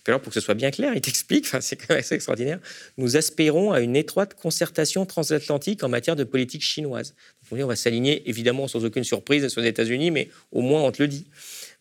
alors, 0.07 0.21
pour 0.21 0.31
que 0.31 0.39
ce 0.39 0.39
soit 0.39 0.53
bien 0.53 0.71
clair, 0.71 0.93
il 0.95 1.01
t'explique, 1.01 1.47
c'est 1.59 1.75
quand 1.75 1.89
même 1.89 1.99
assez 1.99 2.15
extraordinaire, 2.15 2.59
nous 2.97 3.17
aspirons 3.17 3.73
à 3.73 3.81
une 3.81 3.97
étroite 3.97 4.33
concertation 4.35 5.05
transatlantique 5.05 5.83
en 5.83 5.89
matière 5.89 6.15
de 6.15 6.23
politique 6.23 6.61
chinoise. 6.61 7.13
Donc, 7.51 7.59
on 7.61 7.67
va 7.67 7.75
s'aligner, 7.75 8.29
évidemment, 8.29 8.69
sans 8.69 8.85
aucune 8.85 9.03
surprise 9.03 9.45
sur 9.49 9.59
les 9.59 9.67
États-Unis, 9.67 10.09
mais 10.09 10.29
au 10.53 10.61
moins 10.61 10.83
on 10.83 10.91
te 10.93 11.01
le 11.01 11.09
dit. 11.09 11.27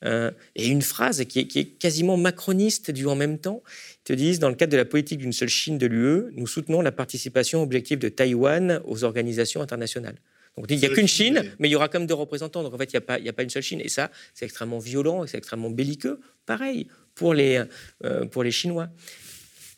Et 0.03 0.67
une 0.67 0.83
phrase 0.83 1.25
qui 1.25 1.41
est, 1.41 1.47
qui 1.47 1.61
est, 1.61 1.65
quasiment 1.65 2.17
macroniste 2.17 2.91
du 2.91 3.07
en 3.07 3.15
même 3.15 3.39
temps, 3.39 3.63
te 4.05 4.13
disent, 4.13 4.39
dans 4.39 4.51
le 4.51 4.55
cadre 4.55 4.73
de 4.73 4.77
la 4.77 4.85
politique 4.85 5.19
d'une 5.19 5.33
seule 5.33 5.49
Chine 5.49 5.79
de 5.79 5.87
l'UE, 5.87 6.33
nous 6.33 6.47
soutenons 6.47 6.83
la 6.83 6.93
participation 6.93 7.63
objective 7.63 7.99
de 7.99 8.09
Taïwan 8.09 8.81
aux 8.85 9.05
organisations 9.05 9.63
internationales. 9.63 10.17
Donc 10.57 10.67
il 10.71 10.79
n'y 10.79 10.85
a 10.85 10.89
qu'une 10.89 11.09
Chine, 11.09 11.53
mais 11.59 11.69
il 11.69 11.73
y 11.73 11.77
aura 11.77 11.89
quand 11.89 11.99
même 11.99 12.07
deux 12.07 12.15
représentants. 12.15 12.63
Donc 12.63 12.75
en 12.75 12.79
fait, 12.79 12.93
il 12.93 12.97
n'y 12.97 12.99
a, 12.99 13.01
pas, 13.01 13.15
a 13.15 13.33
pas 13.33 13.43
une 13.43 13.51
seule 13.51 13.63
Chine. 13.63 13.81
Et 13.83 13.89
ça, 13.89 14.11
c'est 14.35 14.45
extrêmement 14.45 14.79
violent 14.79 15.25
et 15.25 15.27
c'est 15.27 15.39
extrêmement 15.39 15.71
belliqueux. 15.71 16.21
Pareil 16.47 16.87
pour 17.15 17.35
les, 17.35 17.63
euh, 18.05 18.27
pour 18.27 18.45
les 18.45 18.51
Chinois. 18.51 18.89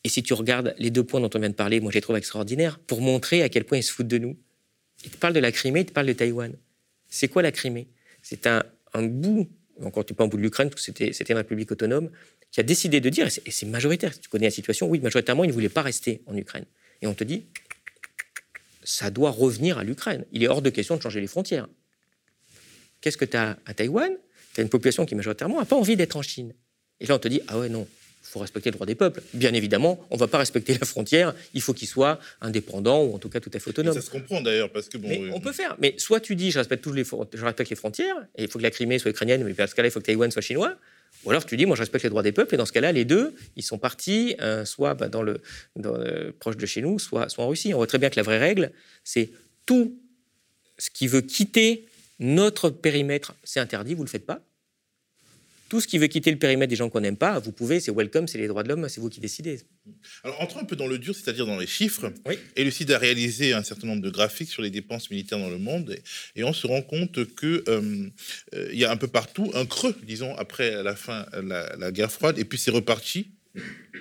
Et 0.05 0.09
si 0.09 0.23
tu 0.23 0.35
regardes 0.35 0.75
les 0.79 0.91
deux 0.91 1.03
points 1.03 1.21
dont 1.21 1.31
on 1.35 1.39
vient 1.39 1.51
de 1.51 1.55
parler, 1.55 1.81
moi 1.81 1.91
je 1.91 1.97
les 1.97 2.01
trouve 2.01 2.17
extraordinaires, 2.17 2.79
pour 2.79 3.01
montrer 3.01 3.43
à 3.43 3.49
quel 3.49 3.65
point 3.65 3.79
ils 3.79 3.83
se 3.83 3.93
foutent 3.93 4.09
de 4.09 4.19
nous. 4.19 4.37
Ils 5.05 5.11
te 5.11 5.17
parlent 5.17 5.35
de 5.35 5.41
la 5.41 5.53
Crimée, 5.53 5.81
ils 5.81 5.87
te 5.87 5.93
parlent 5.93 6.07
de 6.07 6.13
Taïwan. 6.13 6.55
C'est 7.09 7.29
quoi 7.29 7.43
la 7.43 7.53
Crimée? 7.53 7.89
C'est 8.23 8.47
un, 8.47 8.63
un 8.95 9.03
bout, 9.03 9.49
encore 9.83 10.05
tu 10.05 10.15
pas 10.15 10.25
un 10.25 10.29
bout 10.29 10.37
de 10.37 10.43
l'Ukraine, 10.43 10.71
c'était 10.77 11.11
une 11.11 11.37
république 11.37 11.71
autonome, 11.71 12.11
qui 12.51 12.61
a 12.61 12.63
décidé 12.63 13.01
de 13.01 13.09
dire, 13.09 13.27
et 13.27 13.51
c'est 13.51 13.67
majoritaire, 13.67 14.19
tu 14.19 14.29
connais 14.29 14.47
la 14.47 14.51
situation, 14.51 14.89
oui, 14.89 15.01
majoritairement, 15.01 15.45
il 15.45 15.49
ne 15.49 15.53
voulait 15.53 15.69
pas 15.69 15.83
rester 15.83 16.23
en 16.27 16.37
Ukraine. 16.37 16.65
Et 17.03 17.07
on 17.07 17.15
te 17.15 17.25
dit, 17.25 17.47
ça 18.85 19.11
doit 19.11 19.31
revenir 19.31 19.79
à 19.79 19.85
l'Ukraine. 19.85 20.25
Il 20.33 20.43
est 20.43 20.49
hors 20.49 20.63
de 20.63 20.71
question 20.71 20.97
de 20.97 21.03
changer 21.03 21.21
les 21.21 21.27
frontières. 21.27 21.69
Qu'est-ce 23.01 23.17
que 23.17 23.25
tu 23.25 23.37
as 23.37 23.59
à 23.67 23.75
Taïwan? 23.75 24.13
Tu 24.55 24.61
as 24.61 24.63
une 24.63 24.71
population 24.71 25.05
qui, 25.05 25.15
majoritairement, 25.15 25.59
n'a 25.59 25.67
pas 25.67 25.77
envie 25.77 25.97
d'être 25.97 26.17
en 26.17 26.23
Chine. 26.23 26.55
Et 27.01 27.07
là, 27.07 27.17
on 27.17 27.19
te 27.19 27.29
dit, 27.29 27.41
ah 27.49 27.59
ouais, 27.59 27.69
non, 27.69 27.87
il 28.27 28.33
faut 28.33 28.41
respecter 28.41 28.71
le 28.71 28.75
droit 28.75 28.87
des 28.87 28.95
peuples. 28.95 29.23
Bien 29.35 29.55
évidemment, 29.55 30.05
on 30.11 30.17
ne 30.17 30.21
va 30.21 30.27
pas 30.27 30.39
respecter 30.39 30.77
la 30.79 30.87
frontière, 30.87 31.35
il 31.55 31.63
faut 31.63 31.73
qu'il 31.73 31.89
soit 31.89 32.19
indépendant 32.41 33.03
ou 33.05 33.15
en 33.15 33.19
tout 33.19 33.29
cas 33.29 33.41
tout 33.41 33.51
à 33.55 33.59
fait 33.59 33.71
autonome. 33.71 33.95
ça 33.95 34.01
se 34.01 34.11
comprend 34.11 34.41
d'ailleurs, 34.41 34.71
parce 34.71 34.89
que 34.89 34.99
bon. 34.99 35.09
Mais 35.09 35.31
on 35.33 35.41
peut 35.41 35.53
faire. 35.53 35.77
Mais 35.79 35.95
soit 35.99 36.21
tu 36.21 36.35
dis, 36.35 36.51
je 36.51 36.59
respecte, 36.59 36.83
tous 36.83 36.93
les, 36.93 37.05
je 37.05 37.45
respecte 37.45 37.71
les 37.71 37.77
frontières, 37.77 38.17
et 38.37 38.45
il 38.45 38.49
faut 38.49 38.59
que 38.59 38.65
la 38.65 38.71
Crimée 38.71 38.99
soit 38.99 39.11
ukrainienne, 39.11 39.45
mais 39.45 39.55
parce 39.55 39.71
ce 39.71 39.77
cas-là, 39.77 39.89
il 39.89 39.91
faut 39.91 40.01
que 40.01 40.07
Taïwan 40.07 40.31
soit 40.31 40.43
chinois. 40.43 40.75
Ou 41.25 41.31
alors 41.31 41.47
tu 41.47 41.57
dis, 41.57 41.67
moi 41.67 41.77
je 41.77 41.83
respecte 41.83 42.05
les 42.05 42.11
droits 42.11 42.23
des 42.23 42.33
peuples, 42.33 42.55
et 42.55 42.59
dans 42.59 42.67
ce 42.67 42.73
cas-là, 42.73 42.93
les 42.93 43.05
deux, 43.05 43.35
ils 43.57 43.63
sont 43.63 43.79
partis 43.79 44.37
euh, 44.41 44.65
soit 44.65 44.95
bah, 44.95 45.09
dans, 45.09 45.23
le, 45.23 45.41
proche 46.39 46.57
de 46.57 46.67
chez 46.67 46.83
nous, 46.83 46.99
soit, 46.99 47.29
soit 47.29 47.45
en 47.45 47.49
Russie. 47.49 47.75
On 47.75 47.79
voit 47.79 47.87
très 47.87 47.99
bien 47.99 48.11
que 48.11 48.17
la 48.17 48.23
vraie 48.23 48.39
règle, 48.39 48.73
c'est 49.05 49.31
tout 49.67 49.97
ce 50.79 50.91
qui 50.91 51.07
veut 51.07 51.23
quitter 51.23 51.87
notre 52.19 52.71
périmètre, 52.71 53.35
c'est 53.45 53.61
interdit, 53.61 53.95
vous 53.95 54.03
ne 54.03 54.07
le 54.07 54.11
faites 54.11 54.27
pas. 54.27 54.41
Tout 55.69 55.81
ce 55.81 55.89
qui 55.89 55.99
veut 55.99 56.07
quitter 56.07 56.31
le 56.31 56.39
périmètre 56.39 56.71
des 56.71 56.77
gens 56.77 56.89
qu'on 56.89 57.01
n'aime 57.01 57.17
pas, 57.17 57.39
vous 57.39 57.53
pouvez, 57.53 57.81
c'est 57.81 57.91
welcome, 57.91 58.29
c'est 58.29 58.39
les 58.39 58.47
droits 58.47 58.63
de 58.63 58.69
l'homme, 58.69 58.89
c'est 58.89 59.01
vous 59.01 59.09
qui 59.09 59.21
décidez. 59.21 59.61
Alors, 60.23 60.41
entrons 60.41 60.61
un 60.61 60.65
peu 60.65 60.77
dans 60.77 60.87
le 60.87 60.99
dur, 60.99 61.15
c'est-à-dire 61.15 61.47
dans 61.47 61.59
les 61.59 61.67
chiffres. 61.67 62.13
Oui. 62.27 62.39
Et 62.55 62.65
le 62.65 62.71
site 62.71 62.91
a 62.91 62.99
réalisé 62.99 63.53
un 63.53 63.63
certain 63.63 63.87
nombre 63.87 64.03
de 64.03 64.11
graphiques 64.11 64.51
sur 64.51 64.63
les 64.63 64.71
dépenses 64.71 65.11
militaires 65.11 65.39
dans 65.39 65.51
le 65.51 65.59
monde. 65.59 65.97
Et, 66.37 66.45
on 66.45 66.53
se 66.53 66.67
rend 66.67 66.83
compte 66.83 67.25
qu'il 67.35 67.63
euh, 67.69 68.09
euh, 68.55 68.69
il 68.73 68.79
y 68.79 68.85
a 68.85 68.91
un 68.93 68.97
peu 68.97 69.09
partout 69.09 69.51
un 69.55 69.67
creux, 69.67 69.97
disons, 70.05 70.37
après 70.37 70.83
la 70.83 70.95
fin, 70.95 71.27
la, 71.33 71.75
la 71.77 71.91
guerre 71.91 72.13
froide. 72.13 72.39
Et 72.39 72.45
puis 72.45 72.59
c'est 72.59 72.71
reparti. 72.71 73.31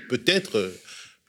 Peut-être 0.09 0.71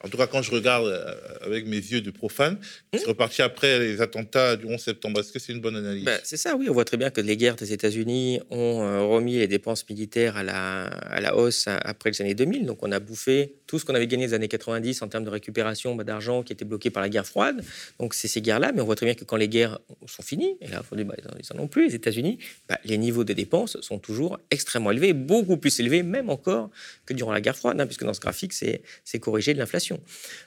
en 0.05 0.09
tout 0.09 0.19
cas, 0.19 0.27
quand 0.27 0.43
je 0.43 0.51
regarde 0.51 0.87
euh, 0.87 1.15
avec 1.41 1.67
mes 1.67 1.79
yeux 1.79 2.03
de 2.03 2.11
profane, 2.11 2.59
c'est 2.93 3.07
hmm? 3.07 3.09
reparti 3.09 3.41
après 3.41 3.79
les 3.79 4.03
attentats 4.03 4.57
du 4.57 4.67
11 4.67 4.79
septembre. 4.79 5.21
Est-ce 5.21 5.33
que 5.33 5.39
c'est 5.39 5.55
une 5.55 5.63
bonne 5.63 5.77
analyse? 5.77 6.05
Ben, 6.05 6.21
C'est 6.23 6.37
ça, 6.37 6.55
oui. 6.55 6.69
On 6.69 6.75
voit 6.75 6.85
très 6.85 6.99
bien 6.99 7.09
que 7.09 7.23
les 7.23 7.37
guerres 7.39 7.57
des 7.57 7.73
États-Unis 7.73 8.41
ont 8.51 8.83
euh, 8.83 9.01
remis 9.01 9.39
les 9.39 9.49
dépenses 9.49 9.89
militaires 9.89 10.37
à 10.37 10.43
la, 10.43 10.85
à 10.85 11.21
la 11.23 11.35
hausse 11.35 11.67
après 11.67 12.11
les 12.11 12.21
années 12.21 12.35
2000. 12.35 12.67
Donc, 12.67 12.83
on 12.83 12.93
a 12.93 13.01
bouffé 13.01 13.55
tout 13.67 13.79
ce 13.79 13.87
qu'on 13.87 13.95
avait 13.95 14.07
gagné 14.07 14.27
les 14.27 14.35
années 14.35 14.49
90 14.49 15.01
en 15.01 15.09
termes 15.09 15.25
de 15.25 15.31
récupération 15.31 15.95
bah, 15.95 16.05
d'argent 16.05 16.43
qui 16.43 16.53
était 16.53 16.67
bloqué 16.67 16.91
par 16.91 17.03
la 17.03 17.09
guerre 17.09 17.27
froide. 17.27 17.65
Donc, 17.99 18.13
c'est 18.13 18.29
ces 18.29 18.43
guerres-là. 18.43 18.73
Mais 18.75 18.83
on 18.83 18.85
voit 18.85 18.97
très 18.97 19.07
bien 19.07 19.15
que 19.15 19.25
quand 19.25 19.37
les 19.37 19.49
guerres 19.49 19.79
sont 20.07 20.23
finies, 20.23 20.59
et 20.61 20.69
là, 20.69 20.83
faut 20.83 20.95
dire, 20.95 21.07
bah, 21.07 21.15
ils 21.19 21.57
n'en 21.57 21.63
ont 21.63 21.69
plus, 21.69 21.89
les 21.89 21.95
États-Unis, 21.95 22.39
bah, 22.69 22.79
les 22.85 22.99
niveaux 22.99 23.25
de 23.25 23.33
dépenses 23.33 23.81
sont 23.81 23.99
toujours 23.99 24.39
extrêmement 24.51 24.91
élevés, 24.91 25.15
beaucoup 25.15 25.57
plus 25.57 25.81
élevés, 25.81 26.03
même 26.03 26.29
encore 26.29 26.69
que 27.07 27.15
durant 27.15 27.33
la 27.33 27.41
guerre 27.41 27.57
froide, 27.57 27.81
hein, 27.81 27.87
puisque 27.87 28.05
dans 28.05 28.15
ce 28.15 28.21
graphique, 28.21 28.53
c'est 28.53 28.83
corrigé 29.21 29.55
de 29.55 29.59
l'inflation. 29.59 29.86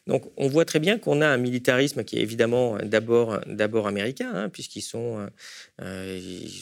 Donc 0.08 0.32
on 0.38 0.47
voit 0.47 0.65
très 0.65 0.80
bien 0.80 0.97
qu'on 0.97 1.21
a 1.21 1.28
un 1.28 1.38
militarisme 1.38 2.04
qui 2.04 2.17
est 2.17 2.21
évidemment 2.21 2.78
d'abord 2.78 3.39
d'abord 3.47 3.88
américain, 3.88 4.32
hein, 4.34 4.49
puisqu'ils 4.49 4.84
euh, 4.95 5.30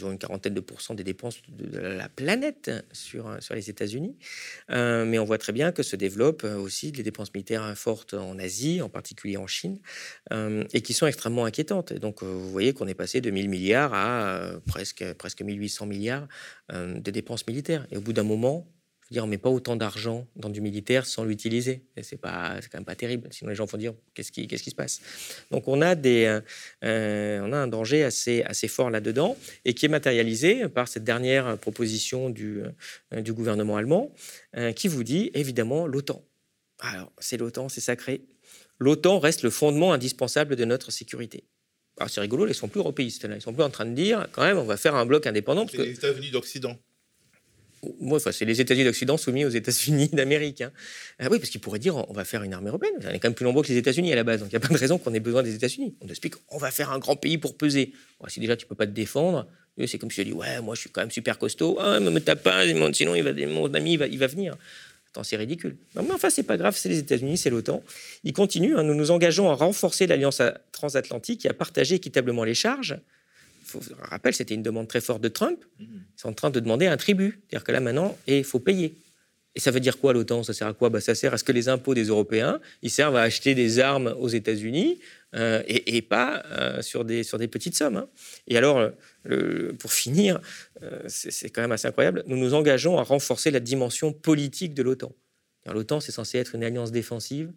ont 0.03 0.11
une 0.11 0.17
quarantaine 0.17 0.53
de 0.53 0.59
pourcents 0.59 0.93
des 0.93 1.03
dépenses 1.03 1.41
de, 1.49 1.79
la 1.79 2.09
planète 2.09 2.71
sur 2.91 3.37
sur 3.41 3.55
les 3.55 3.69
États-Unis, 3.69 4.17
euh, 4.71 5.05
mais 5.05 5.19
on 5.19 5.25
voit 5.25 5.37
très 5.37 5.53
bien 5.53 5.71
que 5.71 5.83
se 5.83 5.95
développent 5.95 6.43
aussi 6.43 6.91
des 6.91 7.03
dépenses 7.03 7.33
militaires 7.33 7.77
fortes 7.77 8.13
en 8.13 8.37
Asie, 8.39 8.81
en 8.81 8.89
particulier 8.89 9.37
en 9.37 9.47
Chine, 9.47 9.79
euh, 10.31 10.63
et 10.73 10.81
qui 10.81 10.93
sont 10.93 11.07
extrêmement 11.07 11.45
inquiétantes. 11.45 11.91
Et 11.91 11.99
donc 11.99 12.23
vous 12.23 12.51
voyez 12.51 12.73
qu'on 12.73 12.87
est 12.87 12.93
passé 12.93 13.21
de 13.21 13.31
1000 13.31 13.49
milliards 13.49 13.93
à 13.93 14.51
presque 14.65 15.13
presque 15.13 15.41
1800 15.41 15.85
milliards 15.85 16.27
de 16.71 17.11
dépenses 17.11 17.47
militaires. 17.47 17.87
Et 17.91 17.97
au 17.97 18.01
bout 18.01 18.13
d'un 18.13 18.23
moment, 18.23 18.67
Je 19.07 19.13
veux 19.13 19.21
dire, 19.21 19.23
on 19.23 19.27
met 19.27 19.37
pas 19.37 19.49
autant 19.49 19.77
d'argent 19.77 20.27
dans 20.35 20.49
du 20.49 20.59
militaire 20.59 21.05
sans 21.05 21.23
l'utiliser. 21.23 21.81
C'est 22.01 22.19
pas, 22.19 22.57
c'est 22.61 22.69
quand 22.69 22.77
même 22.77 22.83
pas 22.83 22.95
terrible. 22.95 23.29
Sinon, 23.31 23.49
les 23.49 23.55
gens 23.55 23.63
vont 23.63 23.77
dire 23.77 23.93
qu'est-ce 24.13 24.33
qui, 24.33 24.49
se 24.49 24.75
passe? 24.75 24.99
Donc, 25.49 25.69
on 25.69 25.81
a 25.81 25.95
euh, 25.95 26.41
euh, 26.83 27.53
un 27.53 27.67
danger 27.67 28.03
assez, 28.03 28.43
fort 28.67 28.89
là-dedans 28.89 29.37
et 29.63 29.73
qui 29.73 29.85
est 29.85 29.89
matérialisé 29.89 30.67
par 30.67 30.89
cette 30.89 31.05
dernière 31.05 31.57
proposition 31.57 32.29
du, 32.29 32.61
euh, 33.13 33.21
gouvernement 33.21 33.77
allemand, 33.77 34.13
qui 34.75 34.89
vous 34.89 35.03
dit 35.05 35.31
évidemment 35.33 35.87
l'OTAN. 35.87 36.21
Alors, 36.79 37.11
c'est 37.19 37.37
l'OTAN, 37.37 37.69
c'est 37.69 37.81
sacré. 37.81 38.25
L'OTAN 38.77 39.19
reste 39.19 39.43
le 39.43 39.49
fondement 39.49 39.93
indispensable 39.93 40.57
de 40.57 40.65
notre 40.65 40.91
sécurité. 40.91 41.45
Alors, 41.97 42.09
c'est 42.09 42.21
rigolo, 42.21 42.45
ils 42.45 42.53
sont 42.53 42.67
plus 42.67 42.79
européistes 42.79 43.23
là. 43.23 43.35
Ils 43.35 43.41
sont 43.41 43.53
plus 43.53 43.63
en 43.63 43.69
train 43.69 43.85
de 43.85 43.93
dire 43.93 44.27
quand 44.33 44.43
même, 44.43 44.57
on 44.57 44.65
va 44.65 44.75
faire 44.75 44.95
un 44.95 45.05
bloc 45.05 45.25
indépendant. 45.27 45.65
C'est 45.69 45.77
les 45.77 45.91
États-Unis 45.91 46.31
d'Occident 46.31 46.77
c'est 48.31 48.45
les 48.45 48.61
États-Unis 48.61 48.85
d'Occident 48.85 49.17
soumis 49.17 49.45
aux 49.45 49.49
États-Unis 49.49 50.09
d'Amérique. 50.13 50.61
Hein. 50.61 50.71
Ah 51.19 51.27
oui, 51.31 51.39
parce 51.39 51.49
qu'ils 51.49 51.61
pourraient 51.61 51.79
dire 51.79 51.95
on 52.09 52.13
va 52.13 52.25
faire 52.25 52.43
une 52.43 52.53
armée 52.53 52.69
européenne. 52.69 52.93
On 53.03 53.09
est 53.09 53.19
quand 53.19 53.27
même 53.27 53.35
plus 53.35 53.45
nombreux 53.45 53.63
que 53.63 53.69
les 53.69 53.77
États-Unis 53.77 54.11
à 54.13 54.15
la 54.15 54.23
base, 54.23 54.39
donc 54.39 54.49
il 54.49 54.57
n'y 54.57 54.63
a 54.63 54.67
pas 54.67 54.73
de 54.73 54.79
raison 54.79 54.97
qu'on 54.97 55.13
ait 55.13 55.19
besoin 55.19 55.43
des 55.43 55.55
États-Unis. 55.55 55.95
On 56.01 56.07
explique 56.07 56.35
on 56.49 56.57
va 56.57 56.71
faire 56.71 56.91
un 56.91 56.99
grand 56.99 57.15
pays 57.15 57.37
pour 57.37 57.57
peser. 57.57 57.93
si 58.27 58.39
déjà 58.39 58.55
tu 58.55 58.65
peux 58.65 58.75
pas 58.75 58.87
te 58.87 58.91
défendre, 58.91 59.47
c'est 59.85 59.97
comme 59.97 60.11
si 60.11 60.21
je 60.21 60.27
dis 60.27 60.33
ouais, 60.33 60.61
moi 60.61 60.75
je 60.75 60.81
suis 60.81 60.89
quand 60.89 61.01
même 61.01 61.11
super 61.11 61.37
costaud. 61.37 61.77
Ah, 61.79 61.99
me 61.99 62.19
tape 62.19 62.43
pas, 62.43 62.63
sinon 62.93 63.13
mon 63.47 63.73
ami 63.73 63.93
il 63.93 64.19
va, 64.19 64.27
venir. 64.27 64.55
Attends, 65.09 65.23
c'est 65.23 65.37
ridicule. 65.37 65.77
Mais 65.95 66.01
enfin, 66.11 66.29
c'est 66.29 66.43
pas 66.43 66.57
grave, 66.57 66.75
c'est 66.75 66.89
les 66.89 66.99
États-Unis, 66.99 67.37
c'est 67.37 67.49
l'OTAN. 67.49 67.83
Il 68.23 68.33
continue 68.33 68.75
hein, 68.75 68.83
nous 68.83 68.95
nous 68.95 69.11
engageons 69.11 69.49
à 69.49 69.55
renforcer 69.55 70.07
l'alliance 70.07 70.41
transatlantique 70.71 71.45
et 71.45 71.49
à 71.49 71.53
partager 71.53 71.95
équitablement 71.95 72.43
les 72.43 72.55
charges 72.55 72.97
faut, 73.67 73.81
rappelle, 73.99 74.33
c'était 74.33 74.55
une 74.55 74.63
demande 74.63 74.87
très 74.87 75.01
forte 75.01 75.21
de 75.21 75.29
Trump. 75.29 75.63
Ils 75.79 75.87
sont 76.15 76.29
en 76.29 76.33
train 76.33 76.49
de 76.49 76.59
demander 76.59 76.87
un 76.87 76.97
tribut. 76.97 77.41
C'est-à-dire 77.49 77.63
que 77.63 77.71
là, 77.71 77.79
maintenant, 77.79 78.17
il 78.27 78.43
faut 78.43 78.59
payer. 78.59 78.95
Et 79.57 79.59
ça 79.59 79.71
veut 79.71 79.79
dire 79.79 79.97
quoi 79.97 80.13
l'OTAN? 80.13 80.43
Ça 80.43 80.53
sert 80.53 80.67
à 80.67 80.73
quoi? 80.73 80.89
Bah, 80.89 81.01
Ça 81.01 81.15
sert 81.15 81.33
à 81.33 81.37
ce 81.39 81.43
que 81.43 81.51
les 81.51 81.67
impôts 81.67 81.95
des 81.95 82.05
Européens, 82.05 82.59
ils 82.83 82.91
servent 82.91 83.15
à 83.15 83.23
acheter 83.23 83.55
des 83.55 83.79
armes 83.79 84.15
aux 84.19 84.27
États-Unis 84.27 84.99
euh, 85.35 85.63
et, 85.67 86.03
pas 86.03 86.43
euh, 86.51 86.83
sur, 86.83 87.03
des, 87.03 87.23
sur 87.23 87.39
des 87.39 87.47
petites 87.47 87.75
sommes. 87.75 87.97
Hein. 87.97 88.07
Et 88.47 88.55
alors, 88.55 88.91
pour 89.79 89.91
finir, 89.91 90.39
euh, 90.83 91.01
c'est 91.07 91.49
quand 91.49 91.61
même 91.61 91.71
assez 91.71 91.87
incroyable, 91.87 92.23
nous 92.27 92.37
nous 92.37 92.53
engageons 92.53 92.99
à 92.99 93.03
renforcer 93.03 93.49
la 93.49 93.59
dimension 93.59 94.13
politique 94.13 94.75
de 94.75 94.83
l'OTAN. 94.83 95.11
L'OTAN, 95.65 96.01
c'est 96.01 96.11
censé 96.11 96.37
être 96.37 96.53
une 96.53 96.63
alliance 96.63 96.91
défensive 96.91 97.51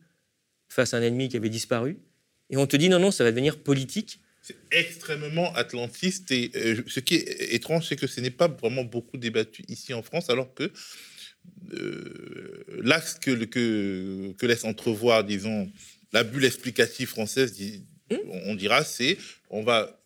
face 0.70 0.94
à 0.94 0.96
un 0.96 1.02
ennemi 1.02 1.28
qui 1.28 1.36
avait 1.36 1.50
disparu. 1.50 1.98
Et 2.48 2.56
on 2.56 2.66
te 2.66 2.76
dit 2.78 2.88
non, 2.88 2.98
non, 2.98 3.10
ça 3.10 3.24
va 3.24 3.30
devenir 3.30 3.58
politique 3.58 4.20
c'est 4.42 4.56
extrêmement 4.70 5.52
atlantiste. 5.54 6.30
Et 6.30 6.50
euh, 6.54 6.82
ce 6.86 7.00
qui 7.00 7.16
est 7.16 7.54
étrange, 7.54 7.86
c'est 7.88 7.96
que 7.96 8.06
ce 8.06 8.20
n'est 8.20 8.30
pas 8.30 8.48
vraiment 8.48 8.84
beaucoup 8.84 9.16
débattu 9.16 9.64
ici 9.68 9.92
en 9.94 10.02
France, 10.02 10.30
alors 10.30 10.54
que 10.54 10.70
euh, 11.72 12.64
l'axe 12.82 13.14
que, 13.14 13.44
que, 13.44 14.32
que, 14.36 14.46
laisse 14.46 14.64
entrevoir, 14.64 15.24
disons, 15.24 15.70
la 16.12 16.24
bulle 16.24 16.44
explicative 16.44 17.08
française, 17.08 17.58
mmh. 18.10 18.16
on 18.46 18.54
dira, 18.54 18.84
c'est 18.84 19.16
on 19.50 19.62
va 19.62 19.99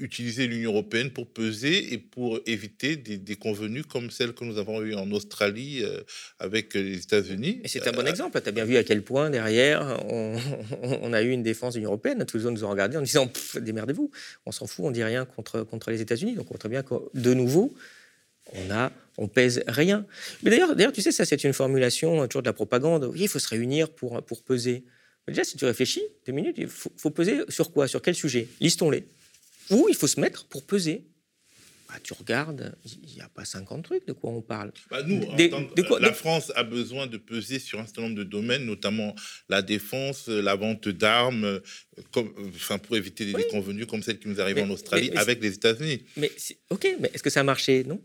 utiliser 0.00 0.46
l'Union 0.46 0.72
européenne 0.72 1.10
pour 1.10 1.26
peser 1.26 1.92
et 1.92 1.98
pour 1.98 2.40
éviter 2.46 2.96
des, 2.96 3.18
des 3.18 3.36
convenues 3.36 3.84
comme 3.84 4.10
celles 4.10 4.32
que 4.32 4.44
nous 4.44 4.58
avons 4.58 4.82
eues 4.82 4.94
en 4.94 5.10
Australie 5.12 5.82
euh, 5.82 6.00
avec 6.38 6.74
les 6.74 6.98
États-Unis. 6.98 7.60
Et 7.64 7.68
c'est 7.68 7.86
un 7.86 7.92
bon 7.92 8.06
euh, 8.06 8.10
exemple. 8.10 8.40
Tu 8.40 8.48
as 8.48 8.52
bien 8.52 8.64
vu 8.64 8.76
à 8.76 8.84
quel 8.84 9.02
point 9.02 9.30
derrière 9.30 10.02
on, 10.08 11.12
a 11.12 11.22
eu 11.22 11.30
une 11.30 11.42
défense 11.42 11.74
de 11.74 11.78
l'Union 11.78 11.90
européenne. 11.90 12.24
Tous 12.24 12.38
les 12.38 12.44
autres 12.44 12.54
nous 12.54 12.64
ont 12.64 12.70
regardé 12.70 12.96
en 12.96 13.02
disant 13.02 13.30
démerdez-vous, 13.54 14.10
on 14.46 14.52
s'en 14.52 14.66
fout, 14.66 14.84
on 14.86 14.90
dit 14.90 15.04
rien 15.04 15.24
contre, 15.24 15.62
contre 15.62 15.90
les 15.90 16.00
États-Unis. 16.00 16.34
Donc 16.34 16.46
on 16.46 16.50
voit 16.50 16.58
très 16.58 16.68
bien 16.68 16.82
que 16.82 16.94
de 17.14 17.34
nouveau, 17.34 17.74
on 18.54 18.70
a, 18.70 18.90
on 19.18 19.28
pèse 19.28 19.62
rien. 19.66 20.06
Mais 20.42 20.50
d'ailleurs, 20.50 20.74
d'ailleurs, 20.74 20.92
tu 20.92 21.02
sais, 21.02 21.12
ça 21.12 21.24
c'est 21.24 21.44
une 21.44 21.52
formulation 21.52 22.26
toujours 22.26 22.42
de 22.42 22.48
la 22.48 22.52
propagande. 22.52 23.04
Oui, 23.04 23.20
il 23.22 23.28
faut 23.28 23.38
se 23.38 23.48
réunir 23.48 23.90
pour, 23.90 24.22
pour 24.22 24.42
peser. 24.42 24.84
déjà, 25.28 25.44
si 25.44 25.56
tu 25.56 25.64
réfléchis 25.64 26.02
deux 26.26 26.32
minutes, 26.32 26.56
il 26.58 26.68
faut, 26.68 26.90
faut 26.96 27.10
peser 27.10 27.42
sur 27.48 27.70
quoi? 27.70 27.86
Sur 27.86 28.02
quel 28.02 28.14
sujet? 28.14 28.48
Listons-les. 28.60 29.04
Où 29.70 29.86
il 29.88 29.94
faut 29.94 30.06
se 30.06 30.20
mettre 30.20 30.46
pour 30.46 30.64
peser. 30.64 31.09
Bah, 31.90 31.98
tu 32.04 32.12
regardes, 32.12 32.72
il 32.84 33.14
n'y 33.14 33.20
a 33.20 33.28
pas 33.28 33.44
50 33.44 33.82
trucs, 33.82 34.06
de 34.06 34.12
quoi 34.12 34.30
on 34.30 34.42
parle 34.42 34.70
bah, 34.92 35.02
Nous, 35.02 35.18
de 35.36 35.82
quoi, 35.82 35.98
la 35.98 36.12
France 36.12 36.52
a 36.54 36.62
besoin 36.62 37.08
de 37.08 37.16
peser 37.16 37.58
sur 37.58 37.80
un 37.80 37.84
certain 37.84 38.02
nombre 38.02 38.14
de 38.14 38.22
domaines, 38.22 38.64
notamment 38.64 39.16
la 39.48 39.60
défense, 39.60 40.28
la 40.28 40.54
vente 40.54 40.88
d'armes, 40.88 41.44
euh, 41.44 41.60
enfin, 42.54 42.78
pour 42.78 42.96
éviter 42.96 43.24
des 43.26 43.32
déconvenues 43.32 43.86
comme 43.86 44.04
celles 44.04 44.20
qui 44.20 44.28
nous 44.28 44.40
arrivent 44.40 44.58
en 44.58 44.70
Australie 44.70 45.10
avec 45.16 45.42
les 45.42 45.54
États-Unis. 45.54 46.04
Mais 46.16 46.30
ok, 46.68 46.86
mais 47.00 47.10
est-ce 47.12 47.24
que 47.24 47.30
ça 47.30 47.40
a 47.40 47.44
marché 47.44 47.82
Non? 47.82 48.00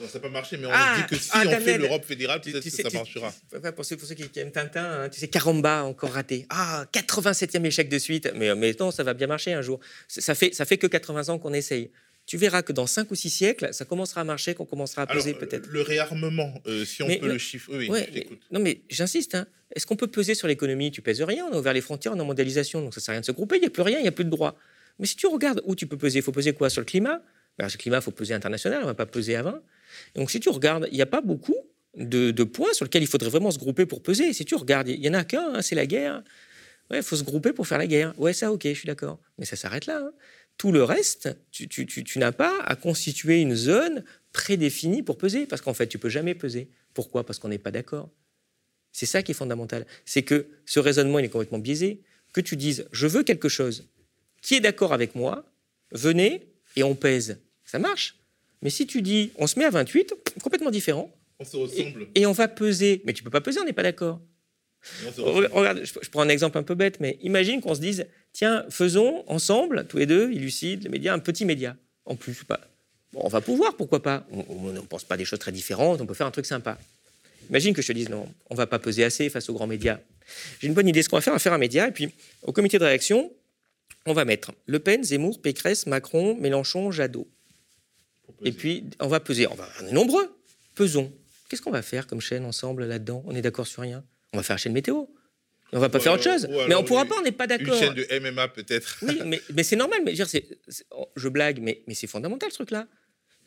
Non, 0.00 0.06
ça 0.06 0.18
n'a 0.18 0.22
pas 0.22 0.28
marché, 0.28 0.56
mais 0.56 0.66
on 0.66 0.70
ah, 0.72 0.96
dit 0.96 1.06
que 1.16 1.20
si 1.20 1.30
ah, 1.32 1.42
on 1.44 1.60
fait 1.60 1.76
l'Europe 1.76 2.04
fédérale, 2.04 2.40
peut-être 2.40 2.62
que 2.62 2.70
ça 2.70 2.88
marchera. 2.90 3.34
pour, 3.72 3.84
ceux, 3.84 3.96
pour 3.96 4.06
ceux 4.06 4.14
qui, 4.14 4.38
aiment 4.38 4.52
Tintin, 4.52 4.84
hein, 4.84 5.08
tu 5.08 5.18
sais, 5.18 5.26
Caramba, 5.26 5.82
encore 5.82 6.12
raté. 6.12 6.46
Ah, 6.50 6.86
87e 6.92 7.64
échec 7.64 7.88
de 7.88 7.98
suite. 7.98 8.30
Mais, 8.36 8.54
mais 8.54 8.76
non, 8.78 8.92
ça 8.92 9.02
va 9.02 9.12
bien 9.12 9.26
marcher 9.26 9.54
un 9.54 9.62
jour. 9.62 9.80
Ça 10.06 10.36
fait, 10.36 10.54
ça 10.54 10.64
fait 10.64 10.78
que 10.78 10.86
80 10.86 11.30
ans 11.30 11.38
qu'on 11.40 11.52
essaye 11.52 11.90
tu 12.28 12.36
verras 12.36 12.60
que 12.60 12.74
dans 12.74 12.86
5 12.86 13.10
ou 13.10 13.14
6 13.14 13.30
siècles, 13.30 13.68
ça 13.72 13.86
commencera 13.86 14.20
à 14.20 14.24
marcher, 14.24 14.54
qu'on 14.54 14.66
commencera 14.66 15.00
à 15.00 15.06
peser 15.06 15.32
peut-être. 15.32 15.66
Le 15.66 15.80
réarmement, 15.80 16.52
euh, 16.66 16.84
si 16.84 17.02
on 17.02 17.06
peut 17.06 17.26
le 17.26 17.38
chiffrer. 17.38 17.88
Oui, 17.88 18.26
non, 18.50 18.60
mais 18.60 18.82
j'insiste. 18.90 19.34
Hein. 19.34 19.46
Est-ce 19.74 19.86
qu'on 19.86 19.96
peut 19.96 20.08
peser 20.08 20.34
sur 20.34 20.46
l'économie? 20.46 20.90
Tu 20.90 21.00
pèses 21.00 21.22
rien. 21.22 21.46
On 21.50 21.54
a 21.54 21.58
ouvert 21.58 21.72
les 21.72 21.80
frontières, 21.80 22.12
on 22.14 22.20
a 22.20 22.24
mondialisation, 22.24 22.82
donc 22.82 22.92
ça 22.92 23.00
ne 23.00 23.02
sert 23.02 23.12
à 23.12 23.14
rien 23.14 23.20
de 23.22 23.26
se 23.26 23.32
grouper. 23.32 23.56
Il 23.56 23.60
n'y 23.60 23.66
a 23.66 23.70
plus 23.70 23.80
rien, 23.80 23.98
il 23.98 24.02
n'y 24.02 24.08
a 24.08 24.12
plus 24.12 24.26
de 24.26 24.30
droit. 24.30 24.58
Mais 24.98 25.06
si 25.06 25.16
tu 25.16 25.26
regardes 25.26 25.62
où 25.64 25.74
tu 25.74 25.86
peux 25.86 25.96
peser, 25.96 26.18
il 26.18 26.22
faut 26.22 26.30
peser 26.30 26.52
quoi? 26.52 26.68
Sur 26.68 26.82
le 26.82 26.84
climat? 26.84 27.22
Ben, 27.56 27.66
Sur 27.70 27.78
le 27.78 27.82
climat, 27.82 27.96
il 27.96 28.02
faut 28.02 28.10
peser 28.10 28.34
international, 28.34 28.80
on 28.80 28.82
ne 28.82 28.86
va 28.88 28.94
pas 28.94 29.06
peser 29.06 29.34
à 29.34 29.42
20. 29.42 29.62
Donc 30.14 30.30
si 30.30 30.38
tu 30.38 30.50
regardes, 30.50 30.86
il 30.90 30.96
n'y 30.96 31.02
a 31.02 31.06
pas 31.06 31.22
beaucoup 31.22 31.56
de, 31.96 32.44
points 32.44 32.74
sur 32.74 32.84
lesquels 32.84 33.02
il 33.02 33.08
faudrait 33.08 33.30
vraiment 33.30 33.50
se 33.50 33.58
grouper 33.58 33.86
pour 33.86 34.02
peser. 34.02 34.34
Si 34.34 34.44
tu 34.44 34.54
regardes, 34.54 34.88
il 34.88 35.00
y 35.00 35.08
en 35.08 35.14
a 35.14 35.24
qu'un, 35.24 35.54
hein, 35.54 35.62
c'est 35.62 35.76
la 35.76 35.86
guerre. 35.86 36.22
Ouais, 36.90 36.98
il 36.98 37.02
faut 37.02 37.16
se 37.16 37.24
grouper 37.24 37.54
pour 37.54 37.66
faire 37.66 37.78
la 37.78 37.86
guerre. 37.86 38.12
Ouais, 38.18 38.34
ça, 38.34 38.52
ok, 38.52 38.64
je 38.64 38.74
suis 38.74 38.86
d'accord. 38.86 39.18
Mais 39.38 39.46
ça 39.46 39.56
s'arrête 39.56 39.86
là. 39.86 40.02
Hein. 40.04 40.12
Tout 40.58 40.72
le 40.72 40.82
reste, 40.82 41.28
tu, 41.52 41.68
tu, 41.68 42.18
n'as 42.18 42.32
pas 42.32 42.60
à 42.62 42.74
constituer 42.74 43.40
une 43.40 43.54
zone 43.54 44.04
prédéfinie 44.32 45.02
pour 45.02 45.16
peser, 45.16 45.46
parce 45.46 45.62
qu'en 45.62 45.72
fait, 45.72 45.86
tu 45.86 45.98
peux 45.98 46.08
jamais 46.08 46.34
peser. 46.34 46.68
Pourquoi? 46.94 47.24
Parce 47.24 47.38
qu'on 47.38 47.48
n'est 47.48 47.58
pas 47.58 47.70
d'accord. 47.70 48.10
C'est 48.92 49.06
ça 49.06 49.22
qui 49.22 49.30
est 49.30 49.34
fondamental. 49.34 49.86
C'est 50.04 50.22
que 50.22 50.48
ce 50.66 50.80
raisonnement, 50.80 51.20
il 51.20 51.24
est 51.24 51.28
complètement 51.28 51.60
biaisé. 51.60 52.02
Que 52.32 52.40
tu 52.40 52.56
dises, 52.56 52.88
je 52.90 53.06
veux 53.06 53.22
quelque 53.22 53.48
chose. 53.48 53.88
Qui 54.42 54.56
est 54.56 54.60
d'accord 54.60 54.92
avec 54.92 55.14
moi 55.14 55.44
Venez 55.92 56.48
et 56.76 56.82
on 56.82 56.94
pèse. 56.94 57.38
Ça 57.64 57.78
marche. 57.78 58.16
Mais 58.60 58.70
si 58.70 58.86
tu 58.86 59.02
dis, 59.02 59.30
on 59.36 59.46
se 59.46 59.58
met 59.58 59.64
à 59.64 59.70
28, 59.70 60.14
complètement 60.42 60.70
différent. 60.70 61.14
On 61.38 61.44
se 61.44 61.56
ressemble. 61.56 62.08
Et, 62.14 62.26
on 62.26 62.32
va 62.32 62.48
peser. 62.48 63.02
Mais 63.04 63.12
tu 63.12 63.22
peux 63.22 63.30
pas 63.30 63.40
peser, 63.40 63.60
on 63.60 63.64
n'est 63.64 63.72
pas 63.72 63.84
d'accord. 63.84 64.20
Regarde, 65.18 65.82
je, 65.84 66.10
prends 66.10 66.22
un 66.22 66.28
exemple 66.28 66.58
un 66.58 66.62
peu 66.62 66.74
bête, 66.74 67.00
mais 67.00 67.18
imagine 67.22 67.60
qu'on 67.60 67.74
se 67.74 67.80
dise, 67.80 68.06
tiens, 68.32 68.64
faisons 68.70 69.24
ensemble, 69.26 69.86
tous 69.88 69.98
les 69.98 70.06
deux, 70.06 70.30
Illucide, 70.32 70.84
les 70.84 70.88
médias, 70.88 71.14
un 71.14 71.18
petit 71.18 71.44
média. 71.44 71.76
En 72.04 72.16
plus, 72.16 72.44
pas. 72.44 72.60
Bon, 73.12 73.20
on 73.24 73.28
va 73.28 73.40
pouvoir, 73.40 73.76
pourquoi 73.76 74.02
pas 74.02 74.26
On 74.30 74.72
ne 74.72 74.80
pense 74.80 75.04
pas 75.04 75.16
des 75.16 75.24
choses 75.24 75.38
très 75.38 75.52
différentes, 75.52 76.00
on 76.00 76.06
peut 76.06 76.14
faire 76.14 76.26
un 76.26 76.30
truc 76.30 76.46
sympa. 76.46 76.78
Imagine 77.50 77.74
que 77.74 77.82
je 77.82 77.88
te 77.88 77.92
dise, 77.92 78.08
non, 78.08 78.28
on 78.50 78.54
va 78.54 78.66
pas 78.66 78.78
peser 78.78 79.04
assez 79.04 79.28
face 79.30 79.48
aux 79.48 79.54
grands 79.54 79.66
médias. 79.66 79.98
J'ai 80.60 80.68
une 80.68 80.74
bonne 80.74 80.88
idée, 80.88 81.02
ce 81.02 81.08
qu'on 81.08 81.16
va 81.16 81.22
faire, 81.22 81.32
on 81.32 81.36
va 81.36 81.40
faire 81.40 81.54
un 81.54 81.58
média, 81.58 81.88
et 81.88 81.92
puis 81.92 82.10
au 82.42 82.52
comité 82.52 82.78
de 82.78 82.84
réaction, 82.84 83.30
on 84.06 84.12
va 84.12 84.24
mettre 84.24 84.52
Le 84.66 84.78
Pen, 84.78 85.04
Zemmour, 85.04 85.40
Pécresse, 85.40 85.86
Macron, 85.86 86.36
Mélenchon, 86.36 86.90
Jadot. 86.90 87.28
Et 88.44 88.52
puis, 88.52 88.84
on 89.00 89.08
va 89.08 89.20
peser. 89.20 89.46
On, 89.46 89.54
va, 89.54 89.68
on 89.82 89.86
est 89.86 89.92
nombreux. 89.92 90.34
Pesons. 90.74 91.12
Qu'est-ce 91.48 91.62
qu'on 91.62 91.70
va 91.70 91.82
faire 91.82 92.06
comme 92.06 92.20
chaîne 92.20 92.44
ensemble 92.44 92.84
là-dedans? 92.84 93.22
On 93.26 93.34
est 93.34 93.42
d'accord 93.42 93.66
sur 93.66 93.82
rien? 93.82 94.04
On 94.32 94.38
va 94.38 94.42
faire 94.42 94.54
la 94.54 94.58
chaîne 94.58 94.72
météo. 94.72 95.04
On 95.72 95.80
va 95.80 95.88
pas 95.88 96.00
faire 96.00 96.14
autre 96.14 96.22
chose. 96.22 96.48
Mais 96.68 96.74
on 96.74 96.84
pourra 96.84 97.04
pas, 97.04 97.16
on 97.18 97.22
n'est 97.22 97.32
pas 97.32 97.46
d'accord. 97.46 97.74
Une 97.74 97.80
chaîne 97.80 97.94
de 97.94 98.06
MMA 98.20 98.48
peut-être. 98.48 98.98
Oui, 99.02 99.20
mais, 99.26 99.40
mais 99.54 99.62
c'est 99.62 99.76
normal. 99.76 100.00
Mais 100.04 100.14
je, 100.14 100.24
je 101.16 101.28
blague, 101.28 101.60
mais, 101.60 101.82
mais 101.86 101.94
c'est 101.94 102.06
fondamental 102.06 102.50
ce 102.50 102.56
truc-là. 102.56 102.86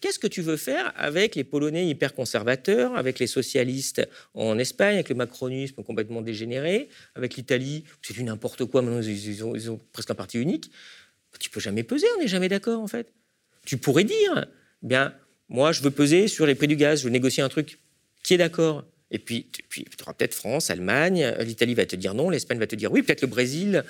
Qu'est-ce 0.01 0.17
que 0.17 0.27
tu 0.27 0.41
veux 0.41 0.57
faire 0.57 0.91
avec 0.95 1.35
les 1.35 1.43
Polonais 1.43 1.87
hyper 1.87 2.15
conservateurs, 2.15 2.95
avec 2.97 3.19
les 3.19 3.27
socialistes 3.27 4.07
en 4.33 4.57
Espagne, 4.57 4.95
avec 4.95 5.09
le 5.09 5.15
macronisme 5.15 5.83
complètement 5.83 6.23
dégénéré, 6.23 6.89
avec 7.13 7.35
l'Italie, 7.35 7.85
c'est 8.01 8.15
du 8.15 8.23
n'importe 8.23 8.65
quoi, 8.65 8.81
maintenant 8.81 9.01
ils 9.01 9.43
ont, 9.43 9.55
ils 9.55 9.69
ont, 9.69 9.79
presque 9.93 10.09
un 10.09 10.15
parti 10.15 10.39
unique. 10.39 10.71
Tu 11.39 11.51
peux 11.51 11.59
jamais 11.59 11.83
peser, 11.83 12.07
on 12.17 12.21
n'est 12.21 12.27
jamais 12.27 12.49
d'accord 12.49 12.81
en 12.81 12.87
fait. 12.87 13.13
Tu 13.63 13.77
pourrais 13.77 14.03
dire, 14.03 14.47
bien, 14.81 15.13
moi, 15.49 15.71
je 15.71 15.83
veux 15.83 15.91
peser 15.91 16.27
sur 16.27 16.47
les 16.47 16.55
prix 16.55 16.67
du 16.67 16.77
gaz, 16.77 17.01
je 17.01 17.03
veux 17.03 17.11
négocier 17.11 17.43
un 17.43 17.49
truc. 17.49 17.79
Qui 18.23 18.35
est 18.35 18.37
d'accord 18.37 18.85
et 19.11 19.19
puis, 19.19 19.45
puis 19.67 19.83
tu 19.83 20.03
auras 20.03 20.13
peut-être 20.13 20.33
France, 20.33 20.69
Allemagne, 20.69 21.35
l'Italie 21.41 21.73
va 21.73 21.85
te 21.85 21.97
dire 21.97 22.13
non, 22.13 22.29
l'Espagne 22.29 22.57
va 22.57 22.67
te 22.67 22.77
dire 22.77 22.91
oui, 22.91 23.03
peut-être 23.03 23.21
le 23.21 23.27
Brésil, 23.27 23.83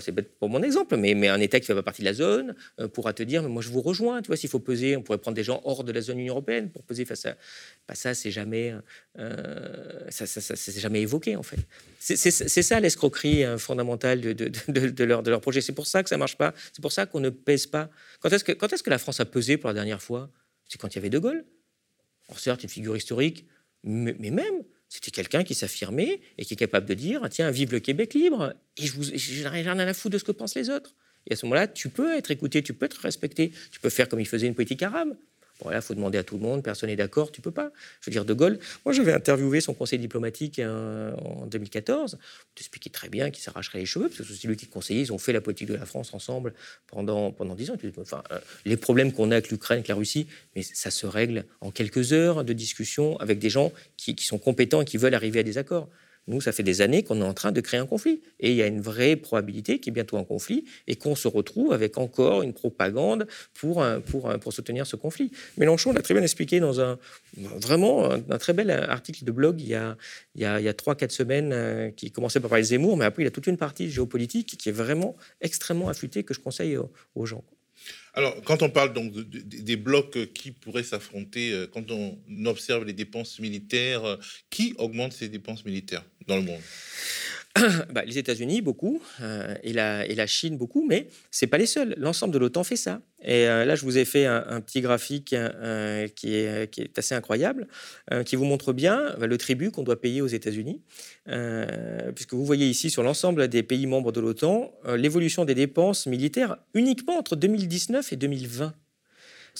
c'est 0.00 0.12
pour 0.38 0.48
mon 0.48 0.62
exemple, 0.62 0.96
mais, 0.96 1.28
un 1.28 1.40
État 1.40 1.60
qui 1.60 1.64
ne 1.64 1.66
fait 1.66 1.74
pas 1.74 1.82
partie 1.82 2.00
de 2.00 2.06
la 2.06 2.14
zone 2.14 2.54
euh, 2.80 2.88
pourra 2.88 3.12
te 3.12 3.22
dire, 3.22 3.42
mais 3.42 3.50
moi 3.50 3.60
je 3.60 3.68
vous 3.68 3.82
rejoins, 3.82 4.22
tu 4.22 4.28
vois, 4.28 4.36
s'il 4.36 4.48
faut 4.48 4.60
peser, 4.60 4.96
on 4.96 5.02
pourrait 5.02 5.18
prendre 5.18 5.34
des 5.34 5.44
gens 5.44 5.60
hors 5.64 5.84
de 5.84 5.92
la 5.92 6.00
zone 6.00 6.18
Union 6.18 6.32
européenne 6.32 6.70
pour 6.70 6.82
peser 6.84 7.04
face 7.04 7.26
à... 7.26 7.36
Bah, 7.86 7.94
ça, 7.94 8.14
c'est 8.14 8.30
jamais, 8.30 8.74
euh, 9.18 10.10
ça, 10.10 10.26
ça, 10.26 10.54
jamais 10.78 11.02
évoqué 11.02 11.36
en 11.36 11.42
fait. 11.42 11.58
C'est 11.98 12.16
ça 12.62 12.80
l'escroquerie 12.80 13.44
euh, 13.44 13.58
fondamentale 13.58 14.20
de, 14.20 15.04
leur, 15.04 15.40
projet. 15.42 15.60
C'est 15.60 15.72
pour 15.74 15.86
ça 15.86 16.02
que 16.02 16.08
ça 16.08 16.16
marche 16.16 16.36
pas, 16.36 16.54
c'est 16.72 16.80
pour 16.80 16.92
ça 16.92 17.04
qu'on 17.04 17.20
ne 17.20 17.30
pèse 17.30 17.66
pas. 17.66 17.90
Quand 18.20 18.32
est-ce 18.32 18.42
que, 18.82 18.90
la 18.90 18.98
France 18.98 19.20
a 19.20 19.26
pesé 19.26 19.58
pour 19.58 19.68
la 19.68 19.74
dernière 19.74 20.00
fois? 20.02 20.30
C'est 20.66 20.80
quand 20.80 20.88
il 20.88 20.96
y 20.96 20.98
avait 20.98 21.10
De 21.10 21.18
Gaulle. 21.18 21.44
Alors 22.28 22.40
certes, 22.40 22.62
une 22.62 22.70
figure 22.70 22.96
historique, 22.96 23.46
mais, 23.84 24.30
même, 24.30 24.62
c'était 24.88 25.10
quelqu'un 25.10 25.44
qui 25.44 25.54
s'affirmait 25.54 26.20
et 26.38 26.44
qui 26.44 26.54
est 26.54 26.56
capable 26.56 26.86
de 26.86 26.94
dire 26.94 27.28
tiens, 27.30 27.50
vive 27.50 27.72
le 27.72 27.80
Québec 27.80 28.14
libre, 28.14 28.54
et 28.76 28.86
je 28.86 29.42
n'ai 29.42 29.48
rien 29.48 29.78
à 29.78 29.84
la 29.84 29.94
foutre 29.94 30.14
de 30.14 30.18
ce 30.18 30.24
que 30.24 30.32
pensent 30.32 30.54
les 30.54 30.70
autres. 30.70 30.94
Et 31.28 31.34
à 31.34 31.36
ce 31.36 31.46
moment-là, 31.46 31.68
tu 31.68 31.88
peux 31.88 32.16
être 32.16 32.30
écouté, 32.30 32.62
tu 32.62 32.74
peux 32.74 32.86
être 32.86 33.00
respecté, 33.00 33.52
tu 33.70 33.80
peux 33.80 33.90
faire 33.90 34.08
comme 34.08 34.20
il 34.20 34.26
faisait 34.26 34.46
une 34.46 34.54
politique 34.54 34.82
arabe. 34.82 35.16
Il 35.70 35.80
faut 35.80 35.94
demander 35.94 36.18
à 36.18 36.24
tout 36.24 36.36
le 36.36 36.42
monde, 36.42 36.62
personne 36.62 36.88
n'est 36.88 36.96
d'accord, 36.96 37.30
tu 37.30 37.40
peux 37.40 37.50
pas. 37.50 37.70
Je 38.00 38.10
veux 38.10 38.12
dire, 38.12 38.24
De 38.24 38.34
Gaulle, 38.34 38.58
moi, 38.84 38.92
j'avais 38.92 39.12
interviewé 39.12 39.60
son 39.60 39.74
conseil 39.74 39.98
diplomatique 39.98 40.58
euh, 40.58 41.12
en 41.16 41.46
2014, 41.46 42.18
expliquait 42.56 42.90
très 42.90 43.08
bien 43.08 43.30
qu'il 43.30 43.42
s'arracherait 43.42 43.78
les 43.78 43.86
cheveux, 43.86 44.08
parce 44.08 44.28
que 44.28 44.34
c'est 44.34 44.48
lui 44.48 44.56
qui 44.56 44.66
conseillait, 44.66 45.02
ils 45.02 45.12
ont 45.12 45.18
fait 45.18 45.32
la 45.32 45.40
politique 45.40 45.68
de 45.68 45.74
la 45.74 45.86
France 45.86 46.14
ensemble 46.14 46.54
pendant, 46.86 47.32
pendant 47.32 47.54
10 47.54 47.70
ans. 47.70 47.76
Enfin, 47.98 48.22
euh, 48.32 48.38
les 48.64 48.76
problèmes 48.76 49.12
qu'on 49.12 49.30
a 49.30 49.34
avec 49.34 49.50
l'Ukraine, 49.50 49.78
avec 49.78 49.88
la 49.88 49.94
Russie, 49.94 50.26
mais 50.56 50.62
ça 50.62 50.90
se 50.90 51.06
règle 51.06 51.44
en 51.60 51.70
quelques 51.70 52.12
heures 52.12 52.44
de 52.44 52.52
discussion 52.52 53.18
avec 53.18 53.38
des 53.38 53.50
gens 53.50 53.72
qui 53.96 54.16
sont 54.20 54.38
compétents 54.38 54.82
et 54.82 54.84
qui 54.84 54.96
veulent 54.96 55.14
arriver 55.14 55.40
à 55.40 55.42
des 55.42 55.58
accords. 55.58 55.88
Nous, 56.28 56.40
ça 56.40 56.52
fait 56.52 56.62
des 56.62 56.80
années 56.80 57.02
qu'on 57.02 57.20
est 57.20 57.24
en 57.24 57.34
train 57.34 57.52
de 57.52 57.60
créer 57.60 57.80
un 57.80 57.86
conflit. 57.86 58.22
Et 58.40 58.50
il 58.50 58.56
y 58.56 58.62
a 58.62 58.66
une 58.66 58.80
vraie 58.80 59.16
probabilité 59.16 59.78
qu'il 59.78 59.90
y 59.90 59.92
ait 59.92 59.94
bientôt 59.94 60.16
un 60.16 60.24
conflit 60.24 60.64
et 60.86 60.96
qu'on 60.96 61.14
se 61.14 61.28
retrouve 61.28 61.72
avec 61.72 61.98
encore 61.98 62.42
une 62.42 62.52
propagande 62.52 63.26
pour, 63.54 63.84
pour, 64.06 64.52
soutenir 64.52 64.86
ce 64.86 64.96
conflit. 64.96 65.30
Mélenchon 65.56 65.92
l'a 65.92 66.02
très 66.02 66.14
bien 66.14 66.22
expliqué 66.22 66.60
dans 66.60 66.80
un 66.80 66.98
vraiment 67.36 68.10
un, 68.10 68.38
très 68.38 68.52
bel 68.52 68.70
article 68.70 69.24
de 69.24 69.32
blog 69.32 69.60
il 69.60 69.68
y 69.68 69.74
a, 69.74 69.96
y 70.34 70.44
a, 70.44 70.60
il 70.60 70.64
y 70.64 70.68
a 70.68 70.72
3-4 70.72 71.10
semaines 71.10 71.52
euh, 71.52 71.90
qui 71.90 72.10
commençait 72.10 72.40
par 72.40 72.50
parler 72.50 72.62
de 72.62 72.68
Zemmour, 72.68 72.96
mais 72.96 73.04
après 73.04 73.22
il 73.22 73.26
a 73.26 73.30
toute 73.30 73.46
une 73.46 73.56
partie 73.56 73.90
géopolitique 73.90 74.56
qui 74.58 74.68
est 74.68 74.72
vraiment 74.72 75.16
extrêmement 75.40 75.88
affûtée 75.88 76.24
que 76.24 76.34
je 76.34 76.40
conseille 76.40 76.76
aux 77.14 77.26
gens. 77.26 77.44
Alors, 78.14 78.42
quand 78.44 78.62
on 78.62 78.70
parle 78.70 78.92
donc 78.92 79.12
des 79.12 79.76
blocs 79.76 80.32
qui 80.34 80.52
pourraient 80.52 80.82
s'affronter, 80.82 81.52
euh, 81.52 81.66
quand 81.66 81.90
on 81.90 82.18
observe 82.44 82.84
les 82.84 82.92
dépenses 82.92 83.38
militaires, 83.38 84.04
euh, 84.04 84.16
qui 84.50 84.74
augmente 84.78 85.12
ces 85.12 85.28
dépenses 85.28 85.64
militaires 85.64 86.04
dans 86.26 86.36
le 86.36 86.42
monde? 86.42 86.62
bah, 87.92 88.04
les 88.04 88.18
États-Unis, 88.18 88.62
beaucoup, 88.62 89.02
euh, 89.20 89.54
et, 89.62 89.72
la, 89.72 90.26
Chine, 90.26 90.56
beaucoup, 90.56 90.86
mais 90.88 91.08
ce 91.30 91.46
pas 91.46 91.58
les 91.58 91.66
seuls. 91.66 91.94
L'ensemble 91.98 92.32
de 92.32 92.38
l'OTAN 92.38 92.64
fait 92.64 92.76
ça. 92.76 93.02
Et 93.22 93.46
euh, 93.46 93.64
là, 93.64 93.74
je 93.74 93.84
vous 93.84 93.98
ai 93.98 94.04
fait 94.04 94.26
un, 94.26 94.60
petit 94.60 94.80
graphique 94.80 95.32
euh, 95.32 96.08
qui, 96.08 96.34
est, 96.34 96.70
qui, 96.70 96.80
est, 96.80 96.98
assez 96.98 97.14
incroyable, 97.14 97.68
qui 98.24 98.36
vous 98.36 98.44
montre 98.44 98.72
bien 98.72 99.14
bah, 99.18 99.26
le 99.26 99.38
tribut 99.38 99.70
qu'on 99.70 99.82
doit 99.82 100.00
payer 100.00 100.22
aux 100.22 100.26
États-Unis. 100.26 100.80
puisque 102.14 102.34
vous 102.34 102.44
voyez 102.44 102.66
ici, 102.68 102.90
sur 102.90 103.02
l'ensemble 103.02 103.48
des 103.48 103.62
pays 103.62 103.86
membres 103.86 104.12
de 104.12 104.20
l'OTAN, 104.20 104.72
l'évolution 104.96 105.44
des 105.44 105.54
dépenses 105.54 106.06
militaires 106.06 106.56
uniquement 106.74 107.18
entre 107.18 107.36
2019 107.36 108.12
et 108.12 108.16
2020. 108.16 108.74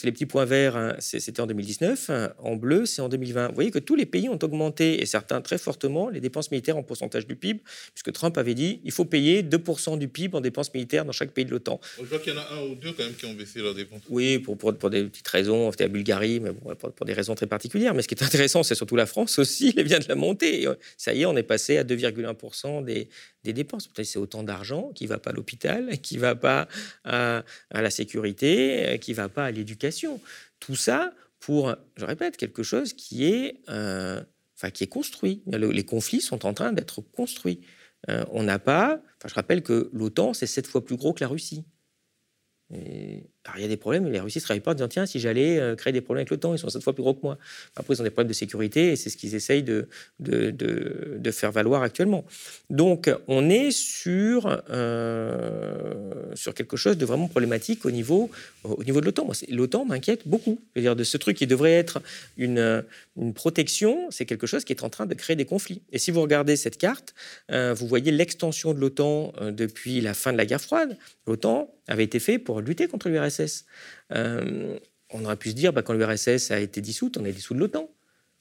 Les 0.04 0.10
petits 0.10 0.26
points 0.26 0.44
verts, 0.44 0.76
hein, 0.76 0.96
c'était 0.98 1.40
en 1.40 1.46
2019. 1.46 2.10
En 2.38 2.56
bleu, 2.56 2.86
c'est 2.86 3.02
en 3.02 3.08
2020. 3.08 3.48
Vous 3.48 3.54
voyez 3.54 3.70
que 3.70 3.78
tous 3.78 3.94
les 3.94 4.06
pays 4.06 4.28
ont 4.28 4.38
augmenté, 4.42 5.00
et 5.00 5.06
certains 5.06 5.40
très 5.40 5.58
fortement, 5.58 6.08
les 6.08 6.20
dépenses 6.20 6.50
militaires 6.50 6.76
en 6.76 6.82
pourcentage 6.82 7.26
du 7.26 7.36
PIB, 7.36 7.60
puisque 7.94 8.12
Trump 8.12 8.36
avait 8.38 8.54
dit 8.54 8.80
il 8.84 8.90
faut 8.90 9.04
payer 9.04 9.42
2% 9.42 9.98
du 9.98 10.08
PIB 10.08 10.36
en 10.36 10.40
dépenses 10.40 10.72
militaires 10.72 11.04
dans 11.04 11.12
chaque 11.12 11.30
pays 11.30 11.44
de 11.44 11.50
l'OTAN. 11.50 11.80
Je 11.98 12.04
vois 12.04 12.18
qu'il 12.18 12.32
y 12.32 12.36
en 12.36 12.40
a 12.40 12.48
un 12.54 12.62
ou 12.70 12.74
deux 12.74 12.92
quand 12.92 13.04
même 13.04 13.14
qui 13.14 13.26
ont 13.26 13.34
baissé 13.34 13.60
leurs 13.60 13.74
dépenses. 13.74 14.02
Oui, 14.08 14.38
pour, 14.38 14.56
pour, 14.56 14.74
pour 14.76 14.90
des 14.90 15.04
petites 15.04 15.28
raisons. 15.28 15.70
C'était 15.70 15.84
la 15.84 15.88
Bulgarie, 15.88 16.40
mais 16.40 16.50
bon, 16.50 16.74
pour, 16.74 17.06
des 17.06 17.12
raisons 17.12 17.34
très 17.34 17.46
particulières. 17.46 17.94
Mais 17.94 18.02
ce 18.02 18.08
qui 18.08 18.14
est 18.14 18.22
intéressant, 18.22 18.62
c'est 18.62 18.74
surtout 18.74 18.96
la 18.96 19.06
France 19.06 19.38
aussi. 19.38 19.74
Elle 19.76 19.86
vient 19.86 19.98
de 19.98 20.08
la 20.08 20.14
monter. 20.14 20.66
Ça 20.96 21.14
y 21.14 21.22
est, 21.22 21.26
on 21.26 21.36
est 21.36 21.42
passé 21.42 21.76
à 21.76 21.84
2,1% 21.84 22.84
des, 22.84 23.08
des 23.44 23.52
dépenses. 23.52 23.88
C'est 24.02 24.18
autant 24.18 24.42
d'argent 24.42 24.92
qui 24.94 25.04
ne 25.04 25.08
va 25.08 25.18
pas 25.18 25.30
à 25.30 25.32
l'hôpital, 25.32 25.98
qui 26.02 26.16
ne 26.16 26.20
va 26.20 26.34
pas 26.34 26.68
à, 27.04 27.42
la 27.70 27.90
sécurité, 27.90 28.98
qui 29.00 29.12
ne 29.12 29.16
va 29.16 29.28
pas 29.28 29.46
à 29.46 29.50
l'éducation. 29.50 30.20
Tout 30.60 30.76
ça 30.76 31.12
pour, 31.40 31.74
je 31.96 32.04
répète, 32.04 32.36
quelque 32.36 32.62
chose 32.62 32.92
qui 32.92 33.24
est, 33.24 33.60
euh, 33.68 34.22
enfin, 34.56 34.70
qui 34.70 34.84
est 34.84 34.88
construit. 34.88 35.42
les 35.46 35.84
conflits 35.84 36.20
sont 36.20 36.46
en 36.46 36.54
train 36.54 36.72
d'être 36.72 37.00
construits. 37.00 37.60
Euh, 38.08 38.24
on 38.30 38.42
n'a 38.42 38.58
pas, 38.58 39.00
enfin, 39.18 39.28
je 39.28 39.34
rappelle 39.34 39.62
que 39.62 39.90
l'OTAN, 39.92 40.34
c'est 40.34 40.46
sept 40.46 40.66
fois 40.66 40.84
plus 40.84 40.96
gros 40.96 41.12
que 41.12 41.22
la 41.22 41.28
Russie. 41.28 41.64
Alors, 43.44 43.58
il 43.58 43.62
y 43.62 43.64
a 43.64 43.68
des 43.68 43.76
problèmes, 43.76 44.08
les 44.08 44.20
Russes 44.20 44.36
ne 44.36 44.40
travaillent 44.40 44.60
pas 44.60 44.70
en 44.70 44.74
disant 44.74 44.88
tiens, 44.88 45.04
si 45.04 45.18
j'allais 45.18 45.58
euh, 45.58 45.74
créer 45.74 45.92
des 45.92 46.00
problèmes 46.00 46.20
avec 46.20 46.30
l'OTAN, 46.30 46.54
ils 46.54 46.58
sont 46.60 46.68
cette 46.68 46.84
fois 46.84 46.92
plus 46.92 47.02
gros 47.02 47.12
que 47.12 47.22
moi. 47.24 47.38
Après, 47.74 47.94
ils 47.94 48.00
ont 48.00 48.04
des 48.04 48.10
problèmes 48.10 48.28
de 48.28 48.34
sécurité 48.34 48.92
et 48.92 48.96
c'est 48.96 49.10
ce 49.10 49.16
qu'ils 49.16 49.34
essayent 49.34 49.64
de, 49.64 49.88
de, 50.20 50.50
de, 50.50 51.30
faire 51.32 51.50
valoir 51.50 51.82
actuellement. 51.82 52.24
Donc, 52.70 53.10
on 53.26 53.50
est 53.50 53.72
sur, 53.72 54.62
euh, 54.70 56.12
sur 56.34 56.54
quelque 56.54 56.76
chose 56.76 56.96
de 56.96 57.04
vraiment 57.04 57.26
problématique 57.26 57.84
au 57.84 57.90
niveau, 57.90 58.30
au 58.62 58.84
niveau 58.84 59.00
de 59.00 59.06
l'OTAN. 59.06 59.28
L'OTAN 59.48 59.86
m'inquiète 59.86 60.28
beaucoup. 60.28 60.60
-dire 60.76 60.94
de 60.94 61.04
ce 61.04 61.16
truc 61.16 61.36
qui 61.36 61.48
devrait 61.48 61.72
être 61.72 62.00
une, 62.36 62.84
une 63.16 63.34
protection, 63.34 64.08
c'est 64.10 64.26
quelque 64.26 64.46
chose 64.46 64.64
qui 64.64 64.72
est 64.72 64.84
en 64.84 64.90
train 64.90 65.06
de 65.06 65.14
créer 65.14 65.34
des 65.36 65.46
conflits. 65.46 65.82
Et 65.90 65.98
si 65.98 66.12
vous 66.12 66.20
regardez 66.20 66.54
cette 66.54 66.78
carte, 66.78 67.14
euh, 67.50 67.74
vous 67.74 67.88
voyez 67.88 68.12
l'extension 68.12 68.72
de 68.72 68.78
l'OTAN 68.78 69.32
depuis 69.50 70.00
la 70.00 70.14
fin 70.14 70.32
de 70.32 70.38
la 70.38 70.46
guerre 70.46 70.60
froide. 70.60 70.96
L'OTAN 71.26 71.68
avait 71.88 72.04
été 72.04 72.20
fait 72.20 72.38
pour 72.38 72.60
lutter 72.60 72.86
contre 72.86 73.08
l'URSS 73.08 73.31
euh, 74.12 74.78
on 75.10 75.24
aurait 75.24 75.36
pu 75.36 75.50
se 75.50 75.54
dire, 75.54 75.72
bah, 75.72 75.82
quand 75.82 75.92
l'URSS 75.92 76.50
a 76.50 76.60
été 76.60 76.80
dissoute, 76.80 77.16
on 77.16 77.24
est 77.24 77.32
dissous 77.32 77.54
de 77.54 77.60
l'OTAN. 77.60 77.90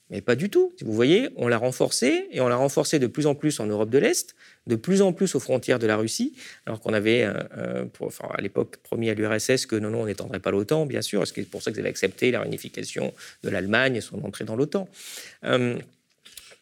Mais 0.09 0.19
pas 0.19 0.35
du 0.35 0.49
tout. 0.49 0.73
Vous 0.81 0.91
voyez, 0.91 1.29
on 1.37 1.47
l'a 1.47 1.57
renforcé 1.57 2.27
et 2.31 2.41
on 2.41 2.49
l'a 2.49 2.57
renforcé 2.57 2.99
de 2.99 3.07
plus 3.07 3.27
en 3.27 3.33
plus 3.33 3.61
en 3.61 3.65
Europe 3.65 3.89
de 3.89 3.97
l'Est, 3.97 4.35
de 4.67 4.75
plus 4.75 5.01
en 5.01 5.13
plus 5.13 5.35
aux 5.35 5.39
frontières 5.39 5.79
de 5.79 5.87
la 5.87 5.95
Russie, 5.95 6.35
alors 6.65 6.81
qu'on 6.81 6.91
avait, 6.91 7.23
euh, 7.23 7.33
euh, 7.57 7.85
à 8.29 8.41
l'époque, 8.41 8.75
promis 8.83 9.09
à 9.09 9.13
l'URSS 9.13 9.65
que 9.65 9.77
non, 9.77 9.89
non, 9.89 10.01
on 10.01 10.05
n'étendrait 10.07 10.41
pas 10.41 10.51
l'OTAN, 10.51 10.85
bien 10.85 11.01
sûr. 11.01 11.25
C'est 11.25 11.43
pour 11.43 11.63
ça 11.63 11.71
vous 11.71 11.79
avez 11.79 11.87
accepté 11.87 12.29
la 12.29 12.41
réunification 12.41 13.13
de 13.43 13.49
l'Allemagne 13.49 13.95
et 13.95 14.01
son 14.01 14.21
entrée 14.25 14.43
dans 14.43 14.57
l'OTAN. 14.57 14.89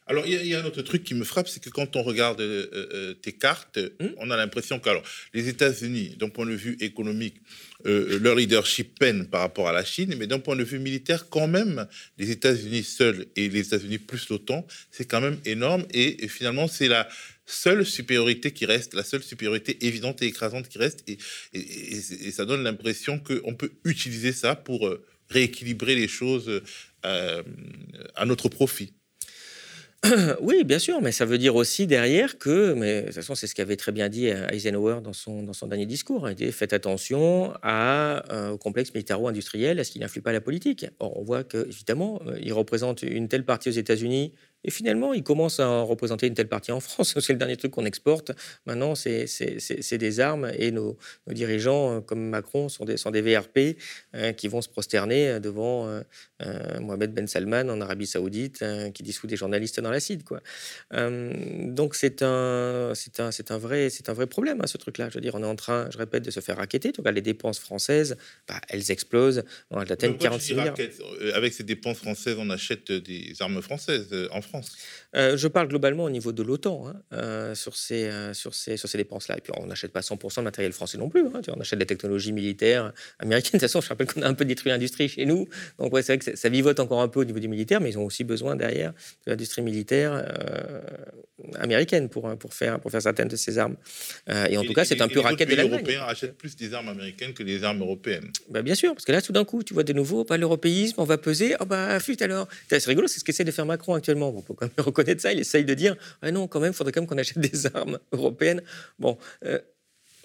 Alors, 0.09 0.25
il 0.25 0.43
y, 0.47 0.55
a 0.55 0.59
un 0.59 0.65
autre 0.65 0.81
truc 0.81 1.03
qui 1.03 1.13
me 1.13 1.23
frappe, 1.23 1.47
c'est 1.47 1.61
que 1.61 1.69
quand 1.69 1.95
on 1.95 2.01
regarde 2.01 2.41
euh, 2.41 2.65
euh, 2.73 3.13
tes 3.13 3.31
cartes, 3.31 3.77
hmm? 3.77 4.07
on 4.17 4.31
a 4.31 4.37
l'impression 4.37 4.79
que 4.79 4.89
les 5.35 5.49
États-Unis, 5.49 6.15
d'un 6.17 6.29
point 6.29 6.47
de 6.47 6.55
vue 6.55 6.77
économique, 6.79 7.35
euh, 7.85 8.17
leur 8.17 8.33
leadership 8.33 8.97
peine 8.97 9.27
par 9.27 9.41
rapport 9.41 9.67
à 9.67 9.71
la 9.71 9.85
Chine, 9.85 10.15
mais 10.17 10.25
d'un 10.25 10.39
point 10.39 10.55
de 10.55 10.63
vue 10.63 10.79
militaire, 10.79 11.29
quand 11.29 11.47
même, 11.47 11.85
les 12.17 12.31
États-Unis 12.31 12.83
seuls 12.83 13.27
et 13.35 13.49
les 13.49 13.67
États-Unis 13.67 13.99
plus 13.99 14.27
l'OTAN, 14.29 14.65
c'est 14.89 15.05
quand 15.05 15.21
même 15.21 15.37
énorme. 15.45 15.85
Et, 15.93 16.27
finalement, 16.27 16.67
c'est 16.67 16.87
la 16.87 17.07
seule 17.45 17.85
supériorité 17.85 18.49
qui 18.49 18.65
reste, 18.65 18.95
la 18.95 19.03
seule 19.03 19.21
supériorité 19.21 19.85
évidente 19.85 20.23
et 20.23 20.25
écrasante 20.25 20.69
qui 20.69 20.79
reste. 20.79 21.03
Et, 21.07 21.19
et 21.53 22.31
ça 22.31 22.45
donne 22.45 22.63
l'impression 22.63 23.19
qu'on 23.19 23.53
peut 23.53 23.73
utiliser 23.85 24.33
ça 24.33 24.55
pour 24.55 24.91
rééquilibrer 25.29 25.93
les 25.93 26.07
choses 26.07 26.63
à 27.03 28.25
notre 28.25 28.49
profit. 28.49 28.93
oui, 30.41 30.63
bien 30.63 30.79
sûr, 30.79 31.01
mais 31.01 31.11
ça 31.11 31.25
veut 31.25 31.37
dire 31.37 31.55
aussi 31.55 31.85
derrière 31.85 32.37
que, 32.37 32.73
mais 32.73 33.01
de 33.01 33.05
toute 33.07 33.15
façon, 33.15 33.35
c'est 33.35 33.47
ce 33.47 33.55
qu'avait 33.55 33.75
très 33.75 33.91
bien 33.91 34.07
dit 34.07 34.27
Eisenhower 34.27 35.01
dans 35.03 35.11
son, 35.11 35.43
dans 35.43 35.51
son 35.51 35.67
dernier 35.67 35.85
discours. 35.85 36.25
Hein, 36.25 36.31
il 36.31 36.35
dit 36.35 36.51
faites 36.53 36.71
attention 36.71 37.53
euh, 37.65 38.51
au 38.51 38.57
complexe 38.57 38.93
militaro-industriel, 38.93 39.77
à 39.77 39.83
ce 39.83 39.91
qui 39.91 39.99
n'influe 39.99 40.21
pas 40.21 40.31
la 40.31 40.39
politique. 40.39 40.85
Or, 40.99 41.19
on 41.19 41.23
voit 41.23 41.43
que, 41.43 41.67
évidemment, 41.67 42.21
euh, 42.27 42.39
il 42.41 42.53
représente 42.53 43.03
une 43.03 43.27
telle 43.27 43.43
partie 43.43 43.67
aux 43.67 43.73
États-Unis 43.73 44.33
et 44.63 44.71
finalement, 44.71 45.13
il 45.13 45.23
commence 45.23 45.59
à 45.59 45.81
représenter 45.81 46.27
une 46.27 46.33
telle 46.33 46.49
partie 46.49 46.71
en 46.71 46.79
France. 46.79 47.15
C'est 47.19 47.33
le 47.33 47.39
dernier 47.39 47.55
truc 47.55 47.71
qu'on 47.71 47.85
exporte. 47.85 48.31
Maintenant, 48.65 48.93
c'est 48.95 49.97
des 49.97 50.19
armes 50.19 50.51
et 50.57 50.71
nos, 50.71 50.97
dirigeants, 51.27 51.97
euh, 51.97 52.01
comme 52.01 52.29
Macron, 52.29 52.67
sont 52.69 52.85
des, 52.85 52.97
sont 52.97 53.11
des 53.11 53.21
VRP 53.21 53.77
euh, 54.15 54.31
qui 54.33 54.47
vont 54.47 54.61
se 54.61 54.69
prosterner 54.69 55.29
euh, 55.29 55.39
devant 55.39 55.69
Mohamed 56.79 57.13
Ben 57.13 57.27
Salman 57.27 57.69
en 57.69 57.81
Arabie 57.81 58.07
Saoudite, 58.07 58.63
qui 58.93 59.03
dissout 59.03 59.27
des 59.27 59.35
journalistes 59.35 59.79
dans 59.79 59.91
l'acide. 59.91 60.23
Donc, 60.91 61.95
c'est 61.95 62.21
un, 62.21 62.93
un, 63.19 63.29
un, 63.49 63.57
vrai, 63.57 63.87
un 64.07 64.13
vrai 64.13 64.27
problème, 64.27 64.59
hein, 64.61 64.67
ce 64.67 64.77
truc-là. 64.77 65.09
Je 65.09 65.15
veux 65.15 65.21
dire, 65.21 65.35
on 65.35 65.43
est 65.43 65.47
en 65.47 65.55
train, 65.55 65.89
je 65.91 65.97
répète, 65.97 66.23
de 66.23 66.31
se 66.31 66.39
faire 66.39 66.57
raqueter. 66.57 66.91
Tu 66.91 67.01
regardes 67.01 67.15
les 67.15 67.21
dépenses 67.21 67.59
françaises, 67.59 68.17
bah, 68.47 68.59
elles 68.69 68.91
explosent. 68.91 69.43
On 69.71 69.77
atteignent 69.77 70.17
46 70.17 70.53
milliards. 70.55 70.75
Avec 71.33 71.53
ces 71.53 71.63
dépenses 71.63 71.97
françaises, 71.97 72.37
on 72.39 72.49
achète 72.49 72.91
des 72.91 73.33
armes 73.39 73.61
françaises 73.61 74.09
en 74.31 74.41
France. 74.41 74.48
France. 74.49 74.77
Euh, 75.15 75.37
je 75.37 75.47
parle 75.47 75.67
globalement 75.67 76.03
au 76.03 76.09
niveau 76.09 76.31
de 76.31 76.43
l'OTAN 76.43 76.87
hein, 76.87 77.01
euh, 77.13 77.55
sur, 77.55 77.75
ces, 77.75 78.05
euh, 78.05 78.33
sur, 78.33 78.53
ces, 78.53 78.77
sur 78.77 78.87
ces 78.87 78.97
dépenses-là. 78.97 79.37
Et 79.37 79.41
puis 79.41 79.51
on 79.57 79.65
n'achète 79.65 79.91
pas 79.91 80.01
100% 80.01 80.37
de 80.37 80.41
matériel 80.43 80.71
français 80.71 80.97
non 80.97 81.09
plus. 81.09 81.21
Hein, 81.21 81.41
on 81.47 81.59
achète 81.59 81.79
des 81.79 81.85
technologies 81.85 82.31
militaires 82.31 82.93
américaines. 83.17 83.53
De 83.53 83.59
toute 83.59 83.61
façon, 83.61 83.81
je 83.81 83.89
rappelle 83.89 84.07
qu'on 84.07 84.21
a 84.21 84.27
un 84.27 84.33
peu 84.33 84.45
détruit 84.45 84.71
l'industrie 84.71 85.09
chez 85.09 85.25
nous. 85.25 85.47
Donc 85.79 85.93
ouais, 85.93 86.03
c'est 86.03 86.15
vrai 86.15 86.19
que 86.19 86.37
ça 86.37 86.49
vivote 86.49 86.79
encore 86.79 87.01
un 87.01 87.07
peu 87.07 87.21
au 87.21 87.25
niveau 87.25 87.39
du 87.39 87.47
militaire, 87.47 87.81
mais 87.81 87.89
ils 87.89 87.97
ont 87.97 88.05
aussi 88.05 88.23
besoin 88.23 88.55
derrière 88.55 88.93
de 89.25 89.31
l'industrie 89.31 89.61
militaire 89.61 90.25
américaine 91.55 92.09
pour, 92.09 92.37
pour, 92.37 92.53
faire, 92.53 92.79
pour 92.79 92.91
faire 92.91 93.01
certaines 93.01 93.29
de 93.29 93.35
ces 93.35 93.57
armes. 93.57 93.77
et 94.27 94.57
en 94.57 94.63
tout 94.63 94.73
cas, 94.73 94.85
c'est 94.85 95.01
un 95.01 95.07
peu 95.07 95.19
raquette 95.19 95.49
de 95.49 95.55
l'Allemagne. 95.55 95.83
Les 95.85 95.95
Européens 95.95 96.05
achètent 96.07 96.37
plus 96.37 96.55
des 96.55 96.73
armes 96.73 96.89
américaines 96.89 97.33
que 97.33 97.43
des 97.43 97.63
armes 97.63 97.81
européennes. 97.81 98.31
Bah, 98.49 98.61
bien 98.61 98.75
sûr, 98.75 98.93
parce 98.93 99.05
que 99.05 99.11
là, 99.11 99.21
tout 99.21 99.31
d'un 99.31 99.45
coup, 99.45 99.63
tu 99.63 99.73
vois 99.73 99.83
de 99.83 99.93
nouveau, 99.93 100.23
pas 100.23 100.37
l'européisme, 100.37 100.95
on 100.97 101.05
va 101.05 101.17
peser. 101.17 101.55
Oh 101.59 101.65
bah, 101.65 101.99
flûte 101.99 102.21
alors. 102.21 102.47
C'est 102.69 102.83
rigolo, 102.85 103.07
c'est 103.07 103.19
ce 103.19 103.23
qu'essaie 103.23 103.43
de 103.43 103.51
faire 103.51 103.65
Macron 103.65 103.95
actuellement. 103.95 104.29
On 104.35 104.41
peut 104.41 104.53
quand 104.53 104.65
même 104.65 104.85
reconnaître 104.99 105.21
ça. 105.21 105.33
Il 105.33 105.39
essaye 105.39 105.65
de 105.65 105.73
dire 105.73 105.95
ah 106.21 106.31
non, 106.31 106.47
quand 106.47 106.59
même, 106.59 106.71
il 106.71 106.75
faudrait 106.75 106.91
quand 106.91 107.01
même 107.01 107.07
qu'on 107.07 107.17
achète 107.17 107.39
des 107.39 107.65
armes 107.67 107.99
européennes. 108.11 108.61
Bon. 108.97 109.17
Euh, 109.45 109.59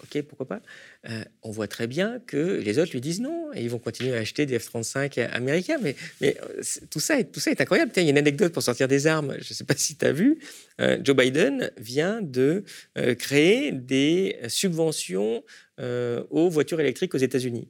ok, 0.03 0.21
pourquoi 0.23 0.47
pas. 0.47 0.61
Euh, 1.09 1.23
on 1.43 1.51
voit 1.51 1.67
très 1.67 1.87
bien 1.87 2.19
que 2.25 2.59
les 2.63 2.79
autres 2.79 2.91
lui 2.91 3.01
disent 3.01 3.21
non 3.21 3.51
et 3.53 3.63
ils 3.63 3.69
vont 3.69 3.79
continuer 3.79 4.15
à 4.15 4.19
acheter 4.19 4.45
des 4.45 4.59
F-35 4.59 5.29
américains. 5.31 5.79
Mais, 5.81 5.95
euh, 6.23 6.61
tout, 6.89 6.99
ça 6.99 7.19
est, 7.19 7.25
tout 7.25 7.39
ça 7.39 7.51
est 7.51 7.61
incroyable. 7.61 7.91
il 7.95 8.03
y 8.03 8.07
a 8.07 8.09
une 8.09 8.17
anecdote 8.17 8.53
pour 8.53 8.63
sortir 8.63 8.87
des 8.87 9.07
armes. 9.07 9.35
Je 9.39 9.49
ne 9.49 9.53
sais 9.55 9.63
pas 9.63 9.75
si 9.75 9.95
tu 9.95 10.05
as 10.05 10.11
vu. 10.11 10.39
Joe 10.79 11.15
Biden 11.15 11.71
vient 11.77 12.21
de 12.21 12.63
créer 13.17 13.71
des 13.71 14.37
subventions 14.49 15.43
aux 15.79 16.49
voitures 16.49 16.81
électriques 16.81 17.15
aux 17.15 17.19
États-Unis. 17.19 17.69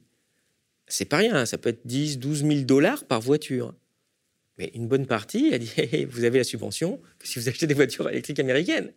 C'est 0.88 1.04
pas 1.04 1.16
rien, 1.18 1.46
ça 1.46 1.58
peut 1.58 1.70
être 1.70 1.84
10, 1.84 2.18
12 2.18 2.44
000 2.46 2.60
dollars 2.60 3.04
par 3.04 3.20
voiture. 3.20 3.74
Mais 4.58 4.70
une 4.74 4.88
bonne 4.88 5.06
partie 5.06 5.52
a 5.52 5.58
dit 5.58 6.06
vous 6.10 6.24
avez 6.24 6.38
la 6.38 6.44
subvention 6.44 7.00
si 7.22 7.38
vous 7.38 7.48
achetez 7.48 7.66
des 7.66 7.74
voitures 7.74 8.08
électriques 8.08 8.40
américaines. 8.40 8.92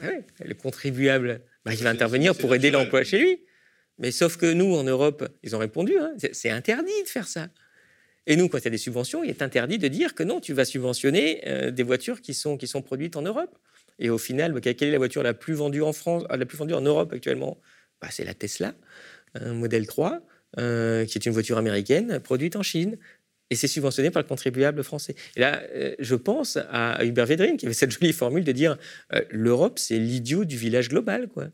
le 0.00 0.54
contribuable 0.54 1.40
bah, 1.66 1.74
il 1.74 1.82
va 1.82 1.90
intervenir 1.90 2.36
pour 2.36 2.54
aider 2.54 2.70
l'emploi 2.70 3.02
chez 3.02 3.18
lui. 3.18 3.40
Mais 3.98 4.12
sauf 4.12 4.36
que 4.36 4.52
nous, 4.52 4.74
en 4.76 4.84
Europe, 4.84 5.28
ils 5.42 5.56
ont 5.56 5.58
répondu, 5.58 5.98
hein, 5.98 6.12
c'est 6.32 6.50
interdit 6.50 7.02
de 7.02 7.08
faire 7.08 7.26
ça. 7.26 7.48
Et 8.26 8.36
nous, 8.36 8.48
quand 8.48 8.58
il 8.58 8.64
y 8.64 8.68
a 8.68 8.70
des 8.70 8.78
subventions, 8.78 9.24
il 9.24 9.30
est 9.30 9.42
interdit 9.42 9.78
de 9.78 9.88
dire 9.88 10.14
que 10.14 10.22
non, 10.22 10.40
tu 10.40 10.52
vas 10.52 10.64
subventionner 10.64 11.42
euh, 11.46 11.70
des 11.72 11.82
voitures 11.82 12.20
qui 12.20 12.34
sont, 12.34 12.56
qui 12.56 12.68
sont 12.68 12.82
produites 12.82 13.16
en 13.16 13.22
Europe. 13.22 13.58
Et 13.98 14.10
au 14.10 14.18
final, 14.18 14.52
bah, 14.52 14.60
quelle 14.60 14.88
est 14.88 14.92
la 14.92 14.98
voiture 14.98 15.22
la 15.22 15.34
plus 15.34 15.54
vendue 15.54 15.82
en 15.82 15.92
France, 15.92 16.24
euh, 16.30 16.36
la 16.36 16.46
plus 16.46 16.58
vendue 16.58 16.74
en 16.74 16.82
Europe 16.82 17.12
actuellement? 17.12 17.58
Bah, 18.00 18.08
C'est 18.10 18.24
la 18.24 18.34
Tesla, 18.34 18.74
un 19.34 19.54
modèle 19.54 19.86
3, 19.86 20.20
euh, 20.58 21.04
qui 21.04 21.18
est 21.18 21.26
une 21.26 21.32
voiture 21.32 21.58
américaine 21.58 22.20
produite 22.20 22.54
en 22.54 22.62
Chine. 22.62 22.98
Et 23.50 23.54
c'est 23.54 23.68
subventionné 23.68 24.10
par 24.10 24.22
le 24.22 24.28
contribuable 24.28 24.82
français. 24.82 25.14
Et 25.36 25.40
là, 25.40 25.62
je 25.98 26.14
pense 26.16 26.58
à 26.70 27.04
Hubert 27.04 27.26
Védrine, 27.26 27.56
qui 27.56 27.66
avait 27.66 27.74
cette 27.74 27.92
jolie 27.92 28.12
formule 28.12 28.44
de 28.44 28.52
dire 28.52 28.76
l'Europe, 29.30 29.78
c'est 29.78 29.98
l'idiot 29.98 30.44
du 30.44 30.56
village 30.56 30.88
global. 30.88 31.28
Quoi. 31.28 31.48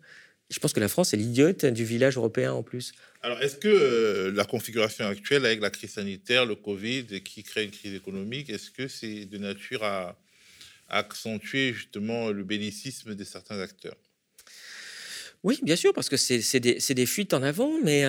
je 0.50 0.58
pense 0.58 0.72
que 0.72 0.80
la 0.80 0.88
France 0.88 1.12
est 1.12 1.18
l'idiote 1.18 1.66
du 1.66 1.84
village 1.84 2.16
européen 2.16 2.52
en 2.52 2.62
plus. 2.62 2.92
Alors, 3.20 3.40
est-ce 3.42 3.56
que 3.56 4.32
la 4.34 4.44
configuration 4.44 5.06
actuelle 5.06 5.44
avec 5.44 5.60
la 5.60 5.70
crise 5.70 5.92
sanitaire, 5.92 6.46
le 6.46 6.56
Covid, 6.56 7.22
qui 7.22 7.42
crée 7.42 7.64
une 7.64 7.70
crise 7.70 7.94
économique, 7.94 8.48
est-ce 8.48 8.70
que 8.70 8.88
c'est 8.88 9.26
de 9.26 9.38
nature 9.38 9.84
à, 9.84 10.18
accentuer 10.88 11.72
justement 11.72 12.30
le 12.30 12.44
bellicisme 12.44 13.14
de 13.14 13.24
certains 13.24 13.58
acteurs? 13.60 13.96
Oui, 15.42 15.58
bien 15.62 15.76
sûr, 15.76 15.92
parce 15.92 16.08
que 16.08 16.16
c'est 16.16 16.60
des, 16.60 16.78
des, 16.78 17.06
fuites 17.06 17.34
en 17.34 17.42
avant, 17.42 17.80
mais 17.82 18.04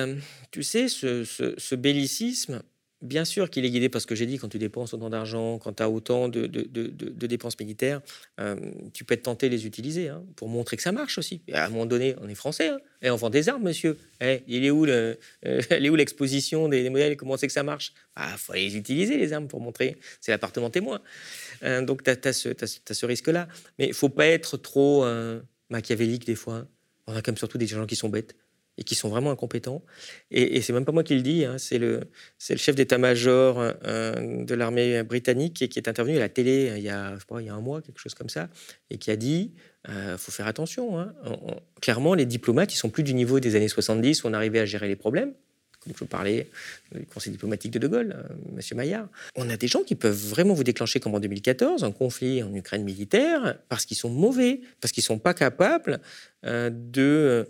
tu 0.50 0.62
sais, 0.62 0.88
ce, 0.88 1.24
ce, 1.24 1.54
ce 1.56 1.74
bellicisme, 1.74 2.62
Bien 3.04 3.26
sûr 3.26 3.50
qu'il 3.50 3.66
est 3.66 3.70
guidé 3.70 3.90
parce 3.90 4.06
que 4.06 4.14
j'ai 4.14 4.24
dit, 4.24 4.38
quand 4.38 4.48
tu 4.48 4.58
dépenses 4.58 4.94
autant 4.94 5.10
d'argent, 5.10 5.58
quand 5.58 5.74
tu 5.74 5.82
as 5.82 5.90
autant 5.90 6.30
de, 6.30 6.46
dépenses 7.26 7.60
militaires, 7.60 8.00
euh, 8.40 8.56
tu 8.94 9.04
peux 9.04 9.12
être 9.12 9.24
tenté 9.24 9.50
de 9.50 9.54
les 9.54 9.66
utiliser 9.66 10.08
hein, 10.08 10.24
pour 10.36 10.48
montrer 10.48 10.78
que 10.78 10.82
ça 10.82 10.90
marche 10.90 11.18
aussi. 11.18 11.42
à 11.52 11.66
un 11.66 11.68
moment 11.68 11.84
donné, 11.84 12.16
on 12.22 12.30
est 12.30 12.34
français, 12.34 12.68
hein, 12.68 12.78
et 13.02 13.10
on 13.10 13.16
vend 13.16 13.28
des 13.28 13.50
armes, 13.50 13.62
monsieur. 13.62 13.98
Eh, 14.22 14.42
il 14.48 14.64
est 14.64 14.70
où 14.70 14.86
le, 14.86 15.18
euh, 15.44 15.60
l'exposition 15.70 16.66
des, 16.70 16.88
modèles? 16.88 17.18
Comment 17.18 17.36
c'est 17.36 17.46
que 17.46 17.52
ça 17.52 17.62
marche? 17.62 17.92
Il 18.16 18.22
ah, 18.24 18.36
faut 18.38 18.54
les 18.54 18.74
utiliser, 18.74 19.18
les 19.18 19.34
armes, 19.34 19.48
pour 19.48 19.60
montrer. 19.60 19.98
C'est 20.22 20.32
l'appartement 20.32 20.70
témoin. 20.70 21.02
Euh, 21.62 21.84
donc, 21.84 22.04
tu 22.04 22.10
as, 22.10 22.32
ce, 22.32 23.06
risque-là. 23.06 23.48
Mais 23.78 23.88
il 23.88 23.94
faut 23.94 24.08
pas 24.08 24.28
être 24.28 24.56
trop 24.56 25.04
machiavélique 25.68 26.24
des 26.24 26.36
fois. 26.36 26.66
On 27.06 27.14
a 27.14 27.20
comme 27.20 27.36
surtout 27.36 27.58
des 27.58 27.66
gens 27.66 27.84
qui 27.84 27.96
sont 27.96 28.08
bêtes 28.08 28.34
et 28.78 28.84
qui 28.84 28.94
sont 28.94 29.08
vraiment 29.08 29.30
incompétents. 29.30 29.82
Et, 30.30 30.56
et 30.56 30.60
c'est 30.60 30.72
même 30.72 30.84
pas 30.84 30.92
moi 30.92 31.04
qui 31.04 31.14
le 31.14 31.22
dis, 31.22 31.44
hein, 31.44 31.58
c'est 31.58 31.78
le, 31.78 32.00
chef 32.38 32.74
d'état-major 32.74 33.56
euh, 33.58 34.44
de 34.44 34.54
l'armée 34.54 35.02
britannique 35.02 35.68
qui, 35.68 35.78
est 35.78 35.88
intervenu 35.88 36.16
à 36.16 36.20
la 36.20 36.28
télé 36.28 36.70
euh, 36.70 36.78
il 36.78 36.84
y, 36.84 36.88
a, 36.88 37.16
un 37.54 37.60
mois, 37.60 37.82
quelque 37.82 38.00
chose 38.00 38.14
comme 38.14 38.28
ça, 38.28 38.48
et 38.90 38.98
qui 38.98 39.10
a 39.10 39.16
dit 39.16 39.52
euh, 39.88 40.18
faut 40.18 40.32
faire 40.32 40.46
attention. 40.46 40.98
Hein. 40.98 41.14
clairement, 41.80 42.14
les 42.14 42.26
diplomates, 42.26 42.72
ils 42.74 42.78
sont 42.78 42.90
plus 42.90 43.02
du 43.02 43.14
niveau 43.14 43.38
des 43.38 43.54
années 43.54 43.68
70 43.68 44.24
où 44.24 44.28
on 44.28 44.32
arrivait 44.32 44.60
à 44.60 44.66
gérer 44.66 44.88
les 44.88 44.96
problèmes. 44.96 45.32
Comme 45.80 45.92
je 45.94 46.04
parlais 46.04 46.48
du 46.94 47.04
conseil 47.04 47.30
diplomatique 47.30 47.70
de 47.70 47.78
De 47.78 47.86
Gaulle, 47.88 48.16
M. 48.56 48.60
Maillard. 48.74 49.06
On 49.36 49.50
a 49.50 49.58
des 49.58 49.68
gens 49.68 49.82
qui 49.82 49.94
peuvent 49.94 50.16
vraiment 50.16 50.54
vous 50.54 50.64
déclencher, 50.64 50.98
comme 50.98 51.14
en 51.14 51.20
2014, 51.20 51.84
un 51.84 51.92
conflit 51.92 52.42
en 52.42 52.54
Ukraine 52.54 52.84
militaire, 52.84 53.58
parce 53.68 53.84
qu'ils 53.84 53.98
sont 53.98 54.08
mauvais, 54.08 54.62
parce 54.80 54.92
qu'ils 54.92 55.02
ne 55.02 55.08
sont 55.08 55.18
pas 55.18 55.34
capables 55.34 56.00
de 56.42 57.46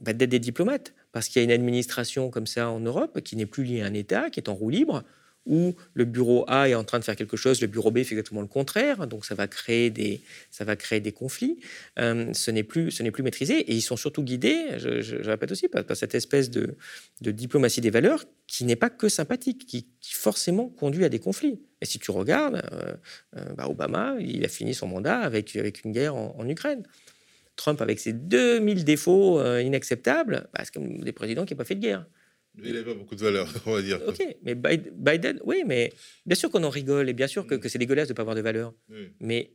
bah, 0.00 0.12
d'être 0.12 0.30
des 0.30 0.38
diplomates. 0.38 0.94
Parce 1.12 1.28
qu'il 1.28 1.40
y 1.40 1.42
a 1.42 1.44
une 1.44 1.50
administration 1.50 2.30
comme 2.30 2.46
ça 2.46 2.70
en 2.70 2.80
Europe 2.80 3.20
qui 3.22 3.36
n'est 3.36 3.46
plus 3.46 3.64
liée 3.64 3.82
à 3.82 3.86
un 3.86 3.94
État, 3.94 4.30
qui 4.30 4.38
est 4.38 4.48
en 4.48 4.54
roue 4.54 4.70
libre, 4.70 5.02
où 5.46 5.74
le 5.94 6.04
bureau 6.04 6.44
A 6.48 6.68
est 6.68 6.74
en 6.74 6.84
train 6.84 6.98
de 6.98 7.04
faire 7.04 7.16
quelque 7.16 7.36
chose, 7.36 7.60
le 7.60 7.66
bureau 7.66 7.90
B 7.90 8.02
fait 8.02 8.14
exactement 8.14 8.42
le 8.42 8.46
contraire, 8.46 9.06
donc 9.06 9.24
ça 9.24 9.34
va 9.34 9.48
créer 9.48 9.90
des, 9.90 10.20
ça 10.50 10.64
va 10.64 10.76
créer 10.76 11.00
des 11.00 11.12
conflits. 11.12 11.58
Euh, 11.98 12.32
ce 12.34 12.50
n'est 12.50 12.62
plus, 12.62 12.90
ce 12.90 13.02
n'est 13.02 13.10
plus 13.10 13.22
maîtrisé, 13.22 13.58
et 13.58 13.74
ils 13.74 13.80
sont 13.80 13.96
surtout 13.96 14.22
guidés, 14.22 14.78
je, 14.78 15.16
répète 15.28 15.50
aussi, 15.50 15.68
par, 15.68 15.84
cette 15.94 16.14
espèce 16.14 16.50
de, 16.50 16.76
diplomatie 17.20 17.80
des 17.80 17.90
valeurs 17.90 18.24
qui 18.46 18.64
n'est 18.64 18.76
pas 18.76 18.90
que 18.90 19.08
sympathique, 19.08 19.66
qui, 19.66 19.86
forcément 20.02 20.68
conduit 20.68 21.04
à 21.04 21.08
des 21.08 21.18
conflits. 21.18 21.60
Et 21.80 21.86
si 21.86 21.98
tu 21.98 22.10
regardes, 22.10 22.62
euh, 22.72 22.94
euh, 23.36 23.52
bah, 23.54 23.66
Obama, 23.68 24.16
il 24.20 24.44
a 24.44 24.48
fini 24.48 24.74
son 24.74 24.86
mandat 24.86 25.18
avec, 25.18 25.56
avec 25.56 25.84
une 25.84 25.92
guerre 25.92 26.14
en 26.14 26.46
Ukraine. 26.46 26.82
Trump, 27.60 27.80
avec 27.82 28.00
ses 28.00 28.12
2000 28.14 28.84
défauts 28.84 29.38
euh, 29.38 29.62
inacceptables, 29.62 30.48
bah, 30.52 30.62
c'est 30.64 30.72
comme 30.72 30.98
des 30.98 31.12
présidents 31.12 31.44
qui 31.44 31.52
n'ont 31.52 31.58
pas 31.58 31.64
fait 31.64 31.74
de 31.74 31.80
guerre. 31.80 32.06
Il 32.62 32.72
n'a 32.74 32.82
pas 32.82 32.94
beaucoup 32.94 33.14
de 33.14 33.20
valeur, 33.20 33.52
on 33.66 33.72
va 33.72 33.82
dire. 33.82 34.00
Ok, 34.06 34.20
mais 34.42 34.54
Biden, 34.54 35.40
oui, 35.44 35.62
mais 35.66 35.92
bien 36.26 36.34
sûr 36.34 36.50
qu'on 36.50 36.64
en 36.64 36.70
rigole 36.70 37.08
et 37.08 37.12
bien 37.12 37.26
sûr 37.26 37.46
que, 37.46 37.68
c'est 37.68 37.78
dégueulasse 37.78 38.08
de 38.08 38.12
ne 38.12 38.16
pas 38.16 38.22
avoir 38.22 38.34
de 38.34 38.40
valeur. 38.40 38.74
Mais 39.20 39.52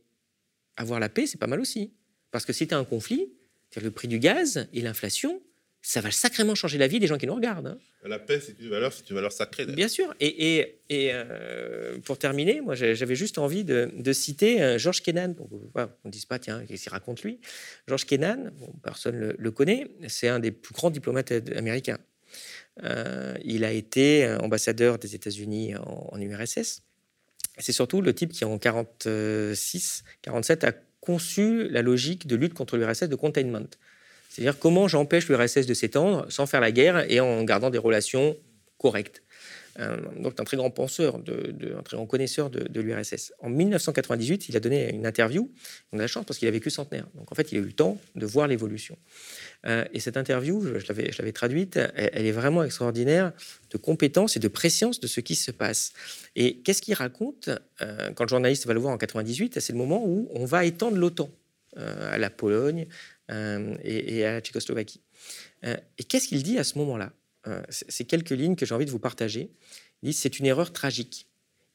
avoir 0.76 1.00
la 1.00 1.08
paix, 1.08 1.26
c'est 1.26 1.38
pas 1.38 1.46
mal 1.48 1.60
aussi. 1.60 1.92
Parce 2.30 2.46
que 2.46 2.52
si 2.52 2.66
tu 2.66 2.74
as 2.74 2.78
un 2.78 2.84
conflit, 2.84 3.32
le 3.76 3.90
prix 3.90 4.08
du 4.08 4.18
gaz 4.18 4.68
et 4.72 4.80
l'inflation, 4.80 5.42
ça 5.86 6.00
va 6.00 6.10
sacrément 6.10 6.56
changer 6.56 6.78
la 6.78 6.88
vie 6.88 6.98
des 6.98 7.06
gens 7.06 7.16
qui 7.16 7.28
nous 7.28 7.34
regardent. 7.36 7.68
Hein. 7.68 7.78
La 8.04 8.18
paix, 8.18 8.40
c'est 8.44 8.58
une 8.58 8.70
valeur, 8.70 8.92
c'est 8.92 9.08
une 9.08 9.14
valeur 9.14 9.30
sacrée. 9.30 9.66
Bien 9.66 9.86
sûr. 9.86 10.12
Et, 10.18 10.56
et, 10.56 10.80
et 10.90 11.10
euh, 11.12 11.96
pour 12.00 12.18
terminer, 12.18 12.60
moi, 12.60 12.74
j'avais 12.74 13.14
juste 13.14 13.38
envie 13.38 13.62
de, 13.62 14.12
citer 14.12 14.60
euh, 14.60 14.78
Georges 14.78 15.00
Kennan. 15.00 15.34
Pour, 15.34 15.48
on 15.76 15.88
ne 16.04 16.10
dise 16.10 16.24
pas, 16.24 16.40
tiens, 16.40 16.64
qu'est-ce 16.66 16.82
qu'il 16.82 16.90
raconte 16.92 17.22
lui? 17.22 17.38
Georges 17.86 18.04
Kennan, 18.04 18.50
personne 18.82 19.14
le, 19.14 19.36
le 19.38 19.50
connaît, 19.52 19.86
c'est 20.08 20.26
un 20.26 20.40
des 20.40 20.50
plus 20.50 20.74
grands 20.74 20.90
diplomates 20.90 21.30
américains. 21.54 21.98
Euh, 22.82 23.36
il 23.44 23.64
a 23.64 23.70
été 23.70 24.28
ambassadeur 24.40 24.98
des 24.98 25.14
États-Unis 25.14 25.76
en, 25.76 26.08
en, 26.10 26.20
URSS. 26.20 26.82
C'est 27.58 27.72
surtout 27.72 28.02
le 28.02 28.12
type 28.12 28.32
qui, 28.32 28.44
en 28.44 28.58
46, 28.58 30.02
47, 30.22 30.64
a 30.64 30.72
conçu 31.00 31.68
la 31.68 31.82
logique 31.82 32.26
de 32.26 32.34
lutte 32.34 32.54
contre 32.54 32.76
l'URSS 32.76 33.04
de 33.04 33.14
containment. 33.14 33.68
C'est-à-dire 34.36 34.58
comment 34.58 34.86
j'empêche 34.86 35.30
l'URSS 35.30 35.64
de 35.64 35.72
s'étendre 35.72 36.26
sans 36.28 36.44
faire 36.44 36.60
la 36.60 36.70
guerre 36.70 37.10
et 37.10 37.20
en 37.20 37.42
gardant 37.42 37.70
des 37.70 37.78
relations 37.78 38.36
correctes. 38.76 39.22
Euh, 39.78 39.96
donc, 40.18 40.38
un 40.38 40.44
très 40.44 40.58
grand 40.58 40.70
penseur, 40.70 41.16
un 41.16 41.82
très 41.82 41.96
grand 41.96 42.04
connaisseur 42.04 42.50
de, 42.50 42.80
l'URSS. 42.80 43.32
En 43.40 43.48
1998, 43.48 44.50
il 44.50 44.56
a 44.58 44.60
donné 44.60 44.90
une 44.92 45.06
interview. 45.06 45.50
On 45.90 45.98
a 45.98 46.02
la 46.02 46.06
chance 46.06 46.26
parce 46.26 46.38
qu'il 46.38 46.48
a 46.48 46.50
vécu 46.50 46.68
centenaire. 46.68 47.06
Donc, 47.14 47.32
en 47.32 47.34
fait, 47.34 47.50
il 47.50 47.56
a 47.56 47.60
eu 47.62 47.64
le 47.64 47.72
temps 47.72 47.98
de 48.14 48.26
voir 48.26 48.46
l'évolution. 48.46 48.98
Euh, 49.64 49.86
et 49.94 50.00
cette 50.00 50.18
interview, 50.18 50.62
je, 50.62 50.86
l'avais 50.86 51.32
traduite, 51.32 51.78
elle, 51.94 52.26
est 52.26 52.32
vraiment 52.32 52.62
extraordinaire 52.62 53.32
de 53.70 53.78
compétence 53.78 54.36
et 54.36 54.40
de 54.40 54.48
préscience 54.48 55.00
de 55.00 55.06
ce 55.06 55.20
qui 55.20 55.34
se 55.34 55.50
passe. 55.50 55.94
Et 56.34 56.58
qu'est-ce 56.58 56.82
qu'il 56.82 56.92
raconte 56.92 57.48
euh, 57.80 58.10
quand 58.12 58.24
le 58.24 58.28
journaliste 58.28 58.66
va 58.66 58.74
le 58.74 58.80
voir 58.80 58.92
en 58.92 58.98
98 58.98 59.60
C'est 59.60 59.72
le 59.72 59.78
moment 59.78 60.02
où 60.06 60.28
on 60.34 60.44
va 60.44 60.66
étendre 60.66 60.98
l'OTAN 60.98 61.30
à 61.78 62.16
la 62.16 62.30
Pologne, 62.30 62.86
euh, 63.30 63.76
et, 63.82 64.24
à 64.24 64.32
la 64.34 64.40
Tchécoslovaquie. 64.40 65.00
Euh, 65.64 65.76
et 65.98 66.04
qu'est-ce 66.04 66.28
qu'il 66.28 66.42
dit 66.42 66.58
à 66.58 66.64
ce 66.64 66.78
moment-là 66.78 67.12
euh, 67.48 67.60
C'est 67.68 68.04
quelques 68.04 68.30
lignes 68.30 68.56
que 68.56 68.64
j'ai 68.64 68.74
envie 68.74 68.86
de 68.86 68.90
vous 68.90 68.98
partager. 68.98 69.50
Il 70.02 70.10
dit 70.10 70.12
c'est 70.12 70.38
une 70.38 70.46
erreur 70.46 70.72
tragique. 70.72 71.26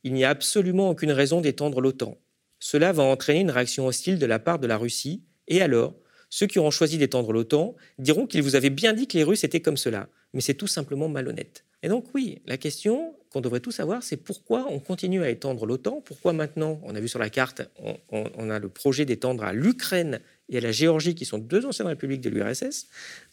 Il 0.04 0.14
n'y 0.14 0.24
a 0.24 0.30
absolument 0.30 0.90
aucune 0.90 1.12
raison 1.12 1.42
d'étendre 1.42 1.82
l'OTAN. 1.82 2.18
Cela 2.60 2.92
va 2.94 3.04
entraîner 3.04 3.42
une 3.42 3.52
réaction 3.52 3.86
hostile 3.88 4.18
de 4.18 4.26
la 4.26 4.40
part 4.40 4.60
de 4.60 4.68
la 4.68 4.78
Russie. 4.78 5.24
Et 5.48 5.62
alors, 5.62 5.94
ceux 6.30 6.48
qui 6.48 6.60
auront 6.60 6.72
choisi 6.72 6.98
d'étendre 6.98 7.34
l'OTAN 7.34 7.76
diront 8.00 8.28
qu'ils 8.28 8.44
vous 8.44 8.56
avaient 8.56 8.70
bien 8.70 8.94
dit 8.94 9.08
que 9.08 9.18
les 9.18 9.24
Russes 9.24 9.44
étaient 9.44 9.60
comme 9.60 9.78
cela. 9.78 10.08
Mais 10.34 10.42
c'est 10.42 10.54
tout 10.54 10.68
simplement 10.68 11.10
malhonnête. 11.10 11.66
Et 11.84 11.90
donc 11.90 12.06
oui, 12.14 12.42
la 12.46 12.58
question 12.58 13.14
qu'on 13.32 13.42
devrait 13.42 13.60
tous 13.60 13.72
savoir, 13.72 14.04
c'est 14.04 14.18
pourquoi 14.18 14.68
on 14.70 14.80
continue 14.80 15.24
à 15.24 15.30
étendre 15.30 15.66
l'OTAN, 15.66 16.02
pourquoi 16.06 16.32
maintenant, 16.32 16.80
on 16.84 16.96
a 16.96 17.00
vu 17.00 17.08
sur 17.08 17.20
la 17.20 17.30
carte, 17.30 17.64
on 18.10 18.50
a 18.50 18.60
le 18.60 18.70
projet 18.70 19.06
d'étendre 19.06 19.44
à 19.44 19.54
l'Ukraine 19.54 20.22
et 20.50 20.58
à 20.58 20.62
la 20.62 20.72
Géorgie, 20.72 21.16
qui 21.16 21.26
sont 21.26 21.38
deux 21.38 21.66
anciennes 21.66 21.88
républiques 21.88 22.22
de 22.22 22.30
l'URSS, 22.30 22.88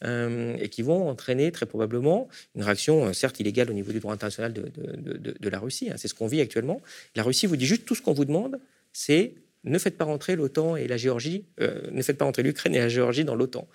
euh, 0.04 0.56
et 0.58 0.68
qui 0.68 0.82
vont 0.82 1.08
entraîner 1.08 1.50
très 1.52 1.66
probablement 1.66 2.28
une 2.54 2.62
réaction, 2.62 3.06
euh, 3.06 3.12
certes 3.12 3.40
illégale 3.40 3.70
au 3.70 3.74
niveau 3.74 3.92
du 3.92 4.00
droit 4.00 4.14
international 4.14 4.52
de, 4.52 5.48
la 5.48 5.58
Russie. 5.58 5.90
Hein. 5.90 5.94
c'est 5.96 6.08
ce 6.08 6.14
qu'on 6.14 6.26
vit 6.26 6.40
actuellement. 6.40 6.80
La 7.16 7.22
Russie 7.22 7.46
vous 7.46 7.56
dit 7.56 7.66
juste 7.66 7.84
tout 7.84 7.94
ce 7.94 8.02
qu'on 8.02 8.12
vous 8.12 8.24
demande, 8.24 8.60
c'est 8.92 9.34
ne 9.64 9.78
faites 9.78 9.96
pas 9.96 10.04
rentrer 10.04 10.36
l'OTAN 10.36 10.76
et 10.76 10.86
la 10.86 10.96
Géorgie, 10.96 11.44
euh, 11.60 11.80
ne 11.90 12.02
faites 12.02 12.16
pas 12.16 12.24
rentrer 12.24 12.42
l'Ukraine 12.42 12.74
et 12.74 12.78
la 12.78 12.88
Géorgie 12.88 13.24
dans 13.24 13.34
l'OTAN. 13.34 13.66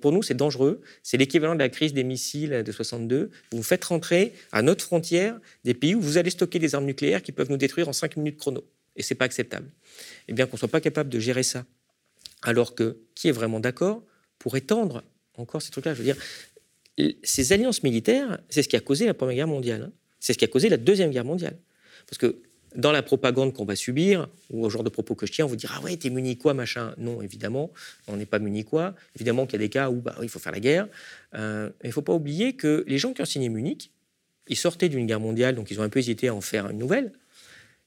pour 0.00 0.12
nous, 0.12 0.22
c'est 0.22 0.34
dangereux. 0.34 0.80
C'est 1.02 1.16
l'équivalent 1.16 1.54
de 1.54 1.60
la 1.60 1.68
crise 1.68 1.92
des 1.92 2.04
missiles 2.04 2.62
de 2.64 2.72
62. 2.72 3.30
Vous 3.52 3.62
faites 3.62 3.84
rentrer 3.84 4.32
à 4.50 4.62
notre 4.62 4.84
frontière 4.84 5.38
des 5.64 5.74
pays 5.74 5.94
où 5.94 6.00
vous 6.00 6.18
allez 6.18 6.30
stocker 6.30 6.58
des 6.58 6.74
armes 6.74 6.86
nucléaires 6.86 7.22
qui 7.22 7.32
peuvent 7.32 7.50
nous 7.50 7.56
détruire 7.56 7.88
en 7.88 7.92
5 7.92 8.16
minutes 8.16 8.38
chrono. 8.38 8.64
Et 8.96 9.02
c'est 9.02 9.14
pas 9.14 9.26
acceptable. 9.26 9.70
Et 10.26 10.32
bien 10.32 10.46
qu'on 10.46 10.56
soit 10.56 10.68
pas 10.68 10.80
capable 10.80 11.10
de 11.10 11.20
gérer 11.20 11.42
ça 11.42 11.64
alors 12.42 12.74
que 12.74 12.98
qui 13.14 13.28
est 13.28 13.32
vraiment 13.32 13.60
d'accord 13.60 14.02
pour 14.38 14.56
étendre 14.56 15.02
encore 15.36 15.62
ces 15.62 15.70
trucs-là? 15.70 15.94
Je 15.94 16.02
veux 16.02 16.04
dire, 16.04 16.16
ces 17.22 17.52
alliances 17.52 17.82
militaires, 17.82 18.38
c'est 18.48 18.62
ce 18.62 18.68
qui 18.68 18.76
a 18.76 18.80
causé 18.80 19.06
la 19.06 19.14
Première 19.14 19.36
Guerre 19.36 19.48
mondiale. 19.48 19.82
Hein. 19.82 19.92
C'est 20.20 20.32
ce 20.32 20.38
qui 20.38 20.44
a 20.44 20.48
causé 20.48 20.68
la 20.68 20.76
Deuxième 20.76 21.10
Guerre 21.10 21.24
mondiale. 21.24 21.56
Parce 22.06 22.18
que 22.18 22.42
dans 22.74 22.92
la 22.92 23.02
propagande 23.02 23.52
qu'on 23.52 23.64
va 23.64 23.74
subir, 23.74 24.28
ou 24.50 24.64
au 24.64 24.70
genre 24.70 24.84
de 24.84 24.90
propos 24.90 25.14
que 25.14 25.26
je 25.26 25.32
tiens, 25.32 25.46
on 25.46 25.48
vous 25.48 25.56
dira 25.56 25.76
Ah 25.78 25.82
ouais, 25.82 25.96
t'es 25.96 26.10
munichois, 26.10 26.54
machin? 26.54 26.94
Non, 26.98 27.22
évidemment, 27.22 27.70
on 28.06 28.16
n'est 28.16 28.26
pas 28.26 28.38
munichois. 28.38 28.94
Évidemment 29.14 29.46
qu'il 29.46 29.60
y 29.60 29.62
a 29.62 29.66
des 29.66 29.70
cas 29.70 29.90
où 29.90 30.00
bah, 30.00 30.16
il 30.22 30.28
faut 30.28 30.38
faire 30.38 30.52
la 30.52 30.60
guerre. 30.60 30.88
Euh, 31.34 31.70
il 31.82 31.88
ne 31.88 31.92
faut 31.92 32.02
pas 32.02 32.12
oublier 32.12 32.54
que 32.54 32.84
les 32.86 32.98
gens 32.98 33.12
qui 33.12 33.22
ont 33.22 33.26
signé 33.26 33.48
Munich, 33.48 33.92
ils 34.48 34.56
sortaient 34.56 34.88
d'une 34.88 35.06
guerre 35.06 35.20
mondiale, 35.20 35.54
donc 35.54 35.70
ils 35.70 35.80
ont 35.80 35.82
un 35.82 35.88
peu 35.88 35.98
hésité 35.98 36.28
à 36.28 36.34
en 36.34 36.40
faire 36.40 36.68
une 36.68 36.78
nouvelle. 36.78 37.12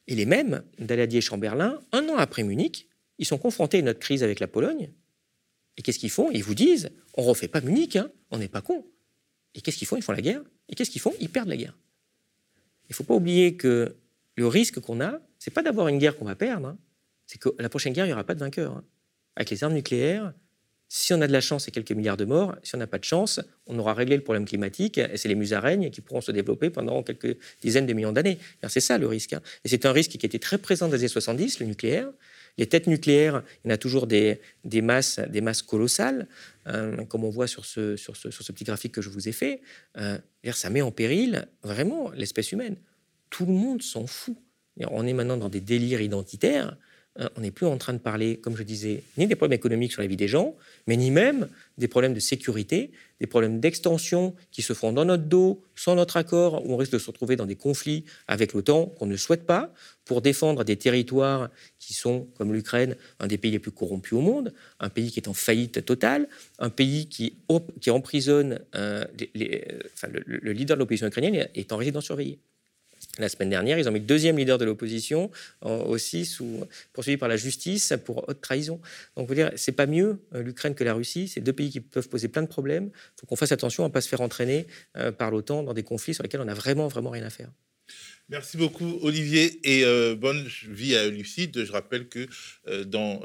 Et 0.08 0.16
les 0.16 0.26
mêmes, 0.26 0.64
Daladier 0.80 1.20
et 1.20 1.22
Chamberlain, 1.22 1.80
un 1.91 2.10
an 2.10 2.18
après 2.18 2.43
Munich, 2.43 2.89
ils 3.20 3.26
sont 3.26 3.38
confrontés 3.38 3.80
à 3.80 3.82
notre 3.84 3.99
crise 3.99 4.24
avec 4.24 4.39
la 4.39 4.47
Pologne. 4.47 4.89
Et 5.78 5.82
qu'est-ce 5.82 5.99
qu'ils 5.99 6.09
font? 6.09 6.32
Ils 6.32 6.43
vous 6.43 6.55
disent 6.55 6.89
On 7.13 7.24
refait 7.24 7.47
pas 7.47 7.61
Munich, 7.61 7.95
hein, 7.95 8.09
on 8.32 8.38
n'est 8.38 8.47
pas 8.47 8.61
con. 8.61 8.86
Et 9.53 9.61
qu'est-ce 9.61 9.78
qu'ils 9.78 9.88
font? 9.88 9.97
Ils 9.97 10.03
font 10.03 10.13
la 10.13 10.22
guerre. 10.22 10.41
Et 10.67 10.76
qu'est-ce 10.76 10.89
qu'ils 10.89 11.01
font? 11.01 11.13
Ils 11.20 11.30
perdent 11.30 11.49
la 11.49 11.57
guerre. 11.57 11.78
Il 12.86 12.91
ne 12.91 12.95
faut 12.95 13.03
pas 13.03 13.13
oublier 13.13 13.55
que 13.55 13.95
le 14.36 14.47
risque 14.47 14.80
qu'on 14.80 15.01
a, 15.01 15.20
c'est 15.38 15.51
pas 15.51 15.61
d'avoir 15.61 15.88
une 15.88 15.99
guerre 15.99 16.17
qu'on 16.17 16.26
va 16.26 16.36
perdre, 16.36 16.67
hein. 16.67 16.78
c'est 17.28 17.38
que 17.38 17.49
la 17.59 17.70
prochaine 17.70 17.93
guerre, 17.93 18.05
il 18.05 18.09
n'y 18.09 18.13
aura 18.13 18.24
pas 18.24 18.36
de 18.36 18.39
vainqueur. 18.39 18.74
Hein. 18.74 18.84
Avec 19.36 19.51
les 19.51 19.63
armes 19.63 19.74
nucléaires, 19.74 20.34
si 20.91 21.13
on 21.13 21.22
a 21.22 21.28
de 21.28 21.32
la 21.32 21.39
chance, 21.39 21.65
c'est 21.65 21.72
quelques 21.72 21.91
milliards 21.91 22.17
de 22.17 22.26
morts. 22.26 22.55
Si 22.63 22.74
on 22.74 22.80
n'a 22.80 22.88
pas 22.88 22.97
de 22.97 23.03
chance, 23.03 23.39
on 23.67 23.78
aura 23.78 23.93
réglé 23.93 24.17
le 24.17 24.24
problème 24.24 24.45
climatique 24.45 24.97
et 24.97 25.17
c'est 25.17 25.30
les 25.30 25.36
musaraignes 25.36 25.91
qui 25.91 26.01
pourront 26.01 26.22
se 26.22 26.32
développer 26.32 26.72
pendant 26.72 27.03
quelques 27.03 27.38
dizaines 27.61 27.86
de 27.86 27.93
millions 27.93 28.11
d'années. 28.11 28.39
C'est 28.67 28.80
ça 28.80 28.97
le 28.97 29.05
risque. 29.05 29.34
Et 29.63 29.70
c'est 29.70 29.86
un 29.86 29.91
risque 29.91 30.17
qui 30.17 30.26
était 30.26 30.39
très 30.39 30.57
présent 30.57 30.88
dans 30.88 30.93
les 30.93 31.01
années 31.01 31.07
70, 31.07 31.59
le 31.59 31.67
nucléaire. 31.67 32.09
Les 32.60 32.68
têtes 32.68 32.88
nucléaires, 32.88 33.41
il 33.64 33.70
y 33.70 33.72
en 33.72 33.74
a 33.74 33.78
toujours 33.78 34.05
des, 34.05 34.41
des 34.66 34.82
masses, 34.82 35.22
des 35.30 35.39
masses 35.39 35.62
colossales, 35.62 36.28
euh, 36.68 37.05
comme 37.05 37.24
on 37.24 37.30
voit 37.30 37.47
sur 37.47 37.64
ce, 37.64 37.95
sur, 37.95 38.18
ce, 38.18 38.32
sur 38.32 38.43
ce, 38.43 38.51
petit 38.51 38.66
graphique 38.66 38.91
que 38.91 39.01
je 39.01 39.10
vous 39.10 39.30
ai 39.30 39.32
fait. 39.32 39.62
Euh, 39.97 40.18
ça 40.51 40.70
met 40.70 40.82
en 40.82 40.91
péril 40.91 41.47
vraiment 41.64 42.12
l'espèce 42.12 42.51
humaine. 42.51 42.76
Tout 43.30 43.45
le 43.45 43.53
monde 43.53 43.82
s'en 43.82 44.05
fout. 44.07 44.36
On 44.91 45.07
est 45.07 45.14
maintenant 45.14 45.38
dans 45.38 45.47
des 45.47 45.62
délires 45.62 46.01
identitaires. 46.01 46.78
Hein, 47.18 47.30
on 47.36 47.41
n'est 47.41 47.51
plus 47.51 47.66
en 47.66 47.78
train 47.78 47.93
de 47.93 47.97
parler, 47.97 48.38
comme 48.38 48.55
je 48.55 48.64
disais, 48.64 49.03
ni 49.18 49.26
des 49.28 49.36
problèmes 49.36 49.57
économiques 49.57 49.91
sur 49.91 50.01
la 50.01 50.07
vie 50.07 50.16
des 50.16 50.28
gens, 50.28 50.55
mais 50.88 50.95
ni 50.95 51.10
même 51.10 51.47
des 51.78 51.88
problèmes 51.88 52.14
de 52.14 52.20
sécurité, 52.20 52.91
des 53.20 53.28
problèmes 53.28 53.60
d'extension 53.60 54.36
qui 54.51 54.62
se 54.62 54.74
font 54.74 54.93
dans 54.93 55.05
notre 55.05 55.24
dos, 55.24 55.62
sans 55.76 55.95
notre 55.95 56.18
accord, 56.18 56.66
où 56.66 56.74
on 56.74 56.78
risque 56.78 56.93
de 56.93 56.99
se 56.99 57.07
retrouver 57.07 57.36
dans 57.36 57.47
des 57.47 57.55
conflits 57.55 58.05
avec 58.28 58.53
l'OTAN 58.53 58.86
qu'on 58.86 59.07
ne 59.07 59.18
souhaite 59.18 59.45
pas, 59.45 59.74
pour 60.05 60.22
défendre 60.22 60.64
des 60.64 60.78
territoires 60.78 61.49
qui 61.80 61.93
sont, 61.93 62.28
comme 62.38 62.53
l'Ukraine, 62.53 62.95
un 63.20 63.28
des 63.28 63.38
pays 63.38 63.51
les 63.51 63.60
plus 63.60 63.72
corrompus 63.72 64.14
au 64.14 64.22
monde, 64.22 64.53
un 64.80 64.89
pays 64.89 65.12
qui 65.12 65.20
est 65.20 65.28
en 65.28 65.34
faillite 65.34 65.84
totale, 65.86 66.28
un 66.60 66.70
pays 66.70 67.07
qui, 67.07 67.38
emprisonne 67.89 68.60
euh, 68.76 69.03
le, 69.36 70.24
le, 70.26 70.51
leader 70.53 70.78
de 70.78 70.80
l'opposition 70.80 71.07
ukrainienne 71.07 71.47
est 71.53 71.72
en 71.74 71.78
résidence 71.78 72.05
surveillée. 72.05 72.39
La 73.20 73.30
semaine 73.30 73.49
dernière, 73.49 73.78
ils 73.78 73.88
ont 73.88 73.91
mis 73.91 73.99
le 73.99 74.05
deuxième 74.05 74.38
leader 74.38 74.57
de 74.57 74.65
l'opposition 74.65 75.30
aussi 75.61 76.26
sous, 76.26 76.65
poursuivi 76.93 77.17
par 77.17 77.30
la 77.30 77.38
justice 77.38 77.93
pour 78.05 78.28
haute 78.28 78.41
trahison. 78.41 78.80
Donc, 79.15 79.28
vous 79.28 79.36
dire, 79.36 79.51
c'est 79.55 79.74
pas 79.74 79.86
mieux 79.86 80.20
euh, 80.34 80.41
l'Ukraine 80.41 80.76
que 80.76 80.84
la 80.84 80.93
Russie. 80.93 81.28
C'est 81.28 81.41
deux 81.41 81.53
pays 81.53 81.70
qui 81.70 81.82
peuvent 81.82 82.09
poser 82.09 82.28
plein 82.28 82.41
de 82.41 82.47
problèmes. 82.47 82.86
Il 82.86 83.22
faut 83.22 83.28
qu'on 83.28 83.36
fasse 83.36 83.51
attention 83.51 83.84
à 83.84 83.88
ne 83.88 83.93
pas 83.93 84.01
se 84.01 84.09
faire 84.09 84.22
entraîner 84.22 84.67
euh, 84.97 85.11
par 85.11 85.32
l'OTAN 85.32 85.63
dans 85.63 85.74
des 85.74 85.84
conflits 85.84 86.13
sur 86.13 86.24
lesquels 86.24 86.41
on 86.41 86.45
n'a 86.45 86.53
vraiment, 86.53 86.88
vraiment 86.88 87.09
rien 87.09 87.24
à 87.24 87.30
faire. 87.30 87.51
Merci 88.28 88.57
beaucoup 88.57 88.99
Olivier 89.01 89.59
et 89.63 89.84
euh, 89.84 90.15
bonne 90.15 90.47
vie 90.67 90.95
à 90.95 91.07
Lucide. 91.07 91.65
Je 91.65 91.72
rappelle 91.72 92.07
que 92.09 92.28
dans 92.84 93.22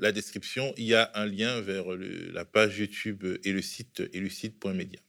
la 0.00 0.10
description, 0.10 0.74
il 0.76 0.86
y 0.86 0.94
a 0.94 1.10
un 1.14 1.26
lien 1.26 1.60
vers 1.60 1.84
la 2.32 2.44
page 2.44 2.78
YouTube 2.78 3.24
et 3.44 3.52
le 3.52 3.62
site 3.62 4.02
elucide.media. 4.12 5.03